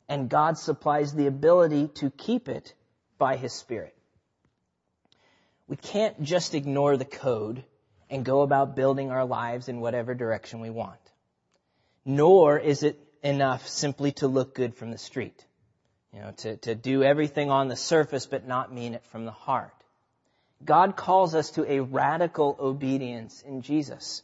And 0.08 0.28
God 0.28 0.58
supplies 0.58 1.14
the 1.14 1.28
ability 1.28 1.88
to 1.94 2.10
keep 2.10 2.48
it 2.48 2.74
by 3.16 3.36
His 3.36 3.52
Spirit. 3.52 3.96
We 5.68 5.76
can't 5.76 6.20
just 6.20 6.56
ignore 6.56 6.96
the 6.96 7.04
code 7.04 7.62
and 8.10 8.24
go 8.24 8.42
about 8.42 8.74
building 8.74 9.12
our 9.12 9.24
lives 9.24 9.68
in 9.68 9.80
whatever 9.80 10.14
direction 10.14 10.58
we 10.58 10.70
want. 10.70 10.98
Nor 12.04 12.58
is 12.58 12.82
it 12.82 12.98
enough 13.22 13.68
simply 13.68 14.10
to 14.12 14.26
look 14.26 14.56
good 14.56 14.74
from 14.74 14.90
the 14.90 14.98
street. 14.98 15.44
You 16.12 16.22
know, 16.22 16.32
to, 16.38 16.56
to 16.56 16.74
do 16.74 17.04
everything 17.04 17.50
on 17.50 17.68
the 17.68 17.76
surface 17.76 18.26
but 18.26 18.48
not 18.48 18.74
mean 18.74 18.94
it 18.94 19.04
from 19.12 19.26
the 19.26 19.30
heart. 19.30 19.79
God 20.64 20.96
calls 20.96 21.34
us 21.34 21.50
to 21.52 21.70
a 21.70 21.80
radical 21.80 22.56
obedience 22.60 23.42
in 23.46 23.62
Jesus. 23.62 24.22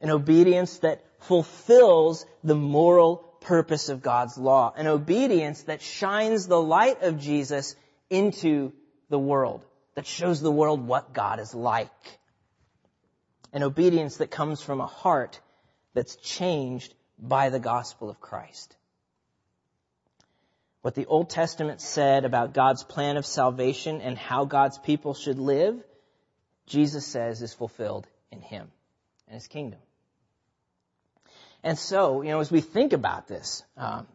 An 0.00 0.10
obedience 0.10 0.78
that 0.78 1.04
fulfills 1.20 2.26
the 2.42 2.56
moral 2.56 3.16
purpose 3.40 3.88
of 3.88 4.02
God's 4.02 4.36
law. 4.36 4.72
An 4.76 4.86
obedience 4.86 5.62
that 5.64 5.80
shines 5.80 6.46
the 6.46 6.60
light 6.60 7.02
of 7.02 7.20
Jesus 7.20 7.76
into 8.10 8.72
the 9.08 9.18
world. 9.18 9.64
That 9.94 10.06
shows 10.06 10.40
the 10.40 10.50
world 10.50 10.86
what 10.86 11.12
God 11.12 11.38
is 11.38 11.54
like. 11.54 11.90
An 13.52 13.62
obedience 13.62 14.16
that 14.16 14.30
comes 14.30 14.62
from 14.62 14.80
a 14.80 14.86
heart 14.86 15.38
that's 15.94 16.16
changed 16.16 16.94
by 17.18 17.50
the 17.50 17.60
gospel 17.60 18.10
of 18.10 18.20
Christ. 18.20 18.74
What 20.82 20.96
the 20.96 21.06
Old 21.06 21.30
Testament 21.30 21.80
said 21.80 22.24
about 22.24 22.54
God's 22.54 22.82
plan 22.82 23.16
of 23.16 23.24
salvation 23.24 24.00
and 24.00 24.18
how 24.18 24.44
God's 24.44 24.78
people 24.78 25.14
should 25.14 25.38
live, 25.38 25.80
Jesus 26.66 27.06
says 27.06 27.40
is 27.40 27.54
fulfilled 27.54 28.06
in 28.32 28.40
Him 28.40 28.68
and 29.28 29.34
His 29.34 29.46
kingdom. 29.46 29.78
And 31.62 31.78
so, 31.78 32.22
you 32.22 32.30
know, 32.30 32.40
as 32.40 32.50
we 32.50 32.60
think 32.60 32.92
about 32.92 33.28
this, 33.28 33.62
um, 33.76 34.08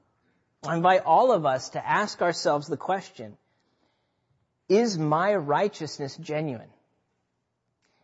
I 0.68 0.76
invite 0.76 1.04
all 1.06 1.32
of 1.32 1.46
us 1.46 1.70
to 1.70 1.88
ask 1.88 2.22
ourselves 2.22 2.68
the 2.68 2.76
question, 2.76 3.38
is 4.68 4.98
my 4.98 5.34
righteousness 5.36 6.18
genuine? 6.18 6.70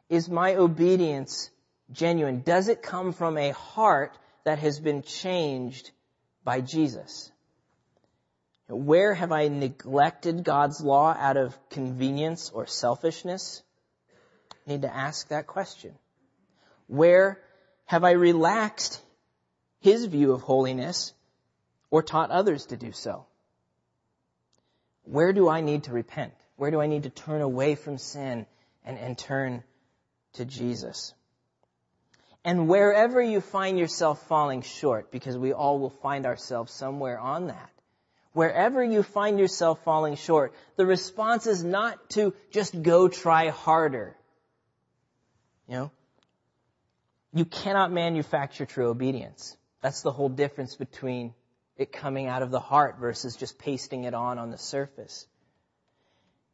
Is 0.07 0.29
my 0.29 0.55
obedience 0.55 1.49
genuine? 1.91 2.41
Does 2.41 2.69
it 2.69 2.81
come 2.81 3.11
from 3.11 3.37
a 3.37 3.51
heart 3.51 4.17
that 4.45 4.59
has 4.59 4.79
been 4.79 5.01
changed 5.01 5.91
by 6.45 6.61
Jesus? 6.61 7.32
Where 8.67 9.13
have 9.13 9.31
I 9.31 9.49
neglected 9.49 10.43
God's 10.43 10.81
law 10.81 11.15
out 11.17 11.37
of 11.37 11.57
convenience 11.69 12.49
or 12.49 12.65
selfishness? 12.65 13.61
I 14.65 14.71
need 14.71 14.81
to 14.83 14.93
ask 14.93 15.27
that 15.27 15.47
question. 15.47 15.93
Where 16.87 17.41
have 17.85 18.03
I 18.03 18.11
relaxed 18.11 19.01
his 19.79 20.05
view 20.05 20.31
of 20.31 20.41
holiness 20.41 21.13
or 21.91 22.01
taught 22.01 22.31
others 22.31 22.67
to 22.67 22.77
do 22.77 22.93
so? 22.93 23.25
Where 25.03 25.33
do 25.33 25.49
I 25.49 25.61
need 25.61 25.83
to 25.83 25.91
repent? 25.91 26.33
Where 26.55 26.71
do 26.71 26.79
I 26.79 26.87
need 26.87 27.03
to 27.03 27.09
turn 27.09 27.41
away 27.41 27.75
from 27.75 27.97
sin 27.97 28.45
and, 28.85 28.97
and 28.97 29.17
turn 29.17 29.63
to 30.33 30.45
Jesus? 30.45 31.13
And 32.45 32.69
wherever 32.69 33.21
you 33.21 33.41
find 33.41 33.77
yourself 33.77 34.25
falling 34.27 34.61
short, 34.61 35.11
because 35.11 35.37
we 35.37 35.51
all 35.51 35.79
will 35.79 35.89
find 35.89 36.25
ourselves 36.25 36.71
somewhere 36.71 37.19
on 37.19 37.47
that, 37.47 37.72
wherever 38.33 38.83
you 38.83 39.03
find 39.03 39.39
yourself 39.39 39.83
falling 39.83 40.15
short, 40.15 40.53
the 40.75 40.85
response 40.85 41.47
is 41.47 41.63
not 41.63 42.09
to 42.11 42.33
just 42.51 42.81
go 42.81 43.07
try 43.07 43.49
harder. 43.49 44.15
You 45.67 45.75
know? 45.75 45.91
You 47.33 47.45
cannot 47.45 47.91
manufacture 47.91 48.65
true 48.65 48.89
obedience. 48.89 49.55
That's 49.81 50.01
the 50.01 50.11
whole 50.11 50.29
difference 50.29 50.75
between 50.75 51.33
it 51.77 51.91
coming 51.91 52.27
out 52.27 52.43
of 52.43 52.51
the 52.51 52.59
heart 52.59 52.97
versus 52.99 53.35
just 53.35 53.57
pasting 53.57 54.03
it 54.03 54.13
on 54.13 54.37
on 54.37 54.51
the 54.51 54.57
surface. 54.57 55.27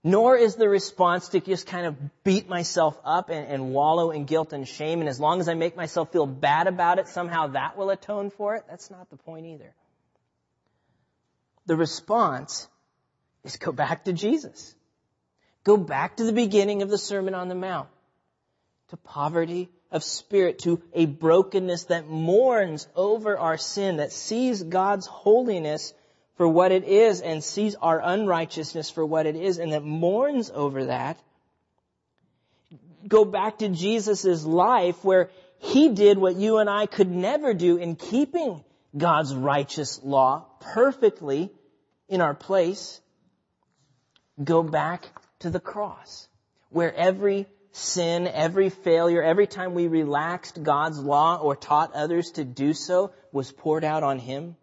Nor 0.01 0.37
is 0.37 0.55
the 0.55 0.69
response 0.69 1.29
to 1.29 1.41
just 1.41 1.67
kind 1.67 1.85
of 1.85 2.23
beat 2.23 2.47
myself 2.47 2.97
up 3.03 3.29
and, 3.29 3.45
and, 3.47 3.73
wallow 3.73 4.11
in 4.11 4.23
guilt 4.23 4.53
and 4.53 4.65
shame, 4.65 5.01
and 5.01 5.09
as 5.09 5.19
long 5.19 5.41
as 5.41 5.49
I 5.49 5.55
make 5.55 5.75
myself 5.75 6.13
feel 6.13 6.25
bad 6.25 6.67
about 6.67 6.99
it, 6.99 7.09
somehow 7.09 7.47
that 7.47 7.75
will 7.75 7.89
atone 7.89 8.29
for 8.29 8.55
it. 8.55 8.63
That's 8.69 8.89
not 8.89 9.09
the 9.09 9.17
point 9.17 9.45
either. 9.45 9.73
The 11.69 11.75
response 11.75 12.67
is 13.43 13.57
go 13.57 13.71
back 13.71 14.05
to 14.05 14.11
Jesus. 14.11 14.73
Go 15.63 15.77
back 15.77 16.17
to 16.17 16.23
the 16.23 16.33
beginning 16.33 16.81
of 16.81 16.89
the 16.89 16.97
Sermon 16.97 17.35
on 17.35 17.47
the 17.47 17.53
Mount, 17.53 17.89
to 18.87 18.97
poverty 18.97 19.69
of 19.91 20.03
spirit, 20.03 20.57
to 20.59 20.81
a 20.93 21.05
brokenness 21.05 21.83
that 21.83 22.07
mourns 22.07 22.87
over 22.95 23.37
our 23.37 23.59
sin, 23.59 23.97
that 23.97 24.11
sees 24.11 24.63
God's 24.63 25.05
holiness 25.05 25.93
for 26.37 26.47
what 26.47 26.71
it 26.71 26.85
is 26.85 27.21
and 27.21 27.43
sees 27.43 27.75
our 27.75 28.01
unrighteousness 28.03 28.89
for 28.89 29.05
what 29.05 29.27
it 29.27 29.35
is 29.35 29.59
and 29.59 29.71
that 29.73 29.83
mourns 29.83 30.49
over 30.49 30.85
that. 30.85 31.19
Go 33.07 33.25
back 33.25 33.59
to 33.59 33.69
Jesus' 33.69 34.43
life 34.43 35.05
where 35.05 35.29
he 35.59 35.89
did 35.89 36.17
what 36.17 36.35
you 36.35 36.57
and 36.57 36.67
I 36.67 36.87
could 36.87 37.11
never 37.11 37.53
do 37.53 37.77
in 37.77 37.95
keeping 37.95 38.63
God's 38.97 39.35
righteous 39.35 40.01
law 40.03 40.47
perfectly 40.61 41.51
in 42.09 42.21
our 42.21 42.33
place. 42.33 42.99
Go 44.43 44.63
back 44.63 45.07
to 45.39 45.49
the 45.49 45.59
cross 45.59 46.27
where 46.69 46.93
every 46.93 47.47
sin, 47.71 48.27
every 48.27 48.69
failure, 48.69 49.23
every 49.23 49.47
time 49.47 49.73
we 49.73 49.87
relaxed 49.87 50.61
God's 50.61 50.99
law 50.99 51.37
or 51.37 51.55
taught 51.55 51.93
others 51.93 52.31
to 52.31 52.43
do 52.43 52.73
so 52.73 53.11
was 53.31 53.51
poured 53.51 53.83
out 53.83 54.03
on 54.03 54.19
him. 54.19 54.55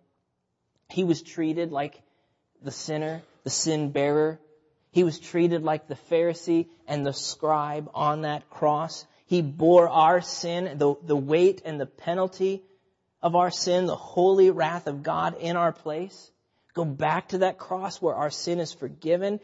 He 0.88 1.04
was 1.04 1.22
treated 1.22 1.72
like 1.72 2.00
the 2.62 2.70
sinner, 2.70 3.22
the 3.44 3.50
sin 3.50 3.90
bearer. 3.90 4.40
He 4.90 5.04
was 5.04 5.18
treated 5.18 5.62
like 5.62 5.88
the 5.88 5.98
Pharisee 6.10 6.66
and 6.86 7.04
the 7.04 7.12
scribe 7.12 7.90
on 7.94 8.22
that 8.22 8.48
cross. 8.50 9.06
He 9.26 9.42
bore 9.42 9.88
our 9.88 10.20
sin, 10.20 10.78
the, 10.78 10.94
the 11.02 11.16
weight 11.16 11.62
and 11.64 11.80
the 11.80 11.86
penalty 11.86 12.62
of 13.20 13.34
our 13.34 13.50
sin, 13.50 13.86
the 13.86 13.96
holy 13.96 14.50
wrath 14.50 14.86
of 14.86 15.02
God 15.02 15.36
in 15.38 15.56
our 15.56 15.72
place. 15.72 16.30
Go 16.76 16.84
back 16.84 17.28
to 17.28 17.38
that 17.38 17.56
cross 17.56 18.02
where 18.02 18.14
our 18.14 18.28
sin 18.28 18.60
is 18.60 18.70
forgiven 18.70 19.40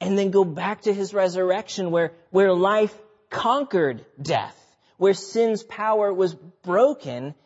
and 0.00 0.18
then 0.18 0.32
go 0.32 0.44
back 0.44 0.82
to 0.82 0.92
his 0.92 1.14
resurrection 1.14 1.92
where, 1.92 2.12
where 2.30 2.52
life 2.52 2.92
conquered 3.30 4.04
death, 4.20 4.60
where 4.96 5.14
sin's 5.14 5.62
power 5.62 6.12
was 6.12 6.34
broken 6.34 7.36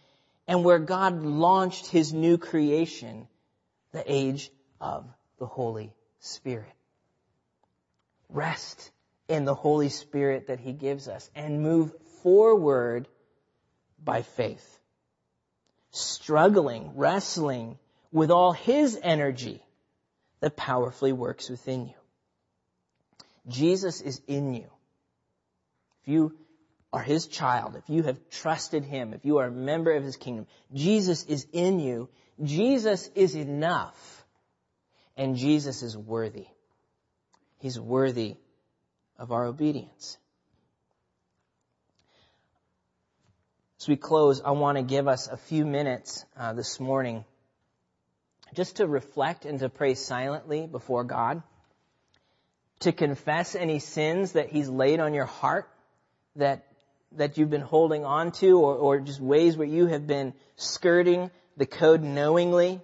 and 0.48 0.64
where 0.64 0.78
God 0.78 1.22
launched 1.22 1.88
his 1.88 2.14
new 2.14 2.38
creation, 2.38 3.28
the 3.92 4.02
age 4.10 4.50
of 4.80 5.06
the 5.38 5.44
Holy 5.44 5.92
Spirit. 6.20 6.72
Rest 8.30 8.90
in 9.28 9.44
the 9.44 9.54
Holy 9.54 9.90
Spirit 9.90 10.46
that 10.46 10.60
he 10.60 10.72
gives 10.72 11.08
us 11.08 11.30
and 11.34 11.62
move 11.62 11.92
forward 12.22 13.06
by 14.02 14.22
faith. 14.22 14.78
Struggling, 15.90 16.92
wrestling 16.94 17.76
with 18.12 18.30
all 18.30 18.52
his 18.52 18.98
energy 19.02 19.62
that 20.40 20.56
powerfully 20.56 21.12
works 21.12 21.48
within 21.48 21.86
you. 21.86 21.94
Jesus 23.48 24.00
is 24.00 24.20
in 24.26 24.54
you. 24.54 24.66
If 26.02 26.08
you 26.08 26.36
are 26.92 27.02
his 27.02 27.26
child, 27.26 27.76
if 27.76 27.88
you 27.88 28.02
have 28.02 28.18
trusted 28.30 28.84
him, 28.84 29.12
if 29.14 29.24
you 29.24 29.38
are 29.38 29.46
a 29.46 29.52
member 29.52 29.92
of 29.92 30.02
his 30.02 30.16
kingdom, 30.16 30.46
Jesus 30.72 31.24
is 31.24 31.46
in 31.52 31.78
you. 31.78 32.08
Jesus 32.42 33.08
is 33.14 33.34
enough. 33.34 34.24
And 35.16 35.36
Jesus 35.36 35.82
is 35.82 35.96
worthy. 35.96 36.46
He's 37.58 37.78
worthy 37.78 38.36
of 39.18 39.32
our 39.32 39.44
obedience. 39.44 40.16
As 43.80 43.88
we 43.88 43.96
close, 43.96 44.40
I 44.42 44.50
want 44.52 44.78
to 44.78 44.82
give 44.82 45.08
us 45.08 45.28
a 45.28 45.36
few 45.36 45.64
minutes 45.64 46.24
uh, 46.36 46.54
this 46.54 46.80
morning 46.80 47.24
just 48.54 48.76
to 48.76 48.86
reflect 48.86 49.44
and 49.44 49.58
to 49.60 49.68
pray 49.68 49.94
silently 49.94 50.66
before 50.66 51.04
God, 51.04 51.42
to 52.80 52.92
confess 52.92 53.54
any 53.54 53.78
sins 53.78 54.32
that 54.32 54.50
He's 54.50 54.68
laid 54.68 55.00
on 55.00 55.14
your 55.14 55.26
heart 55.26 55.68
that 56.36 56.66
that 57.12 57.38
you've 57.38 57.50
been 57.50 57.60
holding 57.60 58.04
on 58.04 58.30
to 58.30 58.60
or, 58.60 58.76
or 58.76 59.00
just 59.00 59.20
ways 59.20 59.56
where 59.56 59.66
you 59.66 59.86
have 59.86 60.06
been 60.06 60.32
skirting 60.56 61.30
the 61.56 61.66
code 61.66 62.02
knowingly 62.02 62.80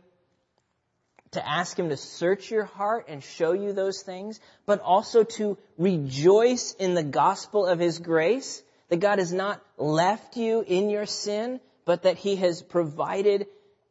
to 1.33 1.49
ask 1.49 1.79
him 1.79 1.91
to 1.91 1.97
search 1.97 2.51
your 2.51 2.65
heart 2.65 3.07
and 3.09 3.23
show 3.23 3.53
you 3.53 3.73
those 3.73 4.03
things, 4.03 4.41
but 4.65 4.81
also 4.81 5.23
to 5.23 5.59
rejoice 5.77 6.73
in 6.73 6.95
the 6.95 7.03
gospel 7.03 7.67
of 7.67 7.79
his 7.79 7.99
grace, 7.99 8.63
that 8.89 9.01
God 9.01 9.19
has 9.19 9.33
not 9.33 9.63
left 9.77 10.37
you 10.37 10.65
in 10.67 10.89
your 10.89 11.07
sin, 11.07 11.61
but 11.85 12.03
that 12.03 12.17
he 12.17 12.37
has 12.37 12.63
provided 12.63 13.47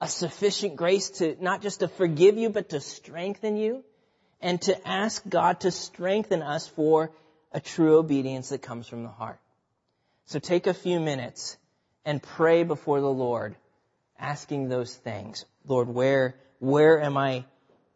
a 0.05 0.07
sufficient 0.07 0.75
grace 0.75 1.09
to 1.09 1.35
not 1.41 1.63
just 1.63 1.79
to 1.79 1.87
forgive 1.87 2.37
you, 2.37 2.49
but 2.51 2.69
to 2.69 2.79
strengthen 2.79 3.57
you, 3.57 3.83
and 4.39 4.61
to 4.61 4.87
ask 4.87 5.27
God 5.27 5.61
to 5.61 5.71
strengthen 5.71 6.43
us 6.43 6.67
for 6.67 7.11
a 7.51 7.59
true 7.59 7.97
obedience 7.97 8.49
that 8.49 8.61
comes 8.61 8.87
from 8.87 9.01
the 9.01 9.09
heart. 9.09 9.39
So 10.27 10.37
take 10.37 10.67
a 10.67 10.75
few 10.75 10.99
minutes 10.99 11.57
and 12.05 12.21
pray 12.21 12.63
before 12.63 13.01
the 13.01 13.09
Lord, 13.09 13.55
asking 14.19 14.69
those 14.69 14.93
things. 14.93 15.45
Lord, 15.65 15.87
where, 15.87 16.35
where 16.59 17.01
am 17.01 17.17
I 17.17 17.45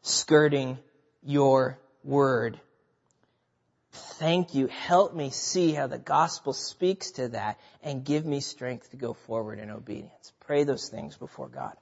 skirting 0.02 0.80
your 1.22 1.78
word? 2.04 2.60
Thank 3.92 4.56
you. 4.56 4.66
Help 4.66 5.14
me 5.14 5.30
see 5.30 5.74
how 5.74 5.86
the 5.86 6.00
gospel 6.00 6.54
speaks 6.54 7.12
to 7.12 7.28
that 7.30 7.60
and 7.84 8.04
give 8.04 8.26
me 8.26 8.40
strength 8.40 8.90
to 8.92 8.98
go 8.98 9.14
forward 9.14 9.60
in 9.60 9.70
obedience. 9.70 10.34
Pray 10.40 10.64
those 10.64 10.90
things 10.90 11.16
before 11.16 11.50
God. 11.50 11.76